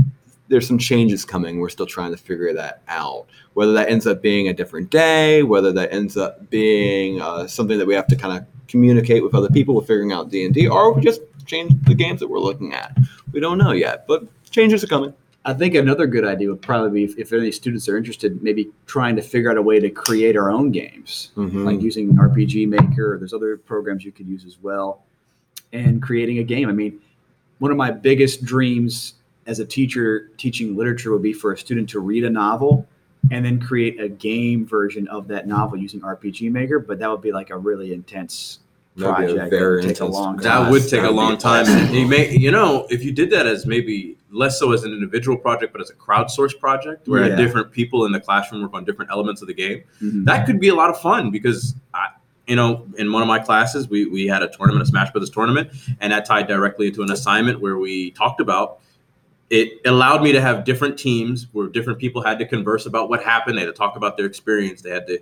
there's 0.47 0.67
some 0.67 0.77
changes 0.77 1.25
coming. 1.25 1.59
We're 1.59 1.69
still 1.69 1.85
trying 1.85 2.11
to 2.11 2.17
figure 2.17 2.53
that 2.53 2.81
out. 2.87 3.25
Whether 3.53 3.73
that 3.73 3.89
ends 3.89 4.07
up 4.07 4.21
being 4.21 4.47
a 4.47 4.53
different 4.53 4.89
day, 4.89 5.43
whether 5.43 5.71
that 5.73 5.91
ends 5.91 6.17
up 6.17 6.49
being 6.49 7.21
uh, 7.21 7.47
something 7.47 7.77
that 7.77 7.87
we 7.87 7.95
have 7.95 8.07
to 8.07 8.15
kind 8.15 8.37
of 8.37 8.45
communicate 8.67 9.23
with 9.23 9.35
other 9.35 9.49
people, 9.49 9.75
with 9.75 9.87
figuring 9.87 10.11
out 10.11 10.29
D 10.29 10.45
and 10.45 10.53
D, 10.53 10.67
or 10.67 10.93
we 10.93 11.01
just 11.01 11.21
change 11.45 11.73
the 11.85 11.95
games 11.95 12.19
that 12.19 12.27
we're 12.27 12.39
looking 12.39 12.73
at. 12.73 12.97
We 13.31 13.39
don't 13.39 13.57
know 13.57 13.71
yet, 13.71 14.07
but 14.07 14.23
changes 14.49 14.83
are 14.83 14.87
coming. 14.87 15.13
I 15.45 15.53
think 15.53 15.75
another 15.75 16.07
good 16.07 16.25
idea 16.25 16.49
would 16.49 16.61
probably 16.61 17.05
be 17.05 17.11
if, 17.11 17.17
if 17.17 17.31
any 17.31 17.53
students 17.53 17.87
are 17.87 17.95
interested, 17.95 18.43
maybe 18.43 18.69
trying 18.85 19.15
to 19.15 19.21
figure 19.21 19.49
out 19.49 19.55
a 19.55 19.61
way 19.61 19.79
to 19.79 19.89
create 19.89 20.35
our 20.35 20.51
own 20.51 20.71
games, 20.71 21.31
like 21.65 21.81
using 21.81 22.13
RPG 22.15 22.67
Maker. 22.67 23.15
There's 23.17 23.33
other 23.33 23.55
programs 23.55 24.03
you 24.03 24.11
could 24.11 24.27
use 24.27 24.43
as 24.43 24.57
well, 24.61 25.03
and 25.71 26.01
creating 26.01 26.39
a 26.39 26.43
game. 26.43 26.67
I 26.67 26.73
mean, 26.73 26.99
one 27.59 27.71
of 27.71 27.77
my 27.77 27.91
biggest 27.91 28.43
dreams 28.43 29.13
as 29.47 29.59
a 29.59 29.65
teacher 29.65 30.29
teaching 30.37 30.75
literature 30.75 31.11
would 31.11 31.23
be 31.23 31.33
for 31.33 31.53
a 31.53 31.57
student 31.57 31.89
to 31.89 31.99
read 31.99 32.23
a 32.25 32.29
novel 32.29 32.85
and 33.31 33.43
then 33.43 33.59
create 33.59 33.99
a 33.99 34.07
game 34.07 34.65
version 34.65 35.07
of 35.07 35.27
that 35.29 35.47
novel 35.47 35.77
using 35.77 36.01
RPG 36.01 36.51
Maker. 36.51 36.79
But 36.79 36.99
that 36.99 37.09
would 37.09 37.21
be 37.21 37.31
like 37.31 37.49
a 37.49 37.57
really 37.57 37.93
intense 37.93 38.59
That'd 38.97 39.15
be 39.17 39.23
a 39.23 39.35
project. 39.35 39.49
very 39.51 39.81
That 39.81 39.87
would 39.87 39.95
take 39.95 40.01
a 40.01 40.03
intense 40.05 40.15
long 40.15 40.35
project. 40.35 40.43
time. 40.53 40.63
That 40.65 40.71
would 40.71 40.81
take 40.83 40.91
a 40.91 40.95
that'd 40.97 41.09
be 41.11 41.15
long 41.15 41.37
time. 41.37 41.65
class. 41.65 41.91
You 41.93 42.07
may, 42.07 42.35
you 42.37 42.51
know, 42.51 42.87
if 42.89 43.03
you 43.03 43.11
did 43.11 43.29
that 43.31 43.47
as 43.47 43.65
maybe 43.65 44.17
less 44.31 44.59
so 44.59 44.71
as 44.73 44.83
an 44.83 44.91
individual 44.91 45.37
project, 45.37 45.71
but 45.71 45.81
as 45.81 45.89
a 45.89 45.93
crowdsourced 45.93 46.59
project 46.59 47.07
where 47.07 47.27
Yeah. 47.29 47.35
different 47.35 47.71
people 47.71 48.05
in 48.05 48.11
the 48.11 48.19
classroom 48.19 48.61
work 48.61 48.73
on 48.73 48.83
different 48.83 49.11
elements 49.11 49.41
of 49.41 49.47
the 49.47 49.53
game, 49.53 49.81
Mhm. 50.03 50.25
that 50.25 50.45
could 50.45 50.59
be 50.59 50.67
a 50.67 50.75
lot 50.75 50.89
of 50.89 50.99
fun 50.99 51.31
because 51.31 51.75
I, 51.93 52.07
you 52.47 52.55
know, 52.55 52.85
in 52.97 53.11
one 53.13 53.21
of 53.21 53.27
my 53.27 53.39
classes, 53.39 53.89
we 53.89 54.05
we 54.05 54.25
had 54.27 54.41
a 54.43 54.47
tournament, 54.49 54.83
a 54.83 54.85
Smash 54.85 55.11
Brothers 55.11 55.29
tournament, 55.29 55.69
and 56.01 56.11
that 56.11 56.25
tied 56.25 56.47
directly 56.47 56.87
into 56.87 57.01
an 57.01 57.11
assignment 57.11 57.61
where 57.61 57.77
we 57.77 58.11
talked 58.11 58.41
about. 58.41 58.79
It 59.49 59.79
allowed 59.85 60.23
me 60.23 60.33
to 60.33 60.41
have 60.41 60.65
different 60.65 60.97
teams 60.99 61.47
where 61.53 61.67
different 61.67 61.99
people 61.99 62.21
had 62.21 62.37
to 62.39 62.45
converse 62.45 62.85
about 62.85 63.07
what 63.09 63.23
happened. 63.23 63.57
They 63.57 63.61
had 63.61 63.67
to 63.67 63.71
talk 63.73 63.95
about 63.95 64.17
their 64.17 64.25
experience. 64.25 64.81
They 64.81 64.89
had 64.89 65.07
to 65.07 65.19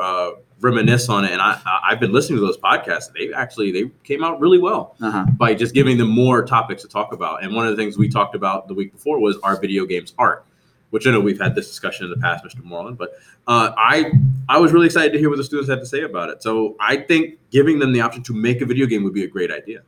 uh, 0.00 0.30
reminisce 0.60 1.10
on 1.10 1.26
it. 1.26 1.32
And 1.32 1.42
I, 1.42 1.60
I've 1.84 2.00
been 2.00 2.10
listening 2.12 2.38
to 2.40 2.46
those 2.46 2.56
podcasts. 2.56 3.12
They 3.12 3.30
actually 3.34 3.70
they 3.70 3.90
came 4.04 4.24
out 4.24 4.40
really 4.40 4.58
well 4.58 4.96
Uh-huh. 5.02 5.26
by 5.36 5.52
just 5.54 5.74
giving 5.74 5.98
them 5.98 6.08
more 6.08 6.44
topics 6.46 6.80
to 6.82 6.88
talk 6.88 7.12
about. 7.12 7.42
And 7.44 7.54
one 7.54 7.66
of 7.66 7.76
the 7.76 7.82
things 7.82 7.98
we 7.98 8.08
talked 8.08 8.34
about 8.34 8.68
the 8.68 8.74
week 8.74 8.90
before 8.92 9.20
was 9.20 9.36
our 9.42 9.60
video 9.60 9.84
games 9.84 10.14
art, 10.18 10.46
which 10.88 11.06
I 11.06 11.10
know 11.10 11.20
we've 11.20 11.38
had 11.40 11.54
this 11.54 11.68
discussion 11.68 12.04
in 12.06 12.10
the 12.10 12.16
past, 12.16 12.44
Mr. 12.44 12.64
Moreland. 12.64 12.96
But 12.96 13.10
uh, 13.46 13.72
I 13.76 14.12
I 14.48 14.58
was 14.58 14.72
really 14.72 14.86
excited 14.86 15.12
to 15.12 15.18
hear 15.18 15.28
what 15.28 15.36
the 15.36 15.44
students 15.44 15.68
had 15.68 15.80
to 15.80 15.86
say 15.86 16.00
about 16.04 16.30
it. 16.30 16.42
So 16.42 16.74
I 16.80 16.96
think 16.96 17.38
giving 17.50 17.78
them 17.80 17.92
the 17.92 18.00
option 18.00 18.22
to 18.24 18.32
make 18.32 18.62
a 18.62 18.66
video 18.66 18.86
game 18.86 19.04
would 19.04 19.12
be 19.14 19.24
a 19.24 19.28
great 19.28 19.50
idea. 19.52 19.82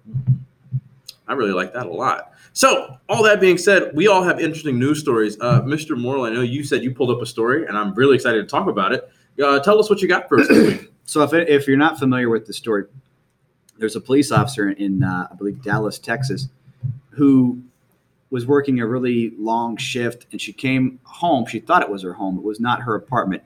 I 1.27 1.33
really 1.33 1.53
like 1.53 1.73
that 1.73 1.87
a 1.87 1.91
lot. 1.91 2.33
So 2.53 2.97
all 3.09 3.23
that 3.23 3.41
being 3.41 3.59
said, 3.59 3.93
we 3.95 4.09
all 4.09 4.23
have 4.23 4.41
interesting 4.41 4.79
news 4.79 5.01
stories. 5.01 5.39
Uh, 5.41 5.63
Mr. 5.63 5.97
Moreland, 5.97 6.35
I 6.35 6.39
know 6.39 6.43
you 6.43 6.65
said 6.65 6.83
you 6.83 6.93
pulled 6.93 7.11
up 7.11 7.23
a 7.23 7.27
story, 7.27 7.67
and 7.67 7.77
I'm 7.77 7.95
really 7.95 8.17
excited 8.17 8.43
to 8.43 8.49
talk 8.49 8.69
about 8.69 8.93
it. 8.93 9.11
Uh, 9.43 9.61
tell 9.61 9.79
us 9.79 9.89
what 9.89 10.03
you 10.03 10.09
got 10.09 10.29
for 10.29 10.41
us 10.41 10.49
this 10.49 10.67
week. 10.67 10.87
So 11.07 11.23
if, 11.23 11.33
if 11.33 11.67
you're 11.67 11.77
not 11.77 11.99
familiar 11.99 12.29
with 12.29 12.47
the 12.47 12.53
story, 12.53 12.85
there's 13.79 13.97
a 13.97 14.01
police 14.01 14.31
officer 14.31 14.71
in 14.71 15.03
uh, 15.03 15.27
I 15.29 15.35
believe 15.35 15.61
Dallas, 15.61 15.99
Texas, 15.99 16.47
who 17.09 17.61
was 18.31 18.47
working 18.47 18.79
a 18.79 18.87
really 18.87 19.33
long 19.37 19.77
shift, 19.77 20.27
and 20.31 20.41
she 20.41 20.53
came 20.53 21.01
home. 21.03 21.47
She 21.47 21.59
thought 21.59 21.83
it 21.83 21.91
was 21.91 22.03
her 22.03 22.13
home. 22.13 22.39
It 22.39 22.45
was 22.45 22.61
not 22.61 22.83
her 22.83 22.95
apartment. 22.95 23.43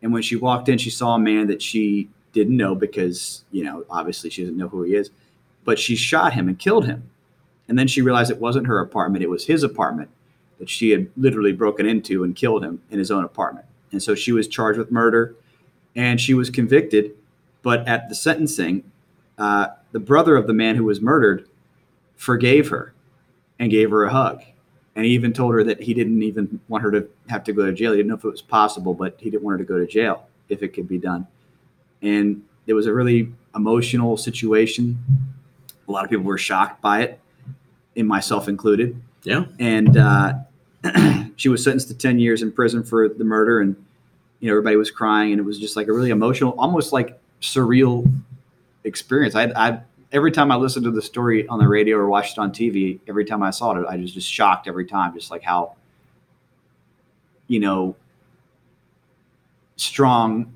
And 0.00 0.10
when 0.10 0.22
she 0.22 0.36
walked 0.36 0.70
in, 0.70 0.78
she 0.78 0.88
saw 0.88 1.16
a 1.16 1.18
man 1.18 1.48
that 1.48 1.60
she 1.60 2.08
didn't 2.32 2.56
know 2.56 2.74
because 2.74 3.44
you 3.52 3.62
know 3.62 3.84
obviously 3.90 4.30
she 4.30 4.42
doesn't 4.42 4.56
know 4.56 4.68
who 4.68 4.82
he 4.82 4.94
is, 4.94 5.10
but 5.64 5.78
she 5.78 5.96
shot 5.96 6.32
him 6.32 6.48
and 6.48 6.58
killed 6.58 6.86
him. 6.86 7.10
And 7.68 7.78
then 7.78 7.86
she 7.86 8.02
realized 8.02 8.30
it 8.30 8.40
wasn't 8.40 8.66
her 8.66 8.80
apartment; 8.80 9.22
it 9.22 9.30
was 9.30 9.46
his 9.46 9.62
apartment 9.62 10.10
that 10.58 10.68
she 10.68 10.90
had 10.90 11.10
literally 11.16 11.52
broken 11.52 11.86
into 11.86 12.22
and 12.22 12.36
killed 12.36 12.64
him 12.64 12.80
in 12.90 12.98
his 12.98 13.10
own 13.10 13.24
apartment. 13.24 13.66
And 13.90 14.02
so 14.02 14.14
she 14.14 14.32
was 14.32 14.46
charged 14.48 14.78
with 14.78 14.92
murder 14.92 15.34
and 15.96 16.20
she 16.20 16.34
was 16.34 16.50
convicted. 16.50 17.16
But 17.62 17.86
at 17.88 18.08
the 18.08 18.14
sentencing, 18.14 18.84
uh, 19.38 19.68
the 19.92 20.00
brother 20.00 20.36
of 20.36 20.46
the 20.46 20.52
man 20.52 20.76
who 20.76 20.84
was 20.84 21.00
murdered 21.00 21.48
forgave 22.16 22.68
her 22.68 22.94
and 23.58 23.70
gave 23.70 23.90
her 23.90 24.04
a 24.04 24.12
hug. 24.12 24.42
And 24.94 25.04
he 25.04 25.12
even 25.12 25.32
told 25.32 25.54
her 25.54 25.64
that 25.64 25.82
he 25.82 25.94
didn't 25.94 26.22
even 26.22 26.60
want 26.68 26.84
her 26.84 26.90
to 26.92 27.08
have 27.28 27.44
to 27.44 27.52
go 27.52 27.66
to 27.66 27.72
jail. 27.72 27.92
He 27.92 27.98
didn't 27.98 28.08
know 28.08 28.16
if 28.16 28.24
it 28.24 28.30
was 28.30 28.42
possible, 28.42 28.94
but 28.94 29.16
he 29.18 29.30
didn't 29.30 29.42
want 29.42 29.58
her 29.58 29.64
to 29.64 29.68
go 29.68 29.78
to 29.78 29.86
jail 29.86 30.26
if 30.48 30.62
it 30.62 30.68
could 30.68 30.86
be 30.86 30.98
done. 30.98 31.26
And 32.02 32.42
it 32.66 32.74
was 32.74 32.86
a 32.86 32.92
really 32.92 33.32
emotional 33.54 34.16
situation. 34.16 35.02
A 35.88 35.90
lot 35.90 36.04
of 36.04 36.10
people 36.10 36.24
were 36.24 36.38
shocked 36.38 36.80
by 36.80 37.02
it, 37.02 37.20
and 37.96 38.08
myself 38.08 38.48
included. 38.48 39.00
Yeah. 39.24 39.44
and 39.60 39.96
uh, 39.96 40.34
she 41.36 41.48
was 41.48 41.62
sentenced 41.62 41.88
to 41.88 41.94
10 41.94 42.18
years 42.18 42.42
in 42.42 42.50
prison 42.50 42.82
for 42.82 43.08
the 43.08 43.22
murder 43.24 43.60
and 43.60 43.76
you 44.40 44.48
know 44.48 44.54
everybody 44.54 44.74
was 44.74 44.90
crying 44.90 45.30
and 45.30 45.38
it 45.38 45.44
was 45.44 45.60
just 45.60 45.76
like 45.76 45.86
a 45.86 45.92
really 45.92 46.10
emotional 46.10 46.52
almost 46.58 46.92
like 46.92 47.20
surreal 47.40 48.10
experience. 48.84 49.36
I 49.36 49.44
i 49.54 49.80
every 50.12 50.30
time 50.30 50.52
i 50.52 50.56
listened 50.56 50.84
to 50.84 50.90
the 50.90 51.02
story 51.02 51.46
on 51.48 51.58
the 51.58 51.66
radio 51.66 51.96
or 51.96 52.06
watched 52.08 52.36
it 52.36 52.40
on 52.40 52.52
tv 52.52 53.00
every 53.08 53.24
time 53.24 53.42
i 53.42 53.50
saw 53.50 53.72
it 53.72 53.86
i 53.88 53.96
was 53.96 54.12
just 54.12 54.30
shocked 54.30 54.68
every 54.68 54.84
time 54.84 55.14
just 55.14 55.30
like 55.30 55.42
how 55.42 55.74
you 57.48 57.58
know 57.58 57.96
strong 59.76 60.52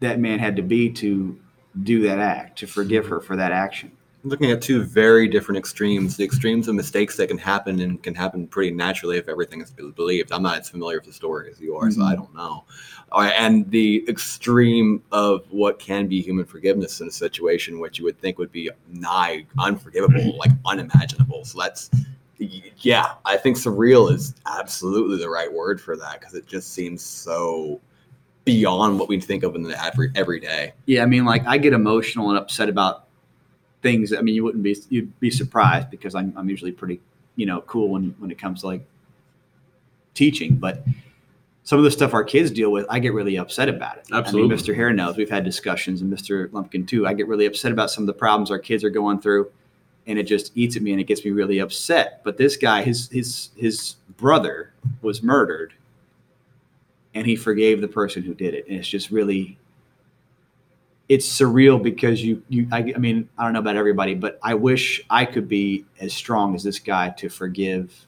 that 0.00 0.18
man 0.18 0.38
had 0.38 0.56
to 0.56 0.62
be 0.62 0.90
to 0.90 1.38
do 1.82 2.02
that 2.02 2.18
act 2.18 2.58
to 2.58 2.66
forgive 2.66 3.06
her 3.06 3.20
for 3.20 3.36
that 3.36 3.52
action 3.52 3.92
looking 4.22 4.50
at 4.50 4.60
two 4.60 4.82
very 4.82 5.26
different 5.28 5.58
extremes 5.58 6.16
the 6.16 6.24
extremes 6.24 6.68
of 6.68 6.74
mistakes 6.74 7.16
that 7.16 7.28
can 7.28 7.38
happen 7.38 7.80
and 7.80 8.02
can 8.02 8.14
happen 8.14 8.46
pretty 8.46 8.70
naturally 8.70 9.16
if 9.16 9.28
everything 9.28 9.60
is 9.60 9.70
believed. 9.70 10.32
I'm 10.32 10.42
not 10.42 10.58
as 10.58 10.68
familiar 10.68 10.98
with 10.98 11.06
the 11.06 11.12
story 11.12 11.50
as 11.50 11.60
you 11.60 11.76
are 11.76 11.90
so 11.90 12.02
i 12.02 12.12
mm-hmm. 12.12 12.22
don't 12.22 12.34
know. 12.34 12.64
And 13.12 13.68
the 13.70 14.04
extreme 14.08 15.02
of 15.10 15.44
what 15.50 15.78
can 15.78 16.06
be 16.06 16.20
human 16.20 16.44
forgiveness 16.44 17.00
in 17.00 17.08
a 17.08 17.12
situation 17.12 17.80
which 17.80 17.98
you 17.98 18.04
would 18.04 18.18
think 18.20 18.38
would 18.38 18.52
be 18.52 18.70
nigh 18.88 19.46
unforgivable 19.58 20.20
mm-hmm. 20.20 20.38
like 20.38 20.50
unimaginable. 20.66 21.44
So 21.44 21.58
that's 21.58 21.90
yeah 22.78 23.16
i 23.26 23.36
think 23.36 23.54
surreal 23.58 24.10
is 24.10 24.34
absolutely 24.46 25.18
the 25.18 25.28
right 25.28 25.52
word 25.52 25.78
for 25.78 25.94
that 25.94 26.18
because 26.18 26.34
it 26.34 26.46
just 26.46 26.72
seems 26.72 27.02
so 27.02 27.78
beyond 28.46 28.98
what 28.98 29.08
we 29.08 29.20
think 29.20 29.42
of 29.42 29.54
in 29.54 29.62
the 29.62 29.84
every 29.84 30.10
every 30.14 30.40
day 30.40 30.72
Yeah, 30.86 31.02
I 31.02 31.06
mean, 31.06 31.24
like 31.24 31.46
I 31.46 31.58
get 31.58 31.72
emotional 31.72 32.30
and 32.30 32.38
upset 32.38 32.68
about 32.68 33.09
things. 33.82 34.12
I 34.12 34.20
mean, 34.20 34.34
you 34.34 34.44
wouldn't 34.44 34.62
be 34.62 34.76
you'd 34.88 35.18
be 35.20 35.30
surprised 35.30 35.90
because 35.90 36.14
I'm 36.14 36.32
I'm 36.36 36.48
usually 36.48 36.72
pretty 36.72 37.00
you 37.36 37.46
know 37.46 37.60
cool 37.62 37.88
when 37.88 38.14
when 38.18 38.30
it 38.30 38.38
comes 38.38 38.60
to 38.60 38.66
like 38.66 38.86
teaching, 40.14 40.56
but 40.56 40.84
some 41.64 41.78
of 41.78 41.84
the 41.84 41.90
stuff 41.90 42.14
our 42.14 42.24
kids 42.24 42.50
deal 42.50 42.72
with, 42.72 42.86
I 42.90 42.98
get 42.98 43.12
really 43.12 43.36
upset 43.36 43.68
about 43.68 43.98
it. 43.98 44.06
Absolutely. 44.12 44.52
I 44.52 44.56
mean, 44.56 44.58
Mr. 44.58 44.74
Hare 44.74 44.92
knows 44.92 45.16
we've 45.16 45.30
had 45.30 45.44
discussions, 45.44 46.00
and 46.00 46.12
Mr. 46.12 46.52
Lumpkin 46.52 46.86
too. 46.86 47.06
I 47.06 47.14
get 47.14 47.28
really 47.28 47.46
upset 47.46 47.70
about 47.72 47.90
some 47.90 48.02
of 48.02 48.06
the 48.06 48.12
problems 48.12 48.50
our 48.50 48.58
kids 48.58 48.82
are 48.82 48.90
going 48.90 49.20
through, 49.20 49.50
and 50.06 50.18
it 50.18 50.24
just 50.24 50.52
eats 50.56 50.76
at 50.76 50.82
me 50.82 50.92
and 50.92 51.00
it 51.00 51.04
gets 51.04 51.24
me 51.24 51.30
really 51.30 51.58
upset. 51.58 52.22
But 52.24 52.36
this 52.38 52.56
guy, 52.56 52.82
his 52.82 53.08
his 53.10 53.50
his 53.56 53.96
brother 54.16 54.72
was 55.02 55.22
murdered, 55.22 55.72
and 57.14 57.26
he 57.26 57.36
forgave 57.36 57.80
the 57.80 57.88
person 57.88 58.22
who 58.22 58.34
did 58.34 58.54
it, 58.54 58.66
and 58.68 58.78
it's 58.78 58.88
just 58.88 59.10
really 59.10 59.58
it's 61.10 61.28
surreal 61.28 61.82
because 61.82 62.22
you 62.22 62.40
you 62.48 62.68
I, 62.70 62.92
I 62.94 62.98
mean 62.98 63.28
I 63.36 63.42
don't 63.44 63.52
know 63.52 63.58
about 63.58 63.76
everybody, 63.76 64.14
but 64.14 64.38
I 64.44 64.54
wish 64.54 65.02
I 65.10 65.24
could 65.26 65.48
be 65.48 65.84
as 66.00 66.14
strong 66.14 66.54
as 66.54 66.62
this 66.62 66.78
guy 66.78 67.10
to 67.10 67.28
forgive, 67.28 68.06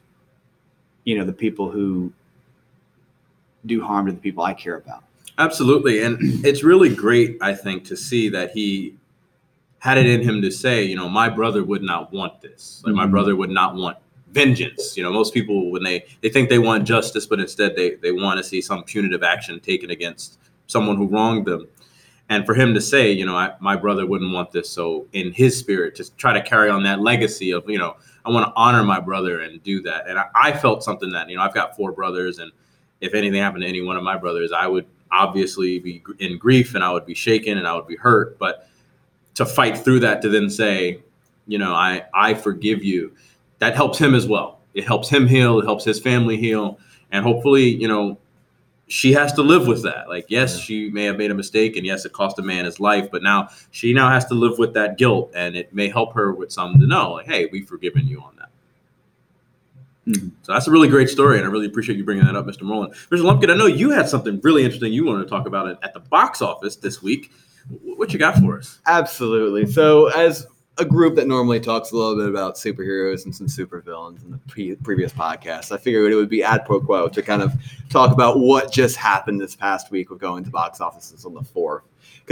you 1.04 1.18
know, 1.18 1.24
the 1.24 1.32
people 1.32 1.68
who 1.68 2.12
do 3.66 3.82
harm 3.82 4.06
to 4.06 4.12
the 4.12 4.18
people 4.20 4.44
I 4.44 4.54
care 4.54 4.76
about. 4.76 5.02
Absolutely. 5.38 6.02
And 6.02 6.16
it's 6.46 6.62
really 6.62 6.94
great, 6.94 7.38
I 7.40 7.54
think, 7.54 7.84
to 7.86 7.96
see 7.96 8.28
that 8.28 8.52
he 8.52 8.94
had 9.80 9.98
it 9.98 10.06
in 10.06 10.22
him 10.22 10.40
to 10.42 10.50
say, 10.52 10.84
you 10.84 10.94
know, 10.94 11.08
my 11.08 11.28
brother 11.28 11.64
would 11.64 11.82
not 11.82 12.12
want 12.12 12.40
this. 12.40 12.82
Like 12.86 12.94
my 12.94 13.06
Mhm. 13.06 13.10
brother 13.10 13.34
would 13.34 13.50
not 13.50 13.74
want 13.74 13.96
vengeance. 14.30 14.96
You 14.96 15.02
know, 15.02 15.12
most 15.12 15.34
people 15.34 15.72
when 15.72 15.82
they 15.82 16.04
they 16.20 16.28
think 16.28 16.50
they 16.50 16.60
want 16.60 16.84
justice, 16.86 17.26
but 17.26 17.40
instead 17.40 17.74
they 17.74 17.96
they 17.96 18.12
want 18.12 18.38
to 18.38 18.44
see 18.44 18.60
some 18.60 18.84
punitive 18.84 19.24
action 19.24 19.58
taken 19.58 19.90
against 19.90 20.38
someone 20.68 20.96
who 20.96 21.08
wronged 21.08 21.46
them. 21.46 21.66
And 22.32 22.46
for 22.46 22.54
him 22.54 22.72
to 22.72 22.80
say, 22.80 23.12
you 23.12 23.26
know, 23.26 23.36
I, 23.36 23.52
my 23.60 23.76
brother 23.76 24.06
wouldn't 24.06 24.32
want 24.32 24.52
this, 24.52 24.70
so 24.70 25.06
in 25.12 25.32
his 25.32 25.54
spirit, 25.58 25.94
to 25.96 26.16
try 26.16 26.32
to 26.32 26.40
carry 26.40 26.70
on 26.70 26.82
that 26.84 27.00
legacy 27.00 27.50
of, 27.50 27.68
you 27.68 27.76
know, 27.76 27.94
I 28.24 28.30
want 28.30 28.46
to 28.46 28.52
honor 28.56 28.82
my 28.82 29.00
brother 29.00 29.40
and 29.40 29.62
do 29.62 29.82
that. 29.82 30.08
And 30.08 30.18
I, 30.18 30.24
I 30.34 30.52
felt 30.52 30.82
something 30.82 31.10
that, 31.12 31.28
you 31.28 31.36
know, 31.36 31.42
I've 31.42 31.52
got 31.52 31.76
four 31.76 31.92
brothers, 31.92 32.38
and 32.38 32.50
if 33.02 33.12
anything 33.12 33.38
happened 33.38 33.64
to 33.64 33.68
any 33.68 33.82
one 33.82 33.98
of 33.98 34.02
my 34.02 34.16
brothers, 34.16 34.50
I 34.50 34.66
would 34.66 34.86
obviously 35.10 35.78
be 35.78 36.02
in 36.20 36.38
grief 36.38 36.74
and 36.74 36.82
I 36.82 36.90
would 36.90 37.04
be 37.04 37.12
shaken 37.14 37.58
and 37.58 37.66
I 37.66 37.74
would 37.74 37.86
be 37.86 37.96
hurt. 37.96 38.38
But 38.38 38.66
to 39.34 39.44
fight 39.44 39.76
through 39.76 40.00
that, 40.00 40.22
to 40.22 40.30
then 40.30 40.48
say, 40.48 41.02
you 41.46 41.58
know, 41.58 41.74
I 41.74 42.06
I 42.14 42.32
forgive 42.32 42.82
you, 42.82 43.12
that 43.58 43.74
helps 43.76 43.98
him 43.98 44.14
as 44.14 44.26
well. 44.26 44.60
It 44.72 44.86
helps 44.86 45.10
him 45.10 45.26
heal. 45.26 45.58
It 45.60 45.66
helps 45.66 45.84
his 45.84 46.00
family 46.00 46.38
heal, 46.38 46.78
and 47.10 47.22
hopefully, 47.22 47.68
you 47.68 47.88
know, 47.88 48.16
she 48.88 49.12
has 49.12 49.32
to 49.34 49.42
live 49.42 49.66
with 49.66 49.82
that. 49.84 50.08
Like, 50.08 50.26
yes, 50.28 50.56
Yeah. 50.56 50.62
she 50.64 50.90
may 50.90 51.04
have 51.04 51.16
made 51.16 51.30
a 51.30 51.34
mistake, 51.34 51.76
and 51.76 51.86
yes, 51.86 52.04
it 52.04 52.12
cost 52.12 52.38
a 52.38 52.42
man 52.42 52.64
his 52.64 52.78
life, 52.80 53.08
but 53.10 53.22
now 53.22 53.48
she 53.70 53.92
now 53.94 54.10
has 54.10 54.24
to 54.26 54.34
live 54.34 54.58
with 54.58 54.74
that 54.74 54.98
guilt, 54.98 55.30
and 55.34 55.56
it 55.56 55.72
may 55.74 55.88
help 55.88 56.14
her 56.14 56.32
with 56.32 56.52
some 56.52 56.78
to 56.78 56.86
know, 56.86 57.12
like, 57.12 57.26
hey, 57.26 57.48
we've 57.52 57.66
forgiven 57.68 58.06
you 58.06 58.20
on 58.20 58.34
that. 58.38 58.48
Mhm. 60.08 60.32
So 60.42 60.52
that's 60.52 60.66
a 60.66 60.70
really 60.70 60.88
great 60.88 61.08
story, 61.08 61.38
and 61.38 61.46
I 61.46 61.50
really 61.50 61.66
appreciate 61.66 61.96
you 61.96 62.04
bringing 62.04 62.24
that 62.24 62.34
up, 62.36 62.46
Mr. 62.46 62.62
Mullen. 62.62 62.90
Mr. 63.10 63.22
Lumpkin, 63.22 63.50
I 63.50 63.54
know 63.54 63.66
you 63.66 63.90
had 63.90 64.08
something 64.08 64.40
really 64.42 64.64
interesting 64.64 64.92
you 64.92 65.04
wanted 65.04 65.24
to 65.24 65.30
talk 65.30 65.46
about 65.46 65.68
at- 65.68 65.78
at 65.82 65.94
the 65.94 66.00
box 66.00 66.42
office 66.42 66.76
this 66.76 67.02
week. 67.02 67.30
What 67.84 68.12
you 68.12 68.18
got 68.18 68.36
for 68.38 68.58
us? 68.58 68.80
Absolutely. 68.86 69.66
So, 69.66 70.08
as 70.08 70.46
a 70.78 70.84
group 70.84 71.16
that 71.16 71.26
normally 71.26 71.60
talks 71.60 71.90
a 71.90 71.96
little 71.96 72.16
bit 72.16 72.28
about 72.28 72.56
superheroes 72.56 73.24
and 73.24 73.34
some 73.34 73.46
supervillains 73.46 74.24
in 74.24 74.30
the 74.30 74.38
pre- 74.48 74.74
previous 74.76 75.12
podcast, 75.12 75.70
I 75.70 75.76
figured 75.76 76.12
it 76.12 76.16
would 76.16 76.30
be 76.30 76.42
ad 76.42 76.64
pro 76.64 76.80
quo 76.80 77.08
to 77.08 77.22
kind 77.22 77.42
of 77.42 77.52
talk 77.90 78.12
about 78.12 78.38
what 78.38 78.72
just 78.72 78.96
happened 78.96 79.40
this 79.40 79.54
past 79.54 79.90
week 79.90 80.10
with 80.10 80.18
going 80.18 80.44
to 80.44 80.50
box 80.50 80.80
offices 80.80 81.26
on 81.26 81.34
the 81.34 81.42
4th. 81.42 81.82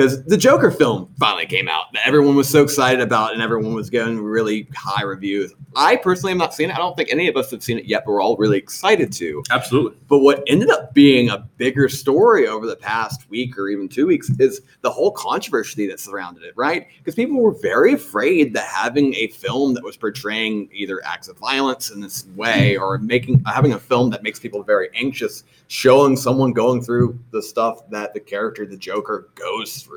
Because 0.00 0.24
the 0.24 0.38
Joker 0.38 0.70
film 0.70 1.12
finally 1.18 1.44
came 1.44 1.68
out 1.68 1.92
that 1.92 2.06
everyone 2.06 2.34
was 2.34 2.48
so 2.48 2.62
excited 2.62 3.02
about 3.02 3.34
and 3.34 3.42
everyone 3.42 3.74
was 3.74 3.90
getting 3.90 4.18
really 4.18 4.66
high 4.74 5.02
reviews. 5.02 5.52
I 5.76 5.96
personally 5.96 6.32
have 6.32 6.38
not 6.38 6.54
seen 6.54 6.70
it. 6.70 6.74
I 6.74 6.78
don't 6.78 6.96
think 6.96 7.12
any 7.12 7.28
of 7.28 7.36
us 7.36 7.50
have 7.50 7.62
seen 7.62 7.78
it 7.78 7.84
yet, 7.84 8.04
but 8.06 8.12
we're 8.12 8.22
all 8.22 8.34
really 8.38 8.56
excited 8.56 9.12
to. 9.12 9.42
Absolutely. 9.50 9.98
But 10.08 10.20
what 10.20 10.42
ended 10.46 10.70
up 10.70 10.94
being 10.94 11.28
a 11.28 11.46
bigger 11.58 11.86
story 11.88 12.48
over 12.48 12.66
the 12.66 12.76
past 12.76 13.28
week 13.28 13.58
or 13.58 13.68
even 13.68 13.90
two 13.90 14.06
weeks 14.06 14.30
is 14.38 14.62
the 14.80 14.90
whole 14.90 15.12
controversy 15.12 15.86
that 15.88 16.00
surrounded 16.00 16.44
it, 16.44 16.54
right? 16.56 16.86
Because 16.96 17.14
people 17.14 17.36
were 17.36 17.54
very 17.60 17.92
afraid 17.92 18.54
that 18.54 18.64
having 18.64 19.14
a 19.16 19.28
film 19.28 19.74
that 19.74 19.84
was 19.84 19.98
portraying 19.98 20.70
either 20.72 21.04
acts 21.04 21.28
of 21.28 21.36
violence 21.36 21.90
in 21.90 22.00
this 22.00 22.26
way 22.34 22.74
mm-hmm. 22.74 22.82
or 22.82 22.96
making 22.98 23.44
having 23.44 23.74
a 23.74 23.78
film 23.78 24.08
that 24.10 24.22
makes 24.22 24.40
people 24.40 24.62
very 24.62 24.88
anxious, 24.94 25.44
showing 25.68 26.16
someone 26.16 26.52
going 26.52 26.82
through 26.82 27.18
the 27.32 27.42
stuff 27.42 27.88
that 27.90 28.14
the 28.14 28.20
character, 28.20 28.64
the 28.64 28.78
Joker, 28.78 29.28
goes 29.34 29.82
through. 29.82 29.89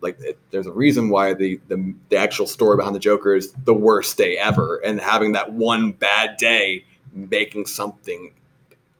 Like 0.00 0.20
it, 0.20 0.38
there's 0.50 0.66
a 0.66 0.72
reason 0.72 1.08
why 1.08 1.34
the, 1.34 1.60
the 1.68 1.94
the 2.10 2.16
actual 2.16 2.46
story 2.46 2.76
behind 2.76 2.94
the 2.94 3.00
Joker 3.00 3.34
is 3.34 3.52
the 3.64 3.74
worst 3.74 4.18
day 4.18 4.36
ever, 4.36 4.76
and 4.84 5.00
having 5.00 5.32
that 5.32 5.52
one 5.52 5.92
bad 5.92 6.36
day 6.36 6.84
making 7.12 7.66
something 7.66 8.32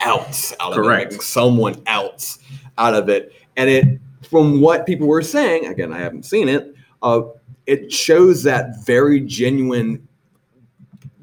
else 0.00 0.54
out 0.60 0.72
of 0.72 0.76
Correct. 0.76 1.02
it, 1.02 1.04
making 1.06 1.20
someone 1.20 1.82
else 1.86 2.38
out 2.78 2.94
of 2.94 3.08
it. 3.08 3.32
And 3.56 3.68
it, 3.68 4.00
from 4.28 4.60
what 4.60 4.86
people 4.86 5.06
were 5.06 5.22
saying, 5.22 5.66
again, 5.66 5.92
I 5.92 5.98
haven't 5.98 6.24
seen 6.24 6.48
it, 6.48 6.74
uh, 7.02 7.22
it 7.66 7.92
shows 7.92 8.42
that 8.44 8.84
very 8.84 9.20
genuine 9.20 10.06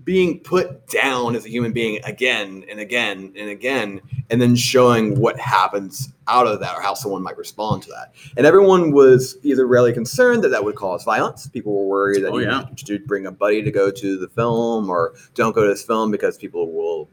being 0.03 0.39
put 0.39 0.87
down 0.87 1.35
as 1.35 1.45
a 1.45 1.49
human 1.49 1.71
being 1.71 1.99
again 2.03 2.63
and 2.69 2.79
again 2.79 3.33
and 3.37 3.49
again, 3.49 4.01
and 4.29 4.41
then 4.41 4.55
showing 4.55 5.19
what 5.19 5.39
happens 5.39 6.09
out 6.27 6.47
of 6.47 6.59
that 6.59 6.75
or 6.77 6.81
how 6.81 6.93
someone 6.93 7.21
might 7.21 7.37
respond 7.37 7.83
to 7.83 7.89
that. 7.89 8.13
And 8.37 8.45
everyone 8.45 8.91
was 8.91 9.37
either 9.43 9.67
really 9.67 9.91
concerned 9.93 10.43
that 10.43 10.49
that 10.49 10.63
would 10.63 10.75
cause 10.75 11.03
violence. 11.03 11.47
People 11.47 11.73
were 11.73 11.85
worried 11.87 12.23
that 12.23 12.31
Oh, 12.31 12.37
you 12.37 12.47
yeah. 12.47 12.65
should 12.75 13.05
bring 13.05 13.25
a 13.25 13.31
buddy 13.31 13.61
to 13.61 13.71
go 13.71 13.91
to 13.91 14.17
the 14.17 14.27
film 14.29 14.89
or 14.89 15.13
don't 15.33 15.53
go 15.53 15.63
to 15.63 15.67
this 15.69 15.83
film 15.83 16.11
because 16.11 16.37
people 16.37 16.71
will 16.71 17.09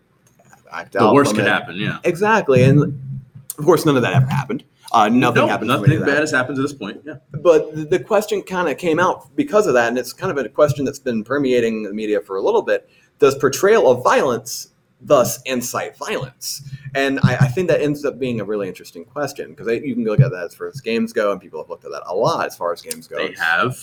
act 0.71 0.97
out. 0.97 1.09
The 1.09 1.15
worst 1.15 1.35
could 1.35 1.45
it. 1.45 1.49
happen, 1.49 1.77
yeah. 1.77 1.99
Exactly, 2.05 2.63
and 2.63 2.83
of 3.59 3.65
course, 3.65 3.85
none 3.85 3.97
of 3.97 4.03
that 4.03 4.13
ever 4.15 4.27
happened. 4.27 4.63
Uh, 4.91 5.09
nothing 5.09 5.43
Nope, 5.43 5.51
happened. 5.51 5.69
Nothing 5.69 5.87
any 5.87 5.97
of 5.97 6.01
that. 6.01 6.07
bad 6.13 6.21
has 6.21 6.31
happened 6.31 6.57
to 6.57 6.63
this 6.63 6.73
point. 6.73 7.03
Yeah. 7.05 7.15
But 7.31 7.75
the- 7.75 7.85
the 7.85 7.99
question 7.99 8.43
kind 8.43 8.69
of 8.69 8.79
came 8.79 8.99
out 8.99 9.35
because 9.37 9.67
of 9.67 9.75
that, 9.75 9.89
and 9.89 9.99
it's 9.99 10.13
kind 10.13 10.31
of 10.37 10.45
a 10.45 10.49
question 10.49 10.85
that's 10.85 10.99
been 10.99 11.25
permeating 11.25 11.83
the 11.83 11.93
media 11.93 12.21
for 12.21 12.37
a 12.37 12.43
little 12.43 12.63
bit. 12.63 12.89
Does 13.19 13.35
portrayal 13.37 13.91
of 13.91 14.03
violence 14.03 14.69
thus 15.01 15.43
incite 15.43 15.97
violence? 15.97 16.63
And 16.95 17.21
I, 17.23 17.37
I 17.37 17.49
think 17.49 17.69
that 17.69 17.83
ends 17.83 18.05
up 18.05 18.19
being 18.19 18.41
a 18.41 18.45
really 18.45 18.67
interesting 18.69 19.05
question 19.05 19.51
because 19.51 19.67
you 19.69 19.95
can 19.95 20.05
look 20.05 20.21
at 20.21 20.31
that 20.31 20.45
as 20.45 20.55
far 20.55 20.69
as 20.69 20.81
games 20.81 21.13
go, 21.13 21.33
and 21.33 21.41
people 21.41 21.61
have 21.61 21.69
looked 21.69 21.85
at 21.85 21.91
that 21.91 22.03
a 22.07 22.15
lot 22.15 22.47
as 22.47 22.57
far 22.57 22.73
as 22.73 22.81
games 22.81 23.07
go. 23.07 23.17
They 23.17 23.35
have. 23.35 23.77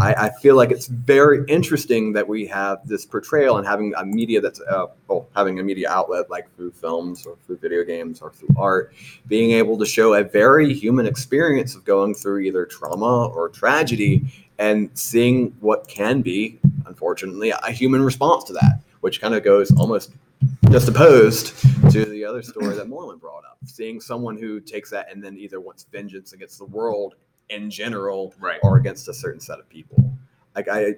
I, 0.00 0.14
I 0.14 0.30
feel 0.40 0.56
like 0.56 0.70
it's 0.70 0.86
very 0.86 1.44
interesting 1.48 2.12
that 2.14 2.26
we 2.26 2.46
have 2.46 2.86
this 2.86 3.04
portrayal 3.04 3.58
and 3.58 3.66
having 3.66 3.94
a 3.96 4.04
media 4.04 4.40
that's 4.40 4.60
uh, 4.60 4.86
well, 5.08 5.28
having 5.36 5.60
a 5.60 5.62
media 5.62 5.90
outlet 5.90 6.30
like 6.30 6.54
through 6.56 6.72
films 6.72 7.26
or 7.26 7.36
through 7.46 7.58
video 7.58 7.84
games 7.84 8.20
or 8.20 8.32
through 8.32 8.54
art, 8.56 8.94
being 9.28 9.52
able 9.52 9.78
to 9.78 9.86
show 9.86 10.14
a 10.14 10.24
very 10.24 10.72
human 10.72 11.06
experience 11.06 11.74
of 11.74 11.84
going 11.84 12.14
through 12.14 12.40
either 12.40 12.64
trauma 12.66 13.26
or 13.28 13.48
tragedy 13.48 14.24
and 14.58 14.90
seeing 14.94 15.54
what 15.60 15.86
can 15.88 16.22
be, 16.22 16.58
unfortunately, 16.86 17.50
a 17.50 17.70
human 17.70 18.02
response 18.02 18.44
to 18.44 18.52
that, 18.52 18.80
which 19.00 19.20
kind 19.20 19.34
of 19.34 19.44
goes 19.44 19.70
almost 19.76 20.12
just 20.70 20.88
opposed 20.88 21.56
to 21.92 22.04
the 22.06 22.24
other 22.24 22.42
story 22.42 22.74
that 22.74 22.88
Moreland 22.88 23.20
brought 23.20 23.44
up. 23.44 23.58
Seeing 23.66 24.00
someone 24.00 24.36
who 24.36 24.60
takes 24.60 24.90
that 24.90 25.12
and 25.12 25.22
then 25.22 25.36
either 25.36 25.60
wants 25.60 25.86
vengeance 25.92 26.32
against 26.32 26.58
the 26.58 26.64
world 26.64 27.14
in 27.52 27.70
general 27.70 28.34
Right. 28.40 28.58
or 28.62 28.76
against 28.78 29.08
a 29.08 29.14
certain 29.14 29.40
set 29.40 29.58
of 29.58 29.68
people. 29.68 30.12
Like 30.56 30.68
I, 30.68 30.94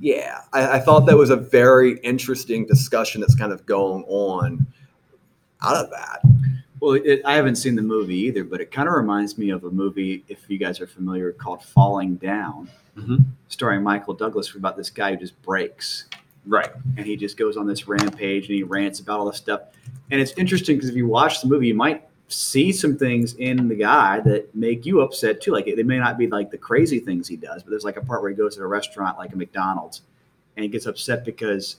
yeah, 0.00 0.40
I, 0.52 0.72
I 0.72 0.78
thought 0.80 1.06
that 1.06 1.16
was 1.16 1.30
a 1.30 1.36
very 1.36 1.98
interesting 2.00 2.66
discussion 2.66 3.20
that's 3.20 3.34
kind 3.34 3.52
of 3.52 3.64
going 3.66 4.04
on 4.08 4.66
out 5.62 5.76
of 5.76 5.90
that. 5.90 6.22
Well, 6.80 6.94
it, 6.94 7.22
I 7.24 7.34
haven't 7.36 7.56
seen 7.56 7.76
the 7.76 7.82
movie 7.82 8.16
either, 8.16 8.42
but 8.42 8.60
it 8.60 8.72
kind 8.72 8.88
of 8.88 8.94
reminds 8.94 9.38
me 9.38 9.50
of 9.50 9.62
a 9.64 9.70
movie, 9.70 10.24
if 10.28 10.40
you 10.48 10.58
guys 10.58 10.80
are 10.80 10.86
familiar, 10.88 11.30
called 11.32 11.62
Falling 11.62 12.16
Down, 12.16 12.68
Mhm. 12.98 13.24
starring 13.48 13.82
Michael 13.82 14.14
Douglas, 14.14 14.52
about 14.54 14.76
this 14.76 14.90
guy 14.90 15.12
who 15.12 15.16
just 15.18 15.40
breaks 15.42 16.06
Right. 16.44 16.70
and 16.96 17.06
he 17.06 17.16
just 17.16 17.36
goes 17.36 17.56
on 17.56 17.66
this 17.68 17.86
rampage 17.86 18.46
and 18.46 18.54
he 18.56 18.64
rants 18.64 18.98
about 18.98 19.20
all 19.20 19.26
this 19.26 19.36
stuff. 19.36 19.60
And 20.10 20.20
it's 20.20 20.32
interesting 20.32 20.76
because 20.76 20.90
if 20.90 20.96
you 20.96 21.06
watch 21.06 21.40
the 21.40 21.46
movie, 21.48 21.68
you 21.68 21.74
might 21.74 22.02
see 22.32 22.72
some 22.72 22.96
things 22.96 23.34
in 23.34 23.68
the 23.68 23.74
guy 23.74 24.20
that 24.20 24.54
make 24.54 24.86
you 24.86 25.00
upset 25.00 25.40
too. 25.40 25.52
Like 25.52 25.66
they 25.66 25.82
may 25.82 25.98
not 25.98 26.18
be 26.18 26.26
like 26.26 26.50
the 26.50 26.58
crazy 26.58 27.00
things 27.00 27.28
he 27.28 27.36
does, 27.36 27.62
but 27.62 27.70
there's 27.70 27.84
like 27.84 27.96
a 27.96 28.04
part 28.04 28.22
where 28.22 28.30
he 28.30 28.36
goes 28.36 28.56
to 28.56 28.62
a 28.62 28.66
restaurant 28.66 29.18
like 29.18 29.32
a 29.32 29.36
McDonald's 29.36 30.02
and 30.56 30.64
he 30.64 30.68
gets 30.68 30.86
upset 30.86 31.24
because 31.24 31.76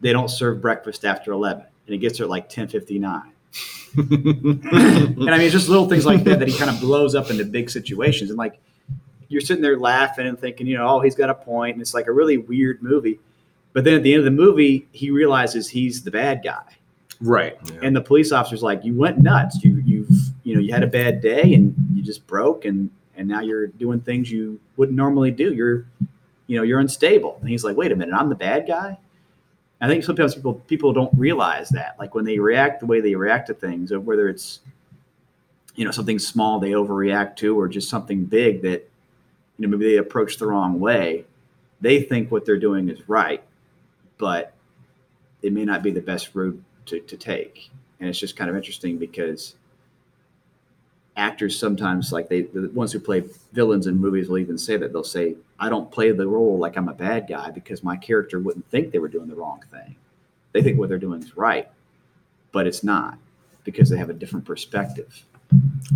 they 0.00 0.12
don't 0.12 0.28
serve 0.28 0.60
breakfast 0.60 1.04
after 1.04 1.32
11 1.32 1.64
and 1.64 1.92
he 1.92 1.98
gets 1.98 2.18
there 2.18 2.24
at 2.24 2.30
like 2.30 2.44
1059 2.44 3.32
and 3.96 5.30
I 5.30 5.38
mean, 5.38 5.50
just 5.50 5.68
little 5.68 5.88
things 5.88 6.04
like 6.04 6.22
that 6.24 6.38
that 6.40 6.48
he 6.48 6.58
kind 6.58 6.70
of 6.70 6.80
blows 6.80 7.14
up 7.14 7.30
into 7.30 7.44
big 7.44 7.70
situations. 7.70 8.30
And 8.30 8.38
like, 8.38 8.58
you're 9.28 9.40
sitting 9.40 9.62
there 9.62 9.78
laughing 9.78 10.26
and 10.26 10.38
thinking, 10.38 10.66
you 10.66 10.76
know, 10.76 10.86
oh, 10.86 11.00
he's 11.00 11.14
got 11.14 11.30
a 11.30 11.34
point, 11.34 11.74
and 11.74 11.82
it's 11.82 11.94
like 11.94 12.06
a 12.06 12.12
really 12.12 12.36
weird 12.36 12.82
movie. 12.82 13.18
But 13.72 13.84
then 13.84 13.94
at 13.94 14.02
the 14.02 14.12
end 14.12 14.20
of 14.20 14.24
the 14.26 14.30
movie, 14.30 14.86
he 14.92 15.10
realizes 15.10 15.68
he's 15.68 16.02
the 16.02 16.10
bad 16.10 16.42
guy, 16.44 16.75
Right. 17.20 17.56
and 17.82 17.94
the 17.94 18.00
police 18.00 18.32
officer's 18.32 18.62
like, 18.62 18.84
"You 18.84 18.94
went 18.94 19.18
nuts. 19.18 19.62
You 19.64 19.82
you've 19.84 20.10
you 20.44 20.54
know 20.54 20.60
you 20.60 20.72
had 20.72 20.82
a 20.82 20.86
bad 20.88 21.20
day 21.20 21.54
and 21.54 21.74
you 21.94 22.02
just 22.02 22.26
broke, 22.26 22.64
and 22.64 22.90
and 23.16 23.26
now 23.26 23.40
you're 23.40 23.68
doing 23.68 24.00
things 24.00 24.30
you 24.30 24.60
wouldn't 24.76 24.96
normally 24.96 25.30
do. 25.30 25.52
You're 25.54 25.86
you 26.46 26.56
know 26.56 26.62
you're 26.62 26.80
unstable." 26.80 27.38
And 27.40 27.48
he's 27.48 27.64
like, 27.64 27.76
"Wait 27.76 27.92
a 27.92 27.96
minute, 27.96 28.14
I'm 28.14 28.28
the 28.28 28.34
bad 28.34 28.66
guy." 28.66 28.98
I 29.80 29.88
think 29.88 30.04
sometimes 30.04 30.34
people 30.34 30.54
people 30.54 30.92
don't 30.92 31.12
realize 31.16 31.68
that. 31.70 31.96
Like 31.98 32.14
when 32.14 32.24
they 32.24 32.38
react 32.38 32.80
the 32.80 32.86
way 32.86 33.00
they 33.00 33.14
react 33.14 33.48
to 33.48 33.54
things, 33.54 33.92
or 33.92 34.00
whether 34.00 34.28
it's 34.28 34.60
you 35.74 35.84
know 35.84 35.90
something 35.90 36.18
small 36.18 36.58
they 36.58 36.70
overreact 36.70 37.36
to, 37.36 37.58
or 37.58 37.68
just 37.68 37.88
something 37.88 38.24
big 38.24 38.62
that 38.62 38.88
you 39.58 39.66
know 39.66 39.68
maybe 39.68 39.90
they 39.90 39.98
approach 39.98 40.38
the 40.38 40.46
wrong 40.46 40.80
way, 40.80 41.24
they 41.80 42.02
think 42.02 42.30
what 42.30 42.46
they're 42.46 42.58
doing 42.58 42.88
is 42.88 43.08
right, 43.08 43.42
but 44.18 44.54
it 45.42 45.52
may 45.52 45.64
not 45.64 45.82
be 45.82 45.90
the 45.90 46.00
best 46.00 46.34
route 46.34 46.62
to, 46.86 47.00
to 47.00 47.16
take. 47.16 47.70
And 48.00 48.08
it's 48.08 48.18
just 48.18 48.36
kind 48.36 48.50
of 48.50 48.56
interesting 48.56 48.98
because 48.98 49.54
actors 51.16 51.58
sometimes 51.58 52.12
like 52.12 52.28
they 52.28 52.42
the 52.42 52.68
ones 52.74 52.92
who 52.92 53.00
play 53.00 53.24
villains 53.52 53.86
in 53.86 53.96
movies 53.96 54.28
will 54.28 54.38
even 54.38 54.58
say 54.58 54.76
that 54.76 54.92
they'll 54.92 55.02
say 55.02 55.34
i 55.58 55.66
don't 55.66 55.90
play 55.90 56.10
the 56.12 56.26
role 56.26 56.58
like 56.58 56.76
i'm 56.76 56.90
a 56.90 56.94
bad 56.94 57.26
guy 57.26 57.50
because 57.50 57.82
my 57.82 57.96
character 57.96 58.38
wouldn't 58.38 58.68
think 58.70 58.92
they 58.92 58.98
were 58.98 59.08
doing 59.08 59.26
the 59.26 59.34
wrong 59.34 59.58
thing 59.70 59.96
they 60.52 60.62
think 60.62 60.78
what 60.78 60.90
they're 60.90 60.98
doing 60.98 61.22
is 61.22 61.34
right 61.34 61.70
but 62.52 62.66
it's 62.66 62.84
not 62.84 63.16
because 63.64 63.88
they 63.88 63.96
have 63.96 64.10
a 64.10 64.12
different 64.12 64.44
perspective 64.44 65.24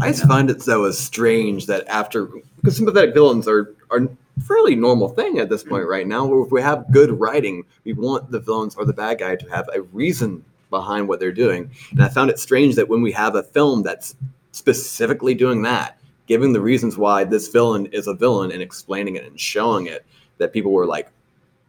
I 0.00 0.08
just 0.12 0.26
find 0.26 0.50
it 0.50 0.62
so 0.62 0.90
strange 0.92 1.66
that 1.66 1.86
after 1.88 2.26
because 2.56 2.76
sympathetic 2.76 3.14
villains 3.14 3.48
are 3.48 3.74
are 3.90 4.08
fairly 4.46 4.74
normal 4.74 5.08
thing 5.08 5.38
at 5.38 5.48
this 5.48 5.62
point 5.62 5.88
right 5.88 6.06
now. 6.06 6.24
Where 6.24 6.44
if 6.44 6.52
we 6.52 6.62
have 6.62 6.90
good 6.92 7.18
writing, 7.18 7.64
we 7.84 7.92
want 7.92 8.30
the 8.30 8.40
villains 8.40 8.76
or 8.76 8.84
the 8.84 8.92
bad 8.92 9.18
guy 9.18 9.36
to 9.36 9.50
have 9.50 9.68
a 9.74 9.82
reason 9.82 10.44
behind 10.70 11.08
what 11.08 11.20
they're 11.20 11.32
doing. 11.32 11.70
And 11.90 12.02
I 12.02 12.08
found 12.08 12.30
it 12.30 12.38
strange 12.38 12.74
that 12.76 12.88
when 12.88 13.02
we 13.02 13.12
have 13.12 13.34
a 13.34 13.42
film 13.42 13.82
that's 13.82 14.14
specifically 14.52 15.34
doing 15.34 15.62
that, 15.62 15.98
giving 16.26 16.52
the 16.52 16.60
reasons 16.60 16.96
why 16.96 17.24
this 17.24 17.48
villain 17.48 17.86
is 17.86 18.06
a 18.06 18.14
villain 18.14 18.52
and 18.52 18.62
explaining 18.62 19.16
it 19.16 19.24
and 19.24 19.38
showing 19.38 19.86
it, 19.86 20.06
that 20.38 20.52
people 20.52 20.72
were 20.72 20.86
like, 20.86 21.10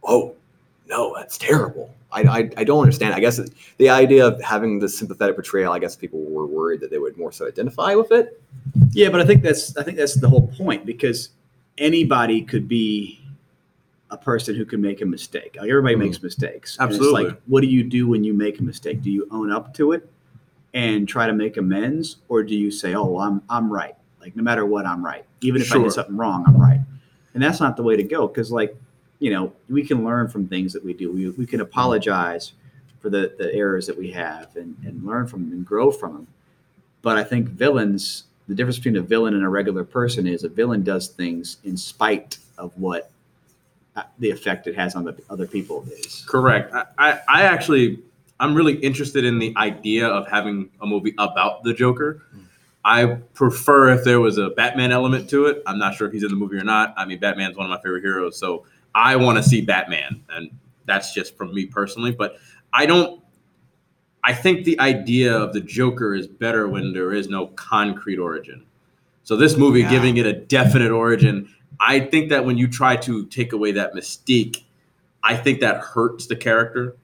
"Oh, 0.04 0.34
no, 0.88 1.14
that's 1.16 1.36
terrible." 1.36 1.94
I, 2.12 2.20
I, 2.22 2.50
I 2.58 2.64
don't 2.64 2.80
understand. 2.80 3.14
I 3.14 3.20
guess 3.20 3.40
the 3.78 3.88
idea 3.88 4.26
of 4.26 4.40
having 4.42 4.78
the 4.78 4.88
sympathetic 4.88 5.34
portrayal, 5.34 5.72
I 5.72 5.78
guess 5.78 5.96
people 5.96 6.20
were 6.24 6.46
worried 6.46 6.80
that 6.80 6.90
they 6.90 6.98
would 6.98 7.16
more 7.16 7.32
so 7.32 7.46
identify 7.46 7.94
with 7.94 8.12
it. 8.12 8.40
Yeah, 8.92 9.08
but 9.08 9.20
I 9.20 9.24
think 9.24 9.42
that's 9.42 9.76
I 9.76 9.82
think 9.82 9.96
that's 9.96 10.14
the 10.14 10.28
whole 10.28 10.48
point 10.48 10.84
because 10.84 11.30
anybody 11.78 12.42
could 12.42 12.68
be 12.68 13.21
a 14.12 14.16
person 14.18 14.54
who 14.54 14.64
can 14.64 14.80
make 14.80 15.00
a 15.00 15.06
mistake. 15.06 15.56
Like 15.58 15.68
everybody 15.70 15.96
Mhm. 15.96 16.00
makes 16.00 16.22
mistakes. 16.22 16.76
Absolutely. 16.78 17.22
It's 17.22 17.32
like, 17.32 17.42
what 17.46 17.62
do 17.62 17.66
you 17.66 17.82
do 17.82 18.06
when 18.06 18.22
you 18.22 18.34
make 18.34 18.60
a 18.60 18.62
mistake? 18.62 19.02
Do 19.02 19.10
you 19.10 19.26
own 19.30 19.50
up 19.50 19.72
to 19.74 19.92
it 19.92 20.08
and 20.74 21.08
try 21.08 21.26
to 21.26 21.32
make 21.32 21.56
amends, 21.56 22.16
or 22.28 22.42
do 22.42 22.54
you 22.54 22.70
say, 22.70 22.94
"Oh, 22.94 23.06
well, 23.06 23.24
I'm 23.24 23.42
I'm 23.48 23.72
right. 23.72 23.94
Like 24.20 24.36
no 24.36 24.42
matter 24.42 24.64
what, 24.66 24.86
I'm 24.86 25.04
right. 25.04 25.24
Even 25.40 25.60
if 25.62 25.72
I 25.72 25.78
did 25.78 25.92
something 25.92 26.16
wrong, 26.16 26.44
I'm 26.46 26.60
right." 26.60 26.80
And 27.34 27.42
that's 27.42 27.58
not 27.58 27.76
the 27.76 27.82
way 27.82 27.96
to 27.96 28.02
go 28.02 28.28
because, 28.28 28.52
like, 28.52 28.76
you 29.18 29.30
know, 29.30 29.52
we 29.70 29.82
can 29.82 30.04
learn 30.04 30.28
from 30.28 30.46
things 30.46 30.74
that 30.74 30.84
we 30.84 30.92
do. 30.92 31.10
We 31.10 31.30
we 31.30 31.46
can 31.46 31.60
apologize 31.62 32.52
for 33.00 33.08
the 33.08 33.34
the 33.38 33.52
errors 33.54 33.86
that 33.86 33.96
we 33.98 34.10
have 34.12 34.54
and 34.56 34.76
and 34.84 35.02
learn 35.04 35.26
from 35.26 35.44
them 35.48 35.52
and 35.52 35.66
grow 35.66 35.90
from 35.90 36.12
them. 36.12 36.26
But 37.00 37.16
I 37.16 37.24
think 37.24 37.48
villains, 37.48 38.24
the 38.46 38.54
difference 38.54 38.76
between 38.76 38.96
a 38.96 39.02
villain 39.02 39.34
and 39.34 39.42
a 39.42 39.48
regular 39.48 39.84
person 39.84 40.26
is 40.26 40.44
a 40.44 40.48
villain 40.50 40.82
does 40.82 41.08
things 41.08 41.56
in 41.64 41.76
spite 41.78 42.36
of 42.58 42.76
what 42.78 43.10
Uh, 43.94 44.02
the 44.18 44.30
effect 44.30 44.66
it 44.66 44.74
has 44.74 44.94
on 44.94 45.04
the 45.04 45.14
other 45.28 45.46
people 45.46 45.84
is. 45.92 46.24
Correct. 46.26 46.72
I, 46.72 46.84
I, 46.96 47.18
I 47.28 47.42
actually, 47.42 47.98
I'm 48.40 48.54
really 48.54 48.74
interested 48.76 49.22
in 49.24 49.38
the 49.38 49.52
idea 49.58 50.06
of 50.06 50.26
having 50.28 50.70
a 50.80 50.86
movie 50.86 51.14
about 51.18 51.62
the 51.62 51.74
Joker. 51.74 52.22
I 52.86 53.04
prefer 53.34 53.90
if 53.90 54.02
there 54.02 54.18
was 54.18 54.38
a 54.38 54.48
Batman 54.50 54.92
element 54.92 55.28
to 55.30 55.44
it. 55.46 55.62
I'm 55.66 55.78
not 55.78 55.94
sure 55.94 56.06
if 56.06 56.12
he's 56.14 56.22
in 56.22 56.30
the 56.30 56.36
movie 56.36 56.56
or 56.56 56.64
not. 56.64 56.94
I 56.96 57.04
mean, 57.04 57.18
Batman's 57.20 57.56
one 57.56 57.66
of 57.66 57.70
my 57.70 57.76
favorite 57.82 58.00
heroes, 58.02 58.38
so 58.38 58.64
I 58.94 59.14
want 59.14 59.36
to 59.36 59.42
see 59.42 59.60
Batman, 59.60 60.24
and 60.30 60.50
that's 60.86 61.12
just 61.14 61.36
from 61.36 61.54
me 61.54 61.66
personally. 61.66 62.12
But 62.12 62.38
I 62.72 62.86
don't. 62.86 63.22
I 64.24 64.32
think 64.32 64.64
the 64.64 64.80
idea 64.80 65.36
of 65.36 65.52
the 65.52 65.60
Joker 65.60 66.14
is 66.14 66.26
better 66.26 66.66
when 66.68 66.92
there 66.92 67.12
is 67.12 67.28
no 67.28 67.48
concrete 67.48 68.18
origin. 68.18 68.64
So 69.24 69.36
this 69.36 69.56
movie 69.56 69.80
Yeah. 69.82 69.90
giving 69.90 70.16
it 70.16 70.26
a 70.26 70.32
definite 70.32 70.90
origin, 70.92 71.48
I 71.80 72.00
think 72.00 72.30
that 72.30 72.44
when 72.44 72.58
you 72.58 72.68
try 72.68 72.96
to 72.96 73.26
take 73.26 73.52
away 73.52 73.72
that 73.72 73.94
mystique, 73.94 74.64
I 75.22 75.36
think 75.36 75.60
that 75.60 75.78
hurts 75.78 76.26
the 76.26 76.36
character. 76.36 76.96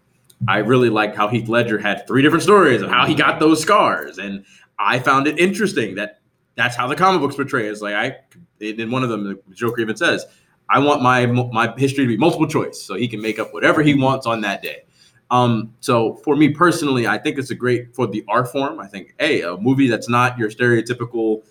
I 0.47 0.59
really 0.59 0.91
liked 0.91 1.17
how 1.17 1.29
Heath 1.29 1.49
Ledger 1.49 1.79
had 1.79 2.07
three 2.07 2.23
different 2.23 2.43
stories 2.45 2.81
of 2.83 2.91
how 2.91 3.07
he 3.07 3.15
got 3.15 3.41
those 3.41 3.61
scars, 3.61 4.19
and 4.19 4.45
I 4.79 4.99
found 5.01 5.27
it 5.27 5.39
interesting 5.39 5.97
that 5.97 6.21
that's 6.55 6.77
how 6.77 6.87
the 6.87 6.95
comic 6.95 7.21
books 7.21 7.35
portray 7.35 7.67
it. 7.67 7.73
It's 7.73 7.81
like 7.81 7.95
I, 7.95 8.17
in 8.61 8.91
one 8.91 9.03
of 9.03 9.09
them, 9.09 9.25
the 9.25 9.55
Joker 9.55 9.81
even 9.81 9.97
says, 9.97 10.27
"I 10.69 10.79
want 10.79 11.03
my 11.03 11.27
my 11.27 11.75
history 11.77 12.05
to 12.05 12.09
be 12.09 12.17
multiple 12.17 12.47
choice, 12.47 12.81
so 12.81 12.95
he 12.95 13.09
can 13.09 13.21
make 13.21 13.39
up 13.39 13.53
whatever 13.53 13.83
he 13.83 13.95
wants 13.95 14.27
on 14.27 14.41
that 14.43 14.63
day." 14.63 14.83
Um, 15.31 15.75
so 15.81 16.15
for 16.17 16.37
me 16.37 16.51
personally, 16.51 17.07
I 17.07 17.19
think 17.19 17.39
it's 17.39 17.51
a 17.51 17.55
great 17.55 17.95
for 17.95 18.07
the 18.07 18.25
art 18.29 18.51
form. 18.51 18.81
I 18.81 18.87
think, 18.87 19.15
hey, 19.19 19.43
a 19.43 19.57
movie 19.57 19.89
that's 19.89 20.09
not 20.09 20.39
your 20.39 20.51
stereotypical 20.51 21.43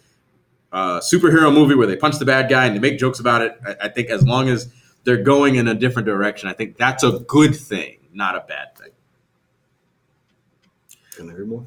uh, 0.72 1.00
superhero 1.00 1.54
movie 1.54 1.76
where 1.76 1.88
they 1.88 1.96
punch 1.96 2.18
the 2.20 2.26
bad 2.26 2.50
guy 2.50 2.66
and 2.66 2.76
they 2.76 2.80
make 2.80 3.00
jokes 3.00 3.20
about 3.20 3.42
it. 3.42 3.58
I, 3.66 3.86
I 3.86 3.90
think 3.90 4.10
as 4.10 4.24
long 4.24 4.50
as 4.50 4.72
they're 5.04 5.24
going 5.24 5.56
in 5.56 5.68
a 5.68 5.74
different 5.74 6.06
direction, 6.06 6.50
I 6.50 6.54
think 6.54 6.78
that's 6.78 7.04
a 7.04 7.20
good 7.28 7.56
thing, 7.56 8.00
not 8.14 8.36
a 8.36 8.42
bad 8.42 8.76
thing. 8.76 8.92
Can 11.16 11.30
I 11.30 11.34
hear 11.34 11.46
more? 11.46 11.66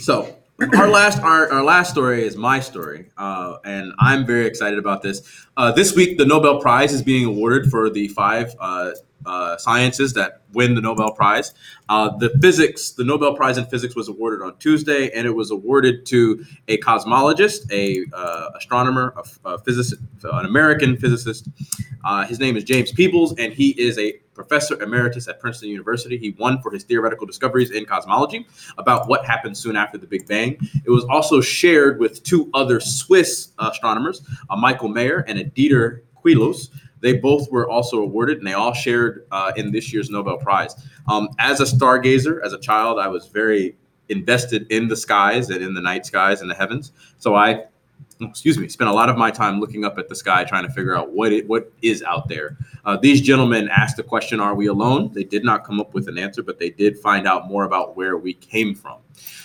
So 0.00 0.36
our 0.76 0.88
last 0.88 1.20
our, 1.20 1.50
our 1.50 1.62
last 1.62 1.90
story 1.90 2.24
is 2.24 2.36
my 2.36 2.60
story, 2.60 3.06
uh, 3.16 3.56
and 3.64 3.92
I'm 3.98 4.26
very 4.26 4.46
excited 4.46 4.78
about 4.78 5.02
this. 5.02 5.46
Uh, 5.56 5.72
this 5.72 5.94
week, 5.94 6.18
the 6.18 6.24
Nobel 6.24 6.60
Prize 6.60 6.92
is 6.92 7.02
being 7.02 7.24
awarded 7.24 7.70
for 7.70 7.88
the 7.88 8.08
five 8.08 8.54
uh, 8.60 8.90
uh, 9.24 9.56
sciences 9.56 10.12
that 10.14 10.42
win 10.52 10.74
the 10.74 10.80
Nobel 10.80 11.12
Prize. 11.12 11.54
Uh, 11.88 12.16
the 12.18 12.30
physics, 12.40 12.90
the 12.90 13.04
Nobel 13.04 13.34
Prize 13.34 13.56
in 13.56 13.64
physics, 13.66 13.96
was 13.96 14.08
awarded 14.08 14.42
on 14.42 14.56
Tuesday, 14.58 15.10
and 15.12 15.26
it 15.26 15.34
was 15.34 15.50
awarded 15.50 16.04
to 16.06 16.44
a 16.68 16.76
cosmologist, 16.78 17.70
a 17.72 18.04
uh, 18.14 18.50
astronomer, 18.56 19.14
a, 19.16 19.48
a 19.48 19.58
physicist, 19.60 20.02
an 20.24 20.44
American 20.44 20.96
physicist. 20.96 21.48
His 22.28 22.38
name 22.38 22.56
is 22.56 22.64
James 22.64 22.92
Peebles, 22.92 23.34
and 23.38 23.52
he 23.52 23.70
is 23.80 23.98
a 23.98 24.12
professor 24.40 24.82
emeritus 24.82 25.28
at 25.28 25.38
Princeton 25.38 25.68
University. 25.68 26.16
He 26.16 26.30
won 26.30 26.62
for 26.62 26.70
his 26.70 26.82
theoretical 26.84 27.26
discoveries 27.26 27.72
in 27.72 27.84
cosmology 27.84 28.46
about 28.78 29.06
what 29.06 29.26
happened 29.26 29.54
soon 29.54 29.76
after 29.76 29.98
the 29.98 30.06
Big 30.06 30.26
Bang. 30.26 30.56
It 30.82 30.90
was 30.90 31.04
also 31.04 31.42
shared 31.42 32.00
with 32.00 32.22
two 32.22 32.48
other 32.54 32.80
Swiss 32.80 33.50
astronomers, 33.58 34.22
a 34.48 34.56
Michael 34.56 34.88
Mayor 34.88 35.26
and 35.28 35.38
a 35.38 35.44
Didier 35.44 36.04
Queloz. 36.16 36.70
They 37.00 37.18
both 37.18 37.50
were 37.50 37.68
also 37.68 38.00
awarded, 38.00 38.38
and 38.38 38.46
they 38.46 38.54
all 38.54 38.72
shared 38.72 39.26
uh, 39.30 39.52
in 39.56 39.72
this 39.72 39.92
year's 39.92 40.08
Nobel 40.08 40.38
Prize. 40.38 40.74
Um, 41.06 41.28
as 41.38 41.60
a 41.60 41.64
stargazer, 41.64 42.42
as 42.42 42.54
a 42.54 42.58
child, 42.58 42.98
I 42.98 43.08
was 43.08 43.26
very 43.26 43.76
invested 44.08 44.66
in 44.72 44.88
the 44.88 44.96
skies 44.96 45.50
and 45.50 45.62
in 45.62 45.74
the 45.74 45.82
night 45.82 46.06
skies 46.06 46.40
and 46.40 46.50
the 46.50 46.54
heavens. 46.54 46.92
So 47.18 47.34
I, 47.34 47.64
excuse 48.20 48.58
me, 48.58 48.68
spent 48.68 48.90
a 48.90 48.92
lot 48.92 49.08
of 49.08 49.16
my 49.16 49.30
time 49.30 49.60
looking 49.60 49.84
up 49.84 49.98
at 49.98 50.08
the 50.08 50.14
sky, 50.14 50.44
trying 50.44 50.66
to 50.66 50.72
figure 50.72 50.96
out 50.96 51.12
what 51.12 51.32
it, 51.32 51.48
what 51.48 51.72
is 51.82 52.02
out 52.02 52.28
there. 52.28 52.56
Uh, 52.84 52.96
these 52.96 53.20
gentlemen 53.20 53.68
asked 53.68 53.96
the 53.96 54.02
question, 54.02 54.40
"Are 54.40 54.54
we 54.54 54.66
alone?" 54.66 55.12
They 55.12 55.24
did 55.24 55.44
not 55.44 55.64
come 55.64 55.80
up 55.80 55.94
with 55.94 56.08
an 56.08 56.18
answer, 56.18 56.42
but 56.42 56.58
they 56.58 56.70
did 56.70 56.98
find 56.98 57.26
out 57.26 57.48
more 57.48 57.64
about 57.64 57.96
where 57.96 58.16
we 58.16 58.34
came 58.34 58.74
from. 58.74 58.98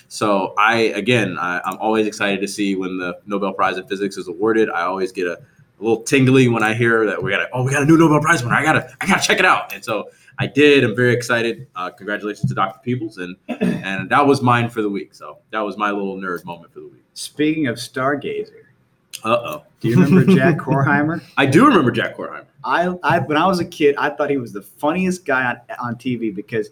So 0.07 0.53
I, 0.57 0.75
again, 0.95 1.37
I, 1.39 1.61
I'm 1.65 1.77
always 1.77 2.07
excited 2.07 2.41
to 2.41 2.47
see 2.47 2.75
when 2.75 2.97
the 2.97 3.19
Nobel 3.25 3.53
Prize 3.53 3.77
in 3.77 3.87
Physics 3.87 4.17
is 4.17 4.27
awarded. 4.27 4.69
I 4.69 4.83
always 4.83 5.11
get 5.11 5.27
a, 5.27 5.33
a 5.33 5.81
little 5.81 6.03
tingly 6.03 6.47
when 6.47 6.63
I 6.63 6.73
hear 6.73 7.05
that 7.05 7.21
we 7.21 7.31
got 7.31 7.41
a, 7.41 7.49
oh, 7.51 7.63
we 7.63 7.71
got 7.71 7.83
a 7.83 7.85
new 7.85 7.97
Nobel 7.97 8.21
Prize 8.21 8.43
winner. 8.43 8.55
I 8.55 8.63
gotta, 8.63 8.89
I 9.01 9.07
gotta 9.07 9.21
check 9.21 9.39
it 9.39 9.45
out. 9.45 9.73
And 9.73 9.83
so 9.83 10.09
I 10.37 10.47
did. 10.47 10.83
I'm 10.83 10.95
very 10.95 11.13
excited. 11.13 11.67
Uh, 11.75 11.89
congratulations 11.89 12.49
to 12.49 12.55
Dr. 12.55 12.79
Peebles, 12.83 13.17
and 13.17 13.35
and 13.47 14.09
that 14.09 14.25
was 14.25 14.41
mine 14.41 14.69
for 14.69 14.81
the 14.81 14.89
week. 14.89 15.13
So 15.13 15.39
that 15.51 15.61
was 15.61 15.77
my 15.77 15.91
little 15.91 16.17
nerd 16.17 16.43
moment 16.45 16.73
for 16.73 16.81
the 16.81 16.87
week. 16.87 17.03
Speaking 17.13 17.67
of 17.67 17.77
stargazer, 17.77 18.64
Uh 19.25 19.29
oh. 19.43 19.63
do 19.79 19.89
you 19.89 19.95
remember 19.95 20.33
Jack 20.33 20.57
Horkheimer? 20.59 21.21
I 21.35 21.45
do 21.45 21.65
remember 21.65 21.91
Jack 21.91 22.15
Horkheimer. 22.15 22.45
I, 22.63 22.95
I 23.03 23.19
when 23.19 23.37
I 23.37 23.45
was 23.47 23.59
a 23.59 23.65
kid, 23.65 23.95
I 23.97 24.09
thought 24.09 24.29
he 24.29 24.37
was 24.37 24.53
the 24.53 24.61
funniest 24.61 25.25
guy 25.25 25.45
on, 25.51 25.59
on 25.79 25.95
TV 25.95 26.33
because 26.33 26.69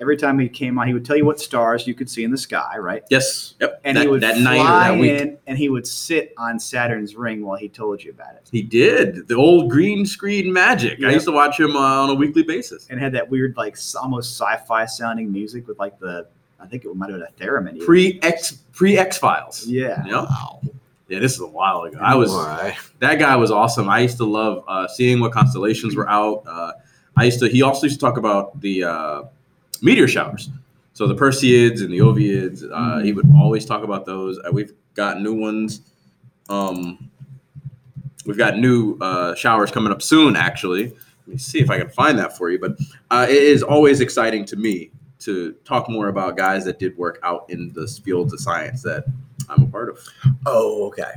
every 0.00 0.16
time 0.16 0.38
he 0.38 0.48
came 0.48 0.78
on, 0.78 0.86
he 0.86 0.94
would 0.94 1.04
tell 1.04 1.16
you 1.16 1.24
what 1.24 1.40
stars 1.40 1.86
you 1.86 1.94
could 1.94 2.08
see 2.08 2.24
in 2.24 2.30
the 2.30 2.38
sky, 2.38 2.76
right? 2.78 3.02
Yes. 3.10 3.54
Yep. 3.60 3.80
And 3.84 3.96
that, 3.96 4.02
he 4.02 4.08
would 4.08 4.20
that 4.22 4.36
fly 4.36 4.56
night 4.56 4.60
or 4.60 4.94
that 4.94 5.00
week. 5.00 5.20
in 5.20 5.38
and 5.46 5.58
he 5.58 5.68
would 5.68 5.86
sit 5.86 6.32
on 6.38 6.58
Saturn's 6.58 7.14
ring 7.14 7.44
while 7.44 7.56
he 7.56 7.68
told 7.68 8.02
you 8.02 8.10
about 8.10 8.34
it. 8.34 8.48
He 8.50 8.62
did 8.62 9.28
the 9.28 9.34
old 9.34 9.70
green 9.70 10.06
screen 10.06 10.52
magic. 10.52 11.02
I 11.04 11.10
used 11.10 11.26
to 11.26 11.32
watch 11.32 11.58
him 11.58 11.76
uh, 11.76 12.02
on 12.02 12.10
a 12.10 12.14
weekly 12.14 12.42
basis. 12.42 12.86
And 12.90 13.00
had 13.00 13.12
that 13.12 13.28
weird, 13.28 13.56
like 13.56 13.76
almost 14.00 14.38
sci-fi 14.38 14.86
sounding 14.86 15.32
music 15.32 15.66
with 15.68 15.78
like 15.78 15.98
the, 15.98 16.26
I 16.60 16.66
think 16.66 16.84
it 16.84 16.94
might 16.94 17.10
have 17.10 17.20
been 17.20 17.28
a 17.28 17.50
theremin. 17.50 17.84
Pre 17.84 18.18
X 18.22 18.52
pre 18.72 18.96
X 18.98 19.18
Files. 19.18 19.66
yeah. 19.66 20.04
Yep. 20.06 20.14
Wow. 20.14 20.60
Yeah, 21.08 21.18
this 21.18 21.34
is 21.34 21.40
a 21.40 21.46
while 21.46 21.82
ago. 21.82 21.98
I 22.00 22.14
was 22.14 22.30
that 23.00 23.18
guy 23.18 23.36
was 23.36 23.50
awesome. 23.50 23.88
I 23.88 24.00
used 24.00 24.16
to 24.18 24.24
love 24.24 24.64
uh, 24.66 24.88
seeing 24.88 25.20
what 25.20 25.32
constellations 25.32 25.94
were 25.96 26.08
out. 26.08 26.42
Uh, 26.46 26.72
I 27.16 27.24
used 27.24 27.40
to. 27.40 27.48
He 27.48 27.62
also 27.62 27.86
used 27.86 28.00
to 28.00 28.06
talk 28.06 28.16
about 28.16 28.60
the 28.60 28.84
uh, 28.84 29.22
meteor 29.82 30.08
showers. 30.08 30.48
So 30.94 31.06
the 31.06 31.14
Perseids 31.14 31.80
and 31.80 31.92
the 31.92 31.98
Oviids. 31.98 32.62
Uh, 32.70 33.02
He 33.02 33.12
would 33.12 33.30
always 33.36 33.64
talk 33.64 33.82
about 33.82 34.06
those. 34.06 34.38
Uh, 34.38 34.50
we've 34.52 34.72
got 34.94 35.20
new 35.20 35.34
ones. 35.34 35.82
Um, 36.48 37.10
we've 38.24 38.38
got 38.38 38.58
new 38.58 38.96
uh, 39.00 39.34
showers 39.34 39.70
coming 39.70 39.92
up 39.92 40.02
soon. 40.02 40.36
Actually, 40.36 40.88
let 40.88 41.28
me 41.28 41.36
see 41.38 41.60
if 41.60 41.70
I 41.70 41.78
can 41.78 41.88
find 41.88 42.18
that 42.18 42.36
for 42.36 42.50
you. 42.50 42.58
But 42.58 42.72
uh, 43.10 43.26
it 43.28 43.42
is 43.42 43.62
always 43.62 44.00
exciting 44.00 44.44
to 44.46 44.56
me 44.56 44.90
to 45.20 45.52
talk 45.64 45.88
more 45.88 46.08
about 46.08 46.36
guys 46.36 46.64
that 46.64 46.78
did 46.78 46.96
work 46.96 47.18
out 47.22 47.48
in 47.48 47.72
the 47.74 47.86
fields 47.86 48.32
of 48.32 48.40
science 48.40 48.82
that 48.82 49.04
I'm 49.48 49.64
a 49.64 49.66
part 49.66 49.90
of. 49.90 49.98
Oh, 50.46 50.86
okay. 50.86 51.12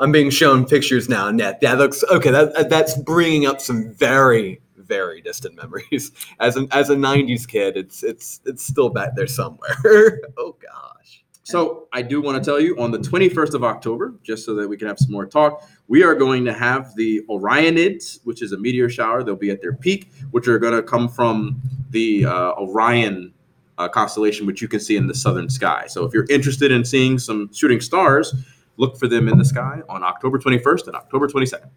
I'm 0.00 0.12
being 0.12 0.30
shown 0.30 0.66
pictures 0.66 1.08
now. 1.08 1.30
Net. 1.30 1.60
That 1.60 1.78
looks 1.78 2.04
okay. 2.04 2.30
That 2.30 2.68
that's 2.68 2.96
bringing 2.98 3.46
up 3.46 3.60
some 3.60 3.92
very 3.92 4.60
very 4.76 5.20
distant 5.20 5.56
memories. 5.56 6.12
As 6.40 6.56
an 6.56 6.68
as 6.72 6.90
a 6.90 6.96
'90s 6.96 7.46
kid, 7.46 7.76
it's 7.76 8.02
it's 8.02 8.40
it's 8.44 8.64
still 8.64 8.88
back 8.88 9.14
there 9.16 9.26
somewhere. 9.26 9.76
oh 10.38 10.56
gosh. 10.62 11.24
So 11.42 11.86
I 11.92 12.02
do 12.02 12.20
want 12.20 12.42
to 12.42 12.44
tell 12.44 12.58
you 12.58 12.76
on 12.80 12.90
the 12.90 12.98
21st 12.98 13.54
of 13.54 13.62
October, 13.62 14.14
just 14.24 14.44
so 14.44 14.52
that 14.56 14.66
we 14.66 14.76
can 14.76 14.88
have 14.88 14.98
some 14.98 15.12
more 15.12 15.26
talk, 15.26 15.62
we 15.86 16.02
are 16.02 16.16
going 16.16 16.44
to 16.44 16.52
have 16.52 16.92
the 16.96 17.22
Orionids, 17.30 18.18
which 18.24 18.42
is 18.42 18.50
a 18.50 18.58
meteor 18.58 18.88
shower. 18.88 19.22
They'll 19.22 19.36
be 19.36 19.50
at 19.50 19.62
their 19.62 19.74
peak, 19.74 20.10
which 20.32 20.48
are 20.48 20.58
going 20.58 20.72
to 20.72 20.82
come 20.82 21.08
from 21.08 21.60
the 21.90 22.24
uh, 22.24 22.50
Orion 22.54 23.32
uh, 23.78 23.88
constellation, 23.88 24.46
which 24.46 24.62
you 24.62 24.68
can 24.68 24.80
see 24.80 24.96
in 24.96 25.06
the 25.06 25.14
southern 25.14 25.48
sky. 25.50 25.84
So 25.88 26.04
if 26.04 26.12
you're 26.14 26.26
interested 26.30 26.70
in 26.72 26.84
seeing 26.84 27.18
some 27.18 27.52
shooting 27.52 27.80
stars, 27.80 28.34
look 28.76 28.98
for 28.98 29.06
them 29.08 29.28
in 29.28 29.38
the 29.38 29.44
sky 29.44 29.82
on 29.88 30.02
October 30.02 30.38
21st 30.38 30.86
and 30.88 30.96
October 30.96 31.28
22nd. 31.28 31.68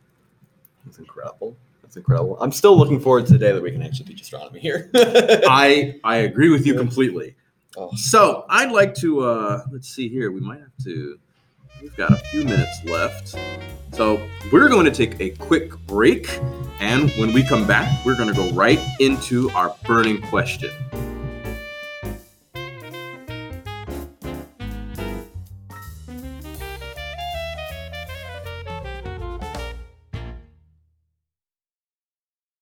That's 0.86 0.98
incredible. 1.00 1.56
That's 1.84 1.98
incredible. 1.98 2.38
I'm 2.40 2.52
still 2.52 2.78
looking 2.78 3.00
forward 3.00 3.26
to 3.28 3.34
the 3.34 3.40
day 3.40 3.52
that 3.52 3.62
we 3.62 3.72
can 3.72 3.82
actually 3.82 4.06
teach 4.06 4.22
astronomy 4.22 4.60
here. 4.60 4.90
I 4.96 5.96
I 6.04 6.18
agree 6.18 6.50
with 6.50 6.66
you 6.66 6.74
Yeah. 6.74 6.80
completely. 6.80 7.36
Oh. 7.78 7.92
So 7.96 8.46
I'd 8.50 8.72
like 8.72 8.94
to 8.96 9.22
uh 9.22 9.64
let's 9.72 9.88
see 9.90 10.08
here. 10.10 10.32
We 10.32 10.40
might 10.40 10.60
have 10.60 10.76
to 10.84 11.20
we've 11.82 11.96
got 11.96 12.12
a 12.12 12.18
few 12.18 12.44
minutes 12.44 12.84
left. 12.86 13.36
So 13.94 14.22
we're 14.52 14.70
going 14.70 14.86
to 14.86 14.92
take 14.92 15.20
a 15.20 15.32
quick 15.32 15.72
break 15.88 16.30
and 16.80 17.10
when 17.12 17.34
we 17.34 17.44
come 17.44 17.66
back, 17.66 18.06
we're 18.06 18.16
going 18.16 18.30
to 18.30 18.36
go 18.36 18.50
right 18.52 18.80
into 19.00 19.50
our 19.52 19.76
burning 19.86 20.22
question. 20.22 20.72